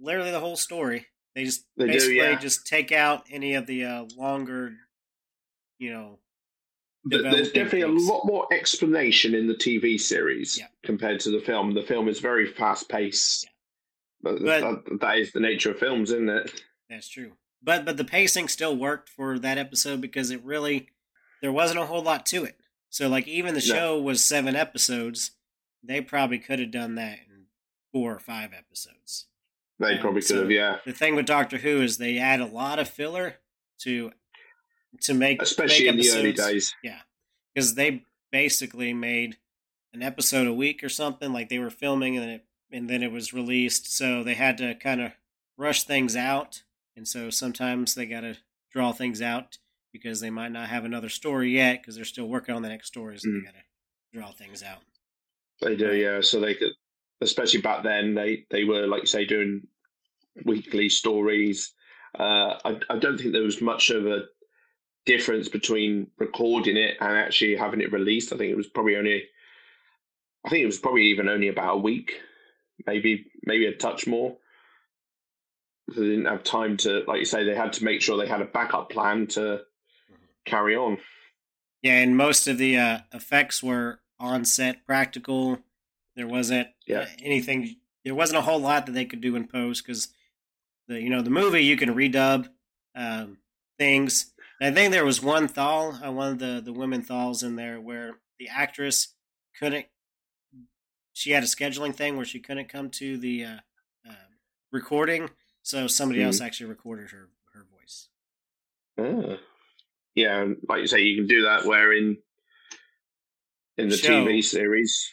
literally 0.00 0.30
the 0.30 0.40
whole 0.40 0.56
story. 0.56 1.06
They 1.34 1.44
just 1.44 1.64
They 1.76 1.86
do, 1.86 1.92
basically 1.92 2.16
yeah. 2.16 2.38
just 2.38 2.66
take 2.66 2.92
out 2.92 3.24
any 3.30 3.54
of 3.54 3.66
the 3.66 3.84
uh, 3.84 4.04
longer, 4.16 4.72
you 5.78 5.92
know. 5.92 6.18
There's 7.08 7.52
definitely 7.52 7.82
things. 7.82 8.08
a 8.08 8.12
lot 8.12 8.26
more 8.26 8.46
explanation 8.52 9.34
in 9.34 9.46
the 9.46 9.54
TV 9.54 9.98
series 9.98 10.58
Yeah. 10.58 10.66
compared 10.82 11.20
to 11.20 11.30
the 11.30 11.40
film. 11.40 11.72
The 11.72 11.82
film 11.82 12.08
is 12.08 12.18
very 12.20 12.46
fast 12.52 12.88
paced. 12.88 13.44
Yeah. 13.44 13.50
But, 14.22 14.42
But- 14.44 14.84
that, 14.86 15.00
that 15.00 15.18
is 15.18 15.32
the 15.32 15.40
nature 15.40 15.70
of 15.70 15.78
films, 15.78 16.10
isn't 16.10 16.28
it? 16.28 16.62
That's 16.90 17.08
true. 17.08 17.32
But 17.62 17.84
but 17.84 17.96
the 17.96 18.04
pacing 18.04 18.48
still 18.48 18.76
worked 18.76 19.08
for 19.08 19.38
that 19.38 19.58
episode 19.58 20.00
because 20.00 20.30
it 20.30 20.42
really 20.44 20.88
there 21.42 21.52
wasn't 21.52 21.80
a 21.80 21.86
whole 21.86 22.02
lot 22.02 22.26
to 22.26 22.44
it. 22.44 22.56
So 22.90 23.08
like 23.08 23.26
even 23.28 23.54
the 23.54 23.60
No. 23.66 23.74
show 23.74 24.00
was 24.00 24.22
seven 24.24 24.54
episodes, 24.56 25.32
they 25.82 26.00
probably 26.00 26.38
could 26.38 26.58
have 26.60 26.70
done 26.70 26.94
that 26.96 27.18
in 27.28 27.46
four 27.92 28.14
or 28.14 28.18
five 28.20 28.52
episodes. 28.52 29.26
They 29.78 29.92
And 29.92 30.00
probably 30.00 30.20
could 30.22 30.28
so- 30.28 30.40
have, 30.42 30.50
yeah. 30.50 30.78
The 30.84 30.92
thing 30.92 31.14
with 31.16 31.26
Doctor 31.26 31.58
Who 31.58 31.82
is 31.82 31.98
they 31.98 32.18
add 32.18 32.40
a 32.40 32.46
lot 32.46 32.78
of 32.78 32.88
filler 32.88 33.36
to 33.80 34.12
to 35.02 35.14
make 35.14 35.42
Especially 35.42 35.86
make 35.86 35.94
in 35.94 36.00
the 36.00 36.10
early 36.18 36.32
days. 36.32 36.74
Yeah, 36.82 37.00
because 37.54 37.74
they 37.74 38.04
basically 38.32 38.92
made 38.92 39.36
an 39.92 40.02
episode 40.02 40.46
a 40.46 40.52
week 40.54 40.82
or 40.84 40.88
something. 40.88 41.32
Like 41.32 41.48
they 41.48 41.58
were 41.58 41.70
filming 41.70 42.16
and 42.16 42.24
then 42.24 42.30
it, 42.30 42.44
and 42.72 42.90
then 42.90 43.02
it 43.02 43.12
was 43.12 43.32
released, 43.32 43.94
so 43.96 44.22
they 44.22 44.34
had 44.34 44.58
to 44.58 44.74
kind 44.74 45.00
of 45.00 45.12
rush 45.56 45.84
things 45.84 46.16
out. 46.16 46.62
And 46.96 47.06
so 47.06 47.30
sometimes 47.30 47.94
they 47.94 48.06
got 48.06 48.20
to 48.20 48.36
draw 48.72 48.92
things 48.92 49.20
out 49.22 49.58
because 49.92 50.20
they 50.20 50.30
might 50.30 50.52
not 50.52 50.68
have 50.68 50.84
another 50.84 51.08
story 51.08 51.50
yet 51.54 51.80
because 51.80 51.94
they're 51.94 52.04
still 52.04 52.28
working 52.28 52.54
on 52.54 52.62
the 52.62 52.68
next 52.68 52.88
story, 52.88 53.18
so 53.18 53.28
Mm. 53.28 53.40
they 53.40 53.44
got 53.46 53.54
to 53.54 53.64
draw 54.18 54.32
things 54.32 54.62
out. 54.62 54.80
They 55.62 55.76
do, 55.76 55.94
yeah. 55.94 56.20
So 56.20 56.40
they 56.40 56.54
could, 56.54 56.72
especially 57.22 57.60
back 57.60 57.82
then, 57.82 58.14
they 58.14 58.46
they 58.50 58.64
were 58.64 58.86
like 58.86 59.02
you 59.02 59.06
say 59.06 59.24
doing 59.24 59.66
weekly 60.44 60.88
stories. 60.88 61.72
Uh, 62.18 62.58
I 62.64 62.78
I 62.90 62.98
don't 62.98 63.16
think 63.18 63.32
there 63.32 63.42
was 63.42 63.60
much 63.62 63.90
of 63.90 64.06
a 64.06 64.24
difference 65.06 65.48
between 65.48 66.08
recording 66.18 66.76
it 66.76 66.96
and 67.00 67.16
actually 67.16 67.56
having 67.56 67.80
it 67.80 67.92
released. 67.92 68.32
I 68.32 68.36
think 68.36 68.50
it 68.50 68.56
was 68.56 68.66
probably 68.66 68.96
only, 68.96 69.24
I 70.44 70.50
think 70.50 70.62
it 70.62 70.66
was 70.66 70.78
probably 70.78 71.04
even 71.06 71.28
only 71.28 71.48
about 71.48 71.74
a 71.76 71.80
week, 71.80 72.20
maybe 72.86 73.26
maybe 73.44 73.66
a 73.66 73.72
touch 73.74 74.06
more. 74.06 74.36
They 75.88 76.02
didn't 76.02 76.26
have 76.26 76.42
time 76.42 76.76
to, 76.78 77.04
like 77.06 77.20
you 77.20 77.24
say, 77.24 77.44
they 77.44 77.54
had 77.54 77.72
to 77.74 77.84
make 77.84 78.02
sure 78.02 78.16
they 78.18 78.26
had 78.28 78.42
a 78.42 78.46
backup 78.46 78.90
plan 78.90 79.28
to 79.28 79.62
carry 80.44 80.74
on. 80.76 80.98
Yeah, 81.82 81.98
and 81.98 82.16
most 82.16 82.48
of 82.48 82.58
the 82.58 82.76
uh, 82.76 82.98
effects 83.12 83.62
were 83.62 84.00
on 84.18 84.44
set, 84.44 84.84
practical. 84.84 85.60
There 86.16 86.26
wasn't 86.26 86.68
Yeah. 86.86 87.00
uh, 87.00 87.06
anything. 87.22 87.76
There 88.04 88.14
wasn't 88.16 88.38
a 88.38 88.42
whole 88.42 88.58
lot 88.58 88.86
that 88.86 88.92
they 88.92 89.04
could 89.04 89.20
do 89.20 89.36
in 89.36 89.46
post 89.46 89.84
because 89.86 90.08
the 90.88 91.00
you 91.00 91.10
know 91.10 91.22
the 91.22 91.30
movie 91.30 91.64
you 91.64 91.76
can 91.76 91.94
redub 91.94 92.48
um, 92.96 93.38
things. 93.78 94.32
I 94.60 94.70
think 94.70 94.92
there 94.92 95.04
was 95.04 95.22
one 95.22 95.48
thal, 95.48 96.00
uh, 96.04 96.10
one 96.12 96.32
of 96.32 96.38
the 96.38 96.60
the 96.64 96.72
women 96.72 97.02
thals 97.02 97.42
in 97.42 97.56
there 97.56 97.80
where 97.80 98.14
the 98.38 98.48
actress 98.48 99.14
couldn't. 99.58 99.86
She 101.12 101.30
had 101.30 101.42
a 101.42 101.46
scheduling 101.46 101.94
thing 101.94 102.16
where 102.16 102.26
she 102.26 102.40
couldn't 102.40 102.68
come 102.68 102.90
to 102.90 103.16
the 103.18 103.44
uh, 103.44 103.56
uh, 104.08 104.12
recording, 104.72 105.30
so 105.62 105.86
somebody 105.86 106.22
else 106.22 106.40
actually 106.40 106.66
recorded 106.70 107.10
her 107.10 107.28
her 107.52 107.66
voice. 107.70 108.08
Ah. 108.98 109.38
Yeah, 110.14 110.46
like 110.68 110.80
you 110.80 110.86
say, 110.86 111.00
you 111.02 111.16
can 111.16 111.26
do 111.26 111.42
that 111.42 111.66
where 111.66 111.92
in 111.92 112.16
in 113.76 113.88
the 113.90 113.96
Show. 113.96 114.24
TV 114.26 114.42
series. 114.42 115.10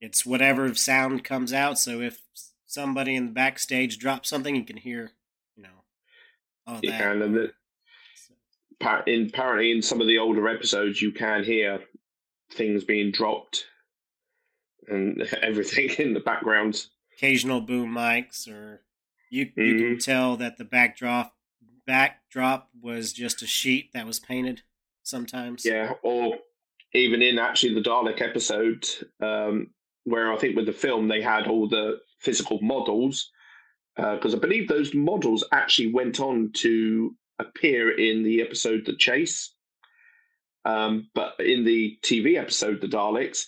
it's 0.00 0.24
whatever 0.24 0.72
sound 0.74 1.24
comes 1.24 1.52
out. 1.52 1.76
So 1.78 2.00
if 2.00 2.20
somebody 2.66 3.16
in 3.16 3.26
the 3.26 3.32
backstage 3.32 3.98
drops 3.98 4.28
something, 4.28 4.54
you 4.54 4.64
can 4.64 4.76
hear, 4.76 5.10
you 5.56 5.64
know, 5.64 5.82
all 6.68 6.78
You 6.82 6.90
that. 6.90 7.00
can, 7.00 7.22
and 7.22 7.34
the- 7.34 7.52
in 9.06 9.26
apparently 9.26 9.70
in 9.70 9.82
some 9.82 10.00
of 10.00 10.06
the 10.06 10.18
older 10.18 10.48
episodes, 10.48 11.00
you 11.00 11.12
can 11.12 11.44
hear 11.44 11.80
things 12.52 12.84
being 12.84 13.10
dropped 13.10 13.64
and 14.88 15.22
everything 15.42 15.90
in 15.98 16.14
the 16.14 16.20
background. 16.20 16.86
Occasional 17.16 17.60
boom 17.60 17.92
mics, 17.92 18.48
or 18.48 18.82
you 19.30 19.50
you 19.56 19.78
can 19.78 19.98
tell 19.98 20.36
that 20.36 20.56
the 20.56 20.64
backdrop 20.64 21.34
backdrop 21.86 22.68
was 22.80 23.12
just 23.12 23.42
a 23.42 23.46
sheet 23.46 23.90
that 23.92 24.06
was 24.06 24.18
painted. 24.18 24.62
Sometimes, 25.02 25.64
Yeah, 25.64 25.94
or 26.02 26.36
even 26.92 27.22
in 27.22 27.38
actually 27.38 27.74
the 27.74 27.80
Dalek 27.80 28.20
episode, 28.20 28.86
um, 29.20 29.68
where 30.04 30.32
I 30.32 30.36
think 30.36 30.56
with 30.56 30.66
the 30.66 30.72
film 30.72 31.08
they 31.08 31.22
had 31.22 31.46
all 31.46 31.68
the 31.68 31.98
physical 32.18 32.60
models, 32.62 33.30
because 33.96 34.34
I 34.34 34.38
believe 34.38 34.68
those 34.68 34.94
models 34.94 35.44
actually 35.52 35.92
went 35.92 36.20
on 36.20 36.52
to 36.58 37.14
appear 37.40 37.90
in 37.90 38.22
the 38.22 38.40
episode 38.42 38.84
The 38.86 38.96
Chase. 38.96 39.52
Um, 40.64 41.08
but 41.14 41.34
in 41.40 41.64
the 41.64 41.98
TV 42.02 42.38
episode, 42.38 42.80
The 42.80 42.86
Daleks 42.86 43.46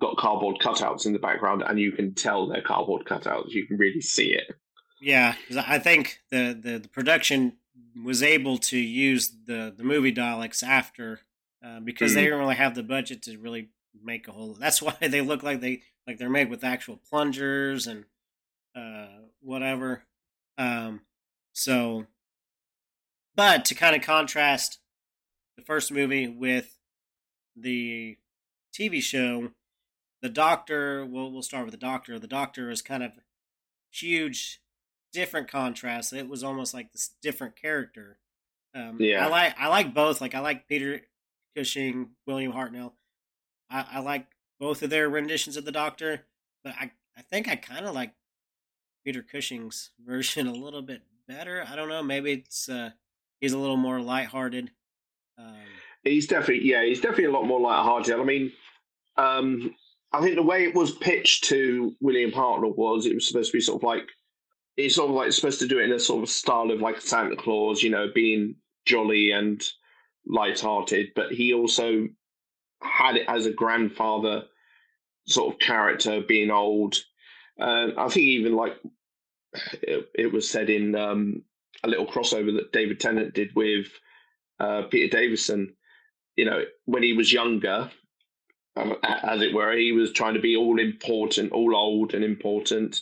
got 0.00 0.16
cardboard 0.18 0.58
cutouts 0.60 1.06
in 1.06 1.12
the 1.12 1.18
background, 1.18 1.62
and 1.66 1.78
you 1.80 1.92
can 1.92 2.14
tell 2.14 2.46
they're 2.46 2.60
cardboard 2.62 3.06
cutouts. 3.06 3.50
You 3.50 3.66
can 3.66 3.78
really 3.78 4.00
see 4.00 4.34
it. 4.34 4.52
Yeah, 5.00 5.34
I 5.56 5.78
think 5.78 6.20
the, 6.30 6.58
the, 6.60 6.78
the 6.78 6.88
production 6.88 7.56
was 8.04 8.22
able 8.22 8.58
to 8.58 8.78
use 8.78 9.32
the, 9.46 9.72
the 9.76 9.82
movie 9.84 10.12
Daleks 10.14 10.62
after 10.62 11.20
uh, 11.64 11.80
because 11.80 12.14
they 12.14 12.22
Mhm. 12.22 12.24
didn't 12.26 12.38
really 12.40 12.54
have 12.56 12.74
the 12.74 12.82
budget 12.82 13.22
to 13.22 13.38
really 13.38 13.70
make 14.02 14.28
a 14.28 14.32
whole. 14.32 14.54
That's 14.54 14.82
why 14.82 14.96
they 15.00 15.20
look 15.20 15.42
like 15.42 15.60
they 15.60 15.82
like 16.06 16.18
they're 16.18 16.28
made 16.30 16.50
with 16.50 16.64
actual 16.64 17.00
plungers 17.08 17.86
and 17.86 18.04
uh, 18.74 19.06
whatever. 19.40 20.02
Um, 20.58 21.02
so, 21.52 22.06
but 23.34 23.64
to 23.66 23.74
kind 23.74 23.96
of 23.96 24.02
contrast 24.02 24.78
the 25.56 25.62
first 25.62 25.92
movie 25.92 26.28
with 26.28 26.78
the 27.56 28.16
TV 28.74 29.02
show, 29.02 29.50
the 30.22 30.28
Doctor. 30.28 31.04
We'll 31.04 31.30
we'll 31.30 31.42
start 31.42 31.64
with 31.64 31.72
the 31.72 31.78
Doctor. 31.78 32.18
The 32.18 32.26
Doctor 32.26 32.70
is 32.70 32.82
kind 32.82 33.02
of 33.02 33.12
huge, 33.90 34.60
different 35.12 35.48
contrast. 35.48 36.12
It 36.12 36.28
was 36.28 36.42
almost 36.44 36.72
like 36.74 36.92
this 36.92 37.10
different 37.22 37.56
character. 37.60 38.18
Um, 38.74 38.96
Yeah. 38.98 39.26
I 39.26 39.28
like 39.28 39.54
I 39.58 39.68
like 39.68 39.94
both. 39.94 40.20
Like 40.20 40.34
I 40.34 40.40
like 40.40 40.68
Peter 40.68 41.02
Cushing, 41.56 42.10
William 42.26 42.52
Hartnell. 42.52 42.92
I, 43.70 43.84
I 43.92 43.98
like 44.00 44.26
both 44.58 44.82
of 44.82 44.90
their 44.90 45.08
renditions 45.08 45.56
of 45.56 45.64
the 45.64 45.72
Doctor, 45.72 46.24
but 46.64 46.74
I 46.78 46.92
I 47.16 47.22
think 47.22 47.48
I 47.48 47.56
kind 47.56 47.84
of 47.84 47.94
like 47.94 48.14
Peter 49.04 49.22
Cushing's 49.22 49.90
version 50.04 50.46
a 50.46 50.52
little 50.52 50.82
bit 50.82 51.02
better. 51.28 51.64
I 51.68 51.76
don't 51.76 51.88
know. 51.88 52.02
Maybe 52.02 52.32
it's 52.32 52.68
uh, 52.68 52.90
he's 53.42 53.52
a 53.52 53.58
little 53.58 53.76
more 53.76 54.00
lighthearted. 54.00 54.70
Um, 55.36 55.56
He's 56.04 56.26
definitely 56.26 56.68
yeah, 56.68 56.84
he's 56.84 57.00
definitely 57.00 57.26
a 57.26 57.30
lot 57.30 57.46
more 57.46 57.60
light-hearted. 57.60 58.18
I 58.18 58.24
mean, 58.24 58.52
um, 59.16 59.74
I 60.12 60.20
think 60.20 60.34
the 60.34 60.42
way 60.42 60.64
it 60.64 60.74
was 60.74 60.92
pitched 60.92 61.44
to 61.44 61.94
William 62.00 62.32
Hartnell 62.32 62.76
was 62.76 63.06
it 63.06 63.14
was 63.14 63.28
supposed 63.28 63.52
to 63.52 63.56
be 63.56 63.60
sort 63.60 63.80
of 63.80 63.84
like 63.84 64.08
it's 64.76 64.96
sort 64.96 65.10
of 65.10 65.16
like 65.16 65.32
supposed 65.32 65.60
to 65.60 65.68
do 65.68 65.78
it 65.78 65.84
in 65.84 65.92
a 65.92 66.00
sort 66.00 66.22
of 66.22 66.28
style 66.28 66.70
of 66.70 66.80
like 66.80 67.00
Santa 67.00 67.36
Claus, 67.36 67.82
you 67.82 67.90
know, 67.90 68.08
being 68.12 68.56
jolly 68.84 69.30
and 69.30 69.62
light-hearted, 70.26 71.10
but 71.14 71.30
he 71.30 71.54
also 71.54 72.08
had 72.82 73.16
it 73.16 73.28
as 73.28 73.46
a 73.46 73.52
grandfather 73.52 74.44
sort 75.26 75.54
of 75.54 75.60
character, 75.60 76.20
being 76.20 76.50
old. 76.50 76.96
Uh, 77.60 77.88
I 77.96 78.08
think 78.08 78.26
even 78.26 78.56
like 78.56 78.76
it, 79.82 80.08
it 80.14 80.32
was 80.32 80.50
said 80.50 80.68
in 80.68 80.96
um, 80.96 81.42
a 81.84 81.88
little 81.88 82.06
crossover 82.06 82.54
that 82.56 82.72
David 82.72 83.00
Tennant 83.00 83.34
did 83.34 83.50
with 83.54 83.86
uh, 84.60 84.82
Peter 84.90 85.16
Davison. 85.16 85.74
You 86.36 86.46
know, 86.46 86.64
when 86.86 87.02
he 87.02 87.12
was 87.12 87.32
younger, 87.32 87.90
um, 88.76 88.96
as 89.02 89.42
it 89.42 89.54
were, 89.54 89.76
he 89.76 89.92
was 89.92 90.12
trying 90.12 90.34
to 90.34 90.40
be 90.40 90.56
all 90.56 90.78
important, 90.80 91.52
all 91.52 91.76
old 91.76 92.14
and 92.14 92.24
important. 92.24 93.00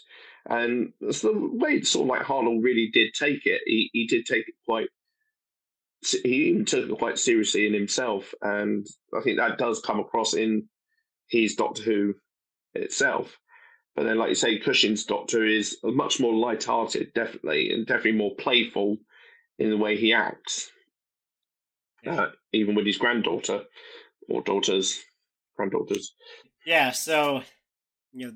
And 0.49 0.93
that's 1.01 1.21
the 1.21 1.33
way 1.35 1.83
sort 1.83 2.05
of 2.05 2.09
like 2.09 2.27
Hartnell 2.27 2.62
really 2.62 2.91
did 2.93 3.14
take 3.14 3.47
it. 3.47 3.61
He 3.66 3.91
he 3.93 4.07
did 4.07 4.27
take 4.27 4.49
it 4.49 4.55
quite. 4.66 4.89
He 6.03 6.49
even 6.49 6.64
took 6.64 6.89
it 6.89 6.99
quite 6.99 7.18
seriously 7.18 7.66
in 7.66 7.75
himself, 7.75 8.35
and 8.41 8.87
I 9.16 9.21
think 9.21 9.37
that 9.37 9.59
does 9.59 9.83
come 9.83 10.01
across 10.01 10.33
in 10.33 10.68
his 11.29 11.55
Doctor 11.55 11.83
Who 11.83 12.14
itself. 12.75 13.37
But 13.97 14.05
then, 14.05 14.18
like 14.18 14.30
you 14.30 14.34
say, 14.34 14.59
Cushing's 14.59 15.05
Doctor 15.05 15.45
is 15.45 15.76
much 15.82 16.20
more 16.20 16.34
light-hearted, 16.34 17.12
definitely, 17.14 17.72
and 17.72 17.86
definitely 17.86 18.12
more 18.12 18.34
playful 18.36 18.99
in 19.59 19.70
the 19.70 19.76
way 19.76 19.97
he 19.97 20.12
acts 20.12 20.70
Yeah. 22.03 22.14
uh, 22.14 22.30
even 22.53 22.74
with 22.74 22.86
his 22.86 22.97
granddaughter 22.99 23.64
or 24.28 24.43
daughters, 24.43 25.05
granddaughters. 25.57 26.14
Yeah, 26.64 26.91
so 26.93 27.43
you 28.12 28.26
know 28.26 28.34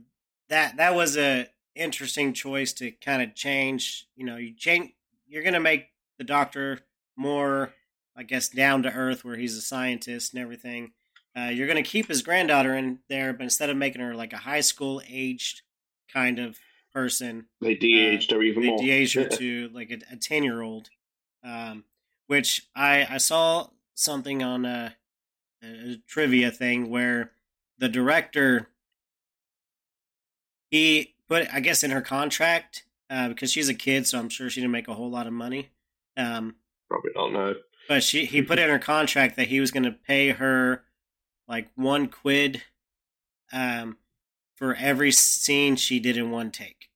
that 0.48 0.76
that 0.76 0.94
was 0.94 1.16
a 1.16 1.48
interesting 1.74 2.32
choice 2.32 2.72
to 2.74 2.90
kind 2.92 3.22
of 3.22 3.34
change. 3.34 4.06
You 4.16 4.26
know, 4.26 4.36
you 4.36 4.54
change. 4.54 4.92
You're 5.26 5.42
gonna 5.42 5.60
make 5.60 5.88
the 6.18 6.24
Doctor 6.24 6.80
more, 7.16 7.72
I 8.16 8.22
guess, 8.24 8.48
down 8.48 8.82
to 8.82 8.92
earth, 8.92 9.24
where 9.24 9.36
he's 9.36 9.56
a 9.56 9.62
scientist 9.62 10.34
and 10.34 10.42
everything. 10.42 10.92
Uh, 11.36 11.50
you're 11.50 11.66
gonna 11.66 11.82
keep 11.82 12.06
his 12.08 12.22
granddaughter 12.22 12.74
in 12.74 13.00
there, 13.08 13.32
but 13.32 13.42
instead 13.42 13.70
of 13.70 13.76
making 13.76 14.00
her 14.00 14.14
like 14.14 14.32
a 14.32 14.36
high 14.38 14.60
school 14.60 15.02
aged 15.08 15.62
kind 16.12 16.38
of 16.38 16.58
person, 16.92 17.46
They 17.60 17.74
de-aged 17.74 18.30
her 18.30 18.40
even 18.42 18.62
they 18.62 18.68
more. 18.68 18.78
de-aged 18.78 19.14
her 19.16 19.24
to 19.38 19.68
like 19.74 19.90
a, 19.90 20.16
10 20.16 20.44
year 20.44 20.62
old 20.62 20.90
um, 21.42 21.84
which 22.28 22.68
I, 22.76 23.06
I 23.10 23.16
saw 23.18 23.68
something 23.94 24.42
on 24.44 24.64
a, 24.64 24.94
a 25.62 25.96
trivia 26.06 26.50
thing 26.52 26.88
where 26.88 27.32
the 27.78 27.88
director 27.88 28.68
he 30.70 31.14
put 31.28 31.52
i 31.52 31.60
guess 31.60 31.82
in 31.82 31.90
her 31.90 32.00
contract 32.00 32.84
uh, 33.10 33.28
because 33.28 33.50
she's 33.52 33.68
a 33.68 33.74
kid 33.74 34.06
so 34.06 34.18
i'm 34.18 34.28
sure 34.28 34.48
she 34.48 34.60
didn't 34.60 34.72
make 34.72 34.88
a 34.88 34.94
whole 34.94 35.10
lot 35.10 35.26
of 35.26 35.32
money 35.32 35.70
um, 36.16 36.54
Probably 36.88 37.10
not. 37.16 37.32
No. 37.32 37.54
but 37.88 38.02
she 38.04 38.24
he 38.24 38.40
put 38.42 38.58
in 38.60 38.68
her 38.70 38.78
contract 38.78 39.36
that 39.36 39.48
he 39.48 39.58
was 39.60 39.70
going 39.72 39.82
to 39.82 39.90
pay 39.92 40.30
her 40.30 40.84
like 41.48 41.68
one 41.74 42.08
quid 42.08 42.62
um, 43.52 43.98
for 44.56 44.74
every 44.74 45.12
scene 45.12 45.76
she 45.76 46.00
did 46.00 46.16
in 46.16 46.30
one 46.30 46.50
take. 46.50 46.88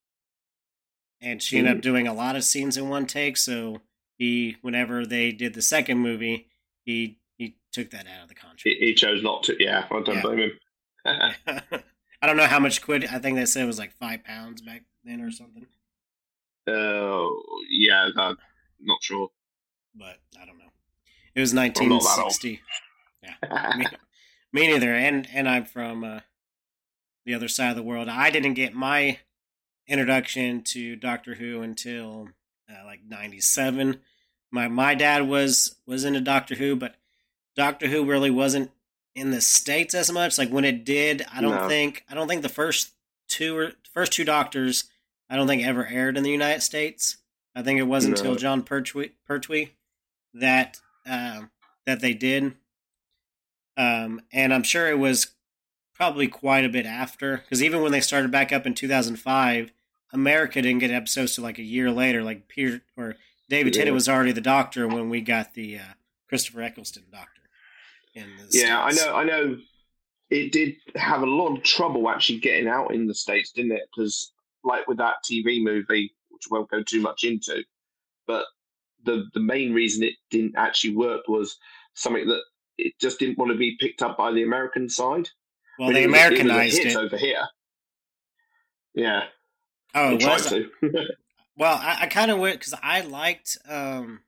And 1.20 1.42
she 1.42 1.59
ended 1.59 1.76
up 1.76 1.82
doing 1.82 2.07
a 2.07 2.14
lot 2.14 2.36
of 2.36 2.44
scenes 2.44 2.76
in 2.76 2.88
one 2.88 3.07
take, 3.07 3.36
so 3.36 3.80
he 4.18 4.57
whenever 4.62 5.05
they 5.05 5.32
did 5.32 5.55
the 5.55 5.62
second 5.62 5.99
movie, 5.99 6.46
he 6.84 7.18
he 7.36 7.57
took 7.72 7.90
that 7.90 8.07
out 8.07 8.22
of 8.22 8.28
the 8.28 8.34
contract. 8.36 8.76
he 8.78 8.94
chose 8.94 9.22
not 9.22 9.42
to. 9.44 9.57
Yeah, 9.59 9.84
I 9.90 10.01
don't 10.03 10.07
Yeah. 10.16 10.22
blame 10.22 10.38
him. 10.38 10.53
I 12.22 12.26
don't 12.26 12.36
know 12.36 12.46
how 12.46 12.59
much 12.61 12.82
quid 12.82 13.05
I 13.07 13.18
think 13.18 13.36
they 13.36 13.46
said 13.46 13.64
it 13.64 13.66
was 13.66 13.78
like 13.78 13.92
five 13.96 14.22
pounds 14.24 14.61
back 14.62 14.82
then 15.05 15.20
or 15.20 15.30
something. 15.32 15.66
uh, 16.68 17.26
yeah, 17.68 18.11
I'm 18.16 18.36
not 18.80 19.03
sure. 19.03 19.28
But 19.94 20.18
I 20.40 20.44
don't 20.46 20.59
know. 20.59 20.70
It 21.34 21.40
was 21.40 21.53
not 21.53 21.74
that 21.74 21.80
old. 21.80 22.03
1960. 22.03 22.61
me, 24.53 24.66
neither. 24.68 24.94
And 24.94 25.28
and 25.32 25.49
I'm 25.49 25.64
from 25.64 26.05
uh, 26.05 26.20
the 27.24 27.34
other 27.34 27.49
side 27.49 27.70
of 27.70 27.76
the 27.76 27.82
world. 27.82 28.09
I 28.09 28.30
didn't 28.30 28.55
get 28.55 28.74
my 28.74 29.18
introduction 29.86 30.62
to 30.62 30.96
Doctor 30.96 31.34
Who 31.34 31.62
until 31.62 32.28
uh, 32.70 32.84
like 32.84 33.01
'97. 33.07 34.01
My 34.51 34.68
my 34.68 34.94
dad 34.94 35.28
was 35.28 35.76
was 35.86 36.05
into 36.05 36.20
Doctor 36.20 36.55
Who, 36.55 36.76
but 36.76 36.96
Doctor 37.57 37.88
Who 37.88 38.05
really 38.05 38.30
wasn't 38.30 38.70
in 39.14 39.30
the 39.30 39.40
states 39.40 39.94
as 39.94 40.12
much. 40.12 40.38
Like 40.38 40.51
when 40.51 40.64
it 40.64 40.84
did, 40.84 41.26
I 41.32 41.40
don't 41.40 41.62
No. 41.62 41.68
think 41.68 42.05
I 42.09 42.14
don't 42.14 42.28
think 42.28 42.42
the 42.42 42.49
first 42.49 42.92
two 43.28 43.57
or 43.57 43.72
first 43.92 44.12
two 44.12 44.24
Doctors 44.24 44.84
I 45.28 45.36
don't 45.36 45.46
think 45.46 45.62
ever 45.66 45.86
aired 45.86 46.16
in 46.16 46.22
the 46.22 46.30
United 46.30 46.62
States. 46.62 47.18
I 47.55 47.62
think 47.62 47.78
it 47.78 47.82
wasn't 47.84 48.14
No. 48.14 48.20
until 48.20 48.36
Jon 48.36 48.62
Pertwee, 48.62 49.11
Pertwee 49.26 49.70
that 50.34 50.80
um, 51.05 51.51
that 51.84 52.01
they 52.01 52.14
did, 52.14 52.55
um, 53.78 54.20
and 54.32 54.52
I'm 54.52 54.64
sure 54.64 54.88
it 54.88 54.98
was 54.98 55.28
probably 55.94 56.28
quite 56.28 56.64
a 56.64 56.68
bit 56.68 56.84
after 56.84 57.38
because 57.38 57.62
even 57.62 57.80
when 57.80 57.92
they 57.92 58.00
started 58.00 58.30
back 58.30 58.52
up 58.52 58.66
in 58.66 58.74
2005, 58.74 59.72
America 60.12 60.60
didn't 60.60 60.80
get 60.80 60.90
episodes 60.90 61.34
till 61.34 61.44
like 61.44 61.58
a 61.58 61.62
year 61.62 61.90
later. 61.90 62.22
Like 62.22 62.48
Peter 62.48 62.82
or 62.96 63.16
David 63.48 63.74
Yeah. 63.74 63.80
Tennant 63.80 63.94
was 63.94 64.08
already 64.08 64.32
the 64.32 64.40
Doctor 64.40 64.86
when 64.88 65.08
we 65.08 65.20
got 65.20 65.54
the 65.54 65.78
uh, 65.78 65.94
Christopher 66.28 66.62
Eccleston 66.62 67.04
Doctor. 67.10 67.42
In 68.14 68.26
the 68.36 68.48
Yeah, 68.50 68.82
I 68.82 68.90
know. 68.92 69.14
I 69.14 69.24
know. 69.24 69.58
It 70.30 70.52
did 70.52 70.74
have 70.96 71.22
a 71.22 71.26
lot 71.26 71.56
of 71.56 71.62
trouble 71.62 72.10
actually 72.10 72.40
getting 72.40 72.68
out 72.68 72.92
in 72.92 73.06
the 73.06 73.14
states, 73.14 73.52
didn't 73.52 73.72
it? 73.72 73.88
Because, 73.94 74.32
like 74.64 74.86
with 74.88 74.98
that 74.98 75.16
TV 75.24 75.62
movie, 75.62 76.14
which 76.28 76.42
I 76.50 76.54
won't 76.54 76.70
go 76.70 76.82
too 76.82 77.00
much 77.00 77.24
into, 77.24 77.62
but 78.26 78.44
the 79.04 79.24
the 79.34 79.40
main 79.40 79.72
reason 79.72 80.02
it 80.02 80.14
didn't 80.30 80.56
actually 80.56 80.96
work 80.96 81.28
was 81.28 81.56
something 81.94 82.26
that 82.26 82.42
it 82.78 82.94
just 83.00 83.18
didn't 83.18 83.38
want 83.38 83.50
to 83.52 83.58
be 83.58 83.76
picked 83.80 84.02
up 84.02 84.16
by 84.16 84.32
the 84.32 84.42
American 84.42 84.88
side. 84.88 85.28
Well, 85.78 85.92
they 85.92 86.04
it 86.04 86.10
was 86.10 86.16
a- 86.18 86.26
it 86.26 86.30
was 86.30 86.40
a 86.40 86.42
Americanized 86.44 86.76
hit 86.78 86.86
it. 86.92 86.96
over 86.96 87.16
here. 87.16 87.46
Yeah, 88.94 89.24
Oh, 89.94 90.14
it 90.14 90.24
was. 90.24 90.48
to. 90.50 90.70
Well, 91.56 91.74
I, 91.74 92.02
I 92.02 92.06
kind 92.06 92.30
of 92.30 92.38
went 92.38 92.60
because 92.60 92.74
I 92.82 93.00
liked. 93.00 93.58
um 93.68 94.20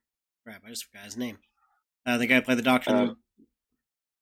Crap, 0.45 0.63
I 0.67 0.71
just 0.71 0.85
forgot 0.87 1.05
his 1.05 1.17
name. 1.17 1.39
Uh, 2.05 2.19
the 2.19 2.27
guy 2.27 2.35
who 2.37 2.43
played 2.43 2.59
the 2.59 2.63
Doctor. 2.63 2.91
Uh, 2.91 3.07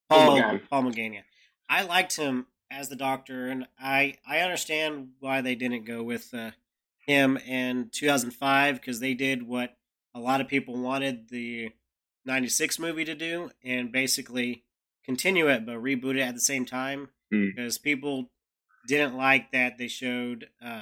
Paul 0.09 0.27
Paul 0.27 0.37
McGann. 0.37 0.61
Paul 0.69 0.83
McGann. 0.83 1.13
Yeah, 1.15 1.21
I 1.67 1.83
liked 1.85 2.15
him 2.15 2.45
as 2.69 2.87
the 2.89 2.95
Doctor, 2.95 3.47
and 3.47 3.65
I 3.79 4.15
I 4.27 4.41
understand 4.41 5.09
why 5.21 5.41
they 5.41 5.55
didn't 5.55 5.85
go 5.85 6.03
with 6.03 6.31
uh, 6.35 6.51
him 7.07 7.37
in 7.37 7.89
2005 7.91 8.75
because 8.75 8.99
they 8.99 9.15
did 9.15 9.41
what 9.41 9.75
a 10.13 10.19
lot 10.19 10.39
of 10.41 10.47
people 10.47 10.77
wanted 10.79 11.29
the 11.29 11.71
96 12.25 12.79
movie 12.79 13.05
to 13.05 13.15
do, 13.15 13.51
and 13.63 13.91
basically 13.91 14.63
continue 15.05 15.47
it 15.47 15.65
but 15.65 15.75
reboot 15.77 16.15
it 16.17 16.21
at 16.21 16.35
the 16.35 16.41
same 16.41 16.65
time 16.65 17.09
Hmm. 17.31 17.45
because 17.55 17.77
people 17.77 18.31
didn't 18.87 19.15
like 19.15 19.51
that 19.51 19.77
they 19.77 19.87
showed 19.87 20.49
um, 20.61 20.81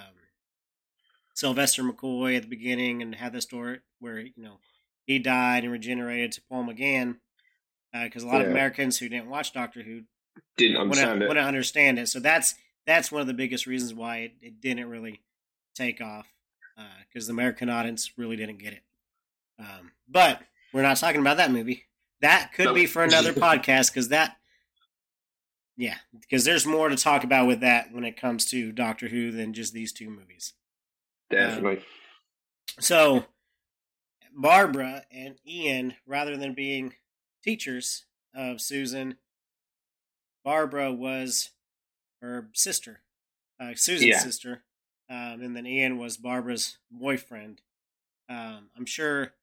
Sylvester 1.36 1.84
McCoy 1.84 2.36
at 2.36 2.44
the 2.44 2.48
beginning 2.50 3.02
and 3.02 3.14
had 3.16 3.34
the 3.34 3.42
story 3.42 3.80
where 4.00 4.20
you 4.20 4.32
know 4.38 4.60
he 5.06 5.20
died 5.20 5.64
and 5.64 5.72
regenerated 5.72 6.32
to 6.34 6.42
Paul 6.50 6.66
McGann 6.66 7.18
because 8.04 8.24
a 8.24 8.28
lot 8.28 8.42
of 8.42 8.48
Americans 8.50 8.98
who 8.98 9.10
didn't 9.10 9.30
watch 9.30 9.54
Doctor 9.54 9.82
Who 9.82 10.02
Didn't 10.58 10.78
wouldn't, 10.78 10.92
understand 11.00 11.24
it. 11.24 11.28
wouldn't 11.28 11.48
understand 11.48 12.00
it. 12.00 12.08
So 12.10 12.20
that's 12.20 12.56
that's 12.86 13.12
one 13.12 13.22
of 13.22 13.28
the 13.28 13.34
biggest 13.34 13.66
reasons 13.68 13.94
why 13.94 14.18
it, 14.18 14.32
it 14.42 14.62
didn't 14.62 14.90
really 14.90 15.22
take 15.76 16.00
off 16.02 16.28
because 17.08 17.28
the 17.28 17.34
American 17.34 17.70
audience 17.70 18.12
really 18.18 18.36
didn't 18.36 18.60
get 18.60 18.74
it. 18.74 18.84
Um, 19.60 19.92
but 20.08 20.42
we're 20.78 20.84
not 20.84 20.98
talking 20.98 21.20
about 21.22 21.38
that 21.38 21.50
movie. 21.52 21.86
That 22.22 22.52
could 22.54 22.76
be 22.76 22.86
for 22.86 23.04
another 23.04 23.34
podcast 23.34 23.92
because 23.92 24.10
that 24.10 24.38
Yeah, 25.76 25.96
because 26.22 26.46
there's 26.46 26.68
more 26.68 26.88
to 26.88 26.96
talk 26.96 27.24
about 27.24 27.48
with 27.48 27.62
that 27.62 27.92
when 27.92 28.04
it 28.04 28.16
comes 28.16 28.46
to 28.52 28.72
Doctor 28.72 29.08
Who 29.08 29.32
than 29.32 29.54
just 29.54 29.74
these 29.74 29.92
two 29.92 30.10
movies. 30.12 30.54
Definitely. 31.32 31.78
Um, 31.78 31.84
so, 32.80 33.26
Barbara 34.32 35.04
and 35.12 35.40
Ian, 35.48 35.96
rather 36.06 36.38
than 36.38 36.54
being 36.54 36.94
teachers 37.44 38.06
of 38.36 38.62
Susan, 38.62 39.18
Barbara 40.46 40.94
was 40.94 41.50
her 42.22 42.50
sister, 42.54 43.02
uh, 43.60 43.74
Susan's 43.74 44.10
Yeah. 44.10 44.20
sister, 44.20 44.64
um, 45.10 45.42
and 45.42 45.56
then 45.56 45.66
Ian 45.66 45.98
was 45.98 46.18
Barbara's 46.18 46.78
boyfriend. 46.92 47.62
Um, 48.30 48.70
I'm 48.78 48.86
sure. 48.86 49.34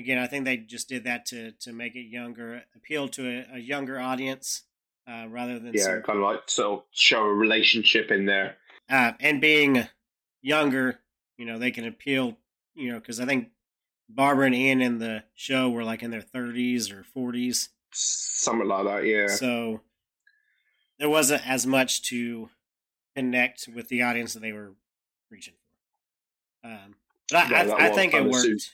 Again, 0.00 0.16
I 0.16 0.26
think 0.26 0.46
they 0.46 0.56
just 0.56 0.88
did 0.88 1.04
that 1.04 1.26
to 1.26 1.52
to 1.60 1.72
make 1.74 1.94
it 1.94 2.06
younger, 2.08 2.62
appeal 2.74 3.06
to 3.08 3.28
a, 3.28 3.56
a 3.56 3.58
younger 3.58 4.00
audience, 4.00 4.62
uh, 5.06 5.26
rather 5.28 5.58
than 5.58 5.74
yeah, 5.74 5.82
some- 5.82 6.02
kind 6.02 6.18
of 6.18 6.24
like 6.24 6.48
sort 6.48 6.78
of 6.78 6.84
show 6.90 7.22
a 7.22 7.34
relationship 7.34 8.10
in 8.10 8.24
there. 8.24 8.56
uh, 8.88 9.12
and 9.20 9.40
being 9.42 9.86
younger, 10.40 11.00
you 11.36 11.44
know, 11.44 11.58
they 11.58 11.70
can 11.70 11.84
appeal, 11.84 12.38
you 12.74 12.90
know, 12.90 12.98
because 12.98 13.20
I 13.20 13.26
think 13.26 13.50
Barbara 14.08 14.46
and 14.46 14.54
Ian 14.54 14.80
in 14.80 14.98
the 15.00 15.22
show 15.34 15.68
were 15.68 15.84
like 15.84 16.02
in 16.02 16.10
their 16.10 16.22
30s 16.22 16.90
or 16.90 17.04
40s. 17.14 17.68
Something 17.92 18.68
like 18.68 18.84
that, 18.86 19.04
yeah. 19.06 19.26
So 19.28 19.82
there 20.98 21.10
wasn't 21.10 21.46
as 21.46 21.66
much 21.66 22.02
to 22.04 22.48
connect 23.14 23.68
with 23.74 23.88
the 23.88 24.00
audience 24.02 24.32
that 24.32 24.40
they 24.40 24.52
were 24.52 24.72
reaching 25.30 25.54
for. 26.62 26.68
Um, 26.68 26.94
but 27.28 27.52
I, 27.52 27.64
Yeah, 27.66 27.74
I, 27.74 27.86
I 27.86 27.90
think 27.90 28.14
it 28.14 28.16
kind 28.16 28.26
of 28.26 28.32
worked. 28.32 28.70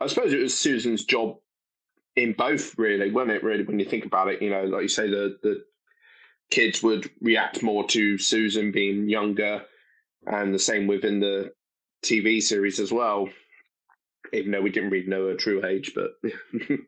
I 0.00 0.06
suppose 0.06 0.32
it 0.32 0.40
was 0.40 0.56
Susan's 0.56 1.04
job 1.04 1.36
in 2.16 2.32
both, 2.32 2.76
really, 2.78 3.10
wasn't 3.10 3.32
it? 3.32 3.42
Really, 3.44 3.64
when 3.64 3.78
you 3.78 3.84
think 3.84 4.04
about 4.04 4.28
it, 4.28 4.42
you 4.42 4.50
know, 4.50 4.64
like 4.64 4.82
you 4.82 4.88
say, 4.88 5.08
the 5.08 5.38
the 5.42 5.64
kids 6.50 6.82
would 6.82 7.10
react 7.20 7.62
more 7.62 7.86
to 7.88 8.18
Susan 8.18 8.72
being 8.72 9.08
younger, 9.08 9.64
and 10.26 10.54
the 10.54 10.58
same 10.58 10.86
within 10.86 11.20
the 11.20 11.52
TV 12.04 12.42
series 12.42 12.80
as 12.80 12.92
well. 12.92 13.28
Even 14.32 14.52
though 14.52 14.60
we 14.60 14.70
didn't 14.70 14.90
really 14.90 15.06
know 15.08 15.28
her 15.28 15.34
true 15.34 15.64
age, 15.64 15.92
but 15.94 16.10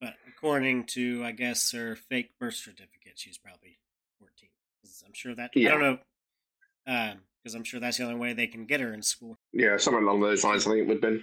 But 0.00 0.14
according 0.28 0.84
to, 0.86 1.24
I 1.24 1.32
guess, 1.32 1.72
her 1.72 1.96
fake 1.96 2.30
birth 2.38 2.54
certificate, 2.54 3.14
she's 3.16 3.38
probably 3.38 3.78
14. 4.18 4.48
I'm 5.06 5.12
sure 5.14 5.34
that, 5.34 5.50
I 5.56 5.60
don't 5.62 5.80
know, 5.80 5.98
um, 6.86 7.18
because 7.42 7.54
I'm 7.54 7.64
sure 7.64 7.80
that's 7.80 7.98
the 7.98 8.04
only 8.04 8.16
way 8.16 8.32
they 8.32 8.46
can 8.46 8.66
get 8.66 8.80
her 8.80 8.92
in 8.92 9.02
school. 9.02 9.38
yeah, 9.52 9.76
somewhere 9.76 10.02
along 10.02 10.20
those 10.20 10.44
lines, 10.44 10.66
I 10.66 10.70
think 10.70 10.80
it 10.82 10.88
would 10.88 10.94
have 10.94 11.00
been. 11.00 11.22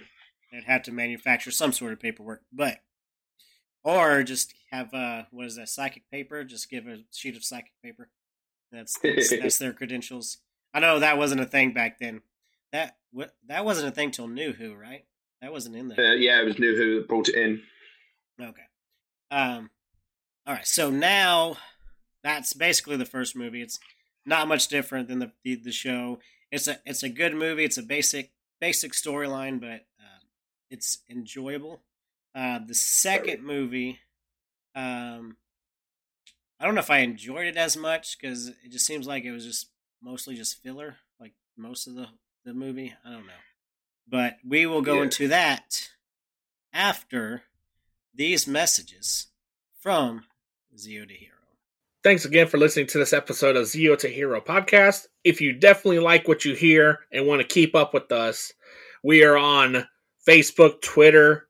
They'd 0.54 0.64
have 0.64 0.82
to 0.84 0.92
manufacture 0.92 1.50
some 1.50 1.72
sort 1.72 1.92
of 1.92 2.00
paperwork, 2.00 2.42
but 2.52 2.78
or 3.82 4.22
just 4.22 4.54
have 4.70 4.94
uh 4.94 5.24
what 5.30 5.46
is 5.46 5.56
that 5.56 5.68
psychic 5.68 6.08
paper? 6.10 6.44
Just 6.44 6.70
give 6.70 6.86
a 6.86 6.98
sheet 7.12 7.36
of 7.36 7.44
psychic 7.44 7.72
paper. 7.82 8.08
That's 8.72 8.98
that's, 9.00 9.30
that's 9.40 9.58
their 9.58 9.72
credentials. 9.72 10.38
I 10.72 10.80
know 10.80 11.00
that 11.00 11.18
wasn't 11.18 11.40
a 11.40 11.46
thing 11.46 11.72
back 11.72 11.98
then. 11.98 12.22
That 12.72 12.96
what 13.12 13.34
that 13.46 13.64
wasn't 13.64 13.88
a 13.88 13.90
thing 13.90 14.10
till 14.10 14.28
New 14.28 14.52
Who, 14.52 14.74
right? 14.74 15.04
That 15.42 15.52
wasn't 15.52 15.76
in 15.76 15.88
there. 15.88 16.12
Uh, 16.12 16.14
yeah, 16.14 16.40
it 16.40 16.44
was 16.44 16.58
New 16.58 16.76
Who 16.76 16.94
that 16.96 17.08
brought 17.08 17.28
it 17.28 17.36
in. 17.36 17.62
Okay. 18.40 18.62
Um. 19.30 19.70
All 20.46 20.54
right. 20.54 20.66
So 20.66 20.90
now 20.90 21.56
that's 22.22 22.52
basically 22.52 22.96
the 22.96 23.04
first 23.04 23.36
movie. 23.36 23.62
It's 23.62 23.78
not 24.24 24.48
much 24.48 24.68
different 24.68 25.08
than 25.08 25.18
the 25.18 25.32
the, 25.44 25.56
the 25.56 25.72
show. 25.72 26.20
It's 26.50 26.68
a 26.68 26.78
it's 26.86 27.02
a 27.02 27.08
good 27.08 27.34
movie. 27.34 27.64
It's 27.64 27.78
a 27.78 27.82
basic 27.82 28.32
basic 28.60 28.92
storyline, 28.92 29.60
but 29.60 29.84
it's 30.70 30.98
enjoyable. 31.10 31.82
Uh, 32.34 32.58
the 32.66 32.74
second 32.74 33.44
movie, 33.44 34.00
um, 34.74 35.36
I 36.58 36.64
don't 36.64 36.74
know 36.74 36.80
if 36.80 36.90
I 36.90 36.98
enjoyed 36.98 37.46
it 37.46 37.56
as 37.56 37.76
much 37.76 38.18
because 38.18 38.48
it 38.48 38.70
just 38.70 38.86
seems 38.86 39.06
like 39.06 39.24
it 39.24 39.32
was 39.32 39.44
just 39.44 39.68
mostly 40.02 40.34
just 40.34 40.62
filler, 40.62 40.96
like 41.20 41.32
most 41.56 41.86
of 41.86 41.94
the 41.94 42.08
the 42.44 42.54
movie. 42.54 42.92
I 43.04 43.10
don't 43.12 43.26
know, 43.26 43.32
but 44.08 44.36
we 44.46 44.66
will 44.66 44.82
go 44.82 44.96
Yeah. 44.96 45.02
into 45.04 45.28
that 45.28 45.90
after 46.72 47.44
these 48.14 48.46
messages 48.46 49.28
from 49.80 50.24
Zeo 50.76 51.06
to 51.08 51.14
Hero. 51.14 51.30
Thanks 52.02 52.24
again 52.26 52.48
for 52.48 52.58
listening 52.58 52.86
to 52.88 52.98
this 52.98 53.12
episode 53.14 53.56
of 53.56 53.64
Zeo 53.64 53.96
to 53.98 54.08
Hero 54.08 54.40
podcast. 54.40 55.06
If 55.24 55.40
you 55.40 55.52
definitely 55.54 56.00
like 56.00 56.28
what 56.28 56.44
you 56.44 56.54
hear 56.54 57.00
and 57.10 57.26
want 57.26 57.40
to 57.40 57.46
keep 57.48 57.74
up 57.74 57.94
with 57.94 58.12
us, 58.12 58.52
we 59.02 59.24
are 59.24 59.38
on 59.38 59.86
Facebook, 60.26 60.80
Twitter, 60.82 61.48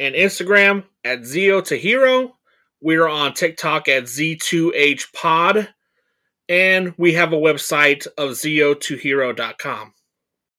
and 0.00 0.14
Instagram 0.14 0.84
at 1.04 1.20
Zeo 1.20 1.64
to 1.64 1.76
Hero. 1.76 2.36
We 2.80 2.96
are 2.96 3.08
on 3.08 3.34
TikTok 3.34 3.88
at 3.88 4.04
Z2H 4.04 5.12
Pod. 5.12 5.68
And 6.48 6.94
we 6.96 7.12
have 7.14 7.32
a 7.32 7.36
website 7.36 8.06
of 8.16 8.30
Zeo2Hero.com. 8.30 9.92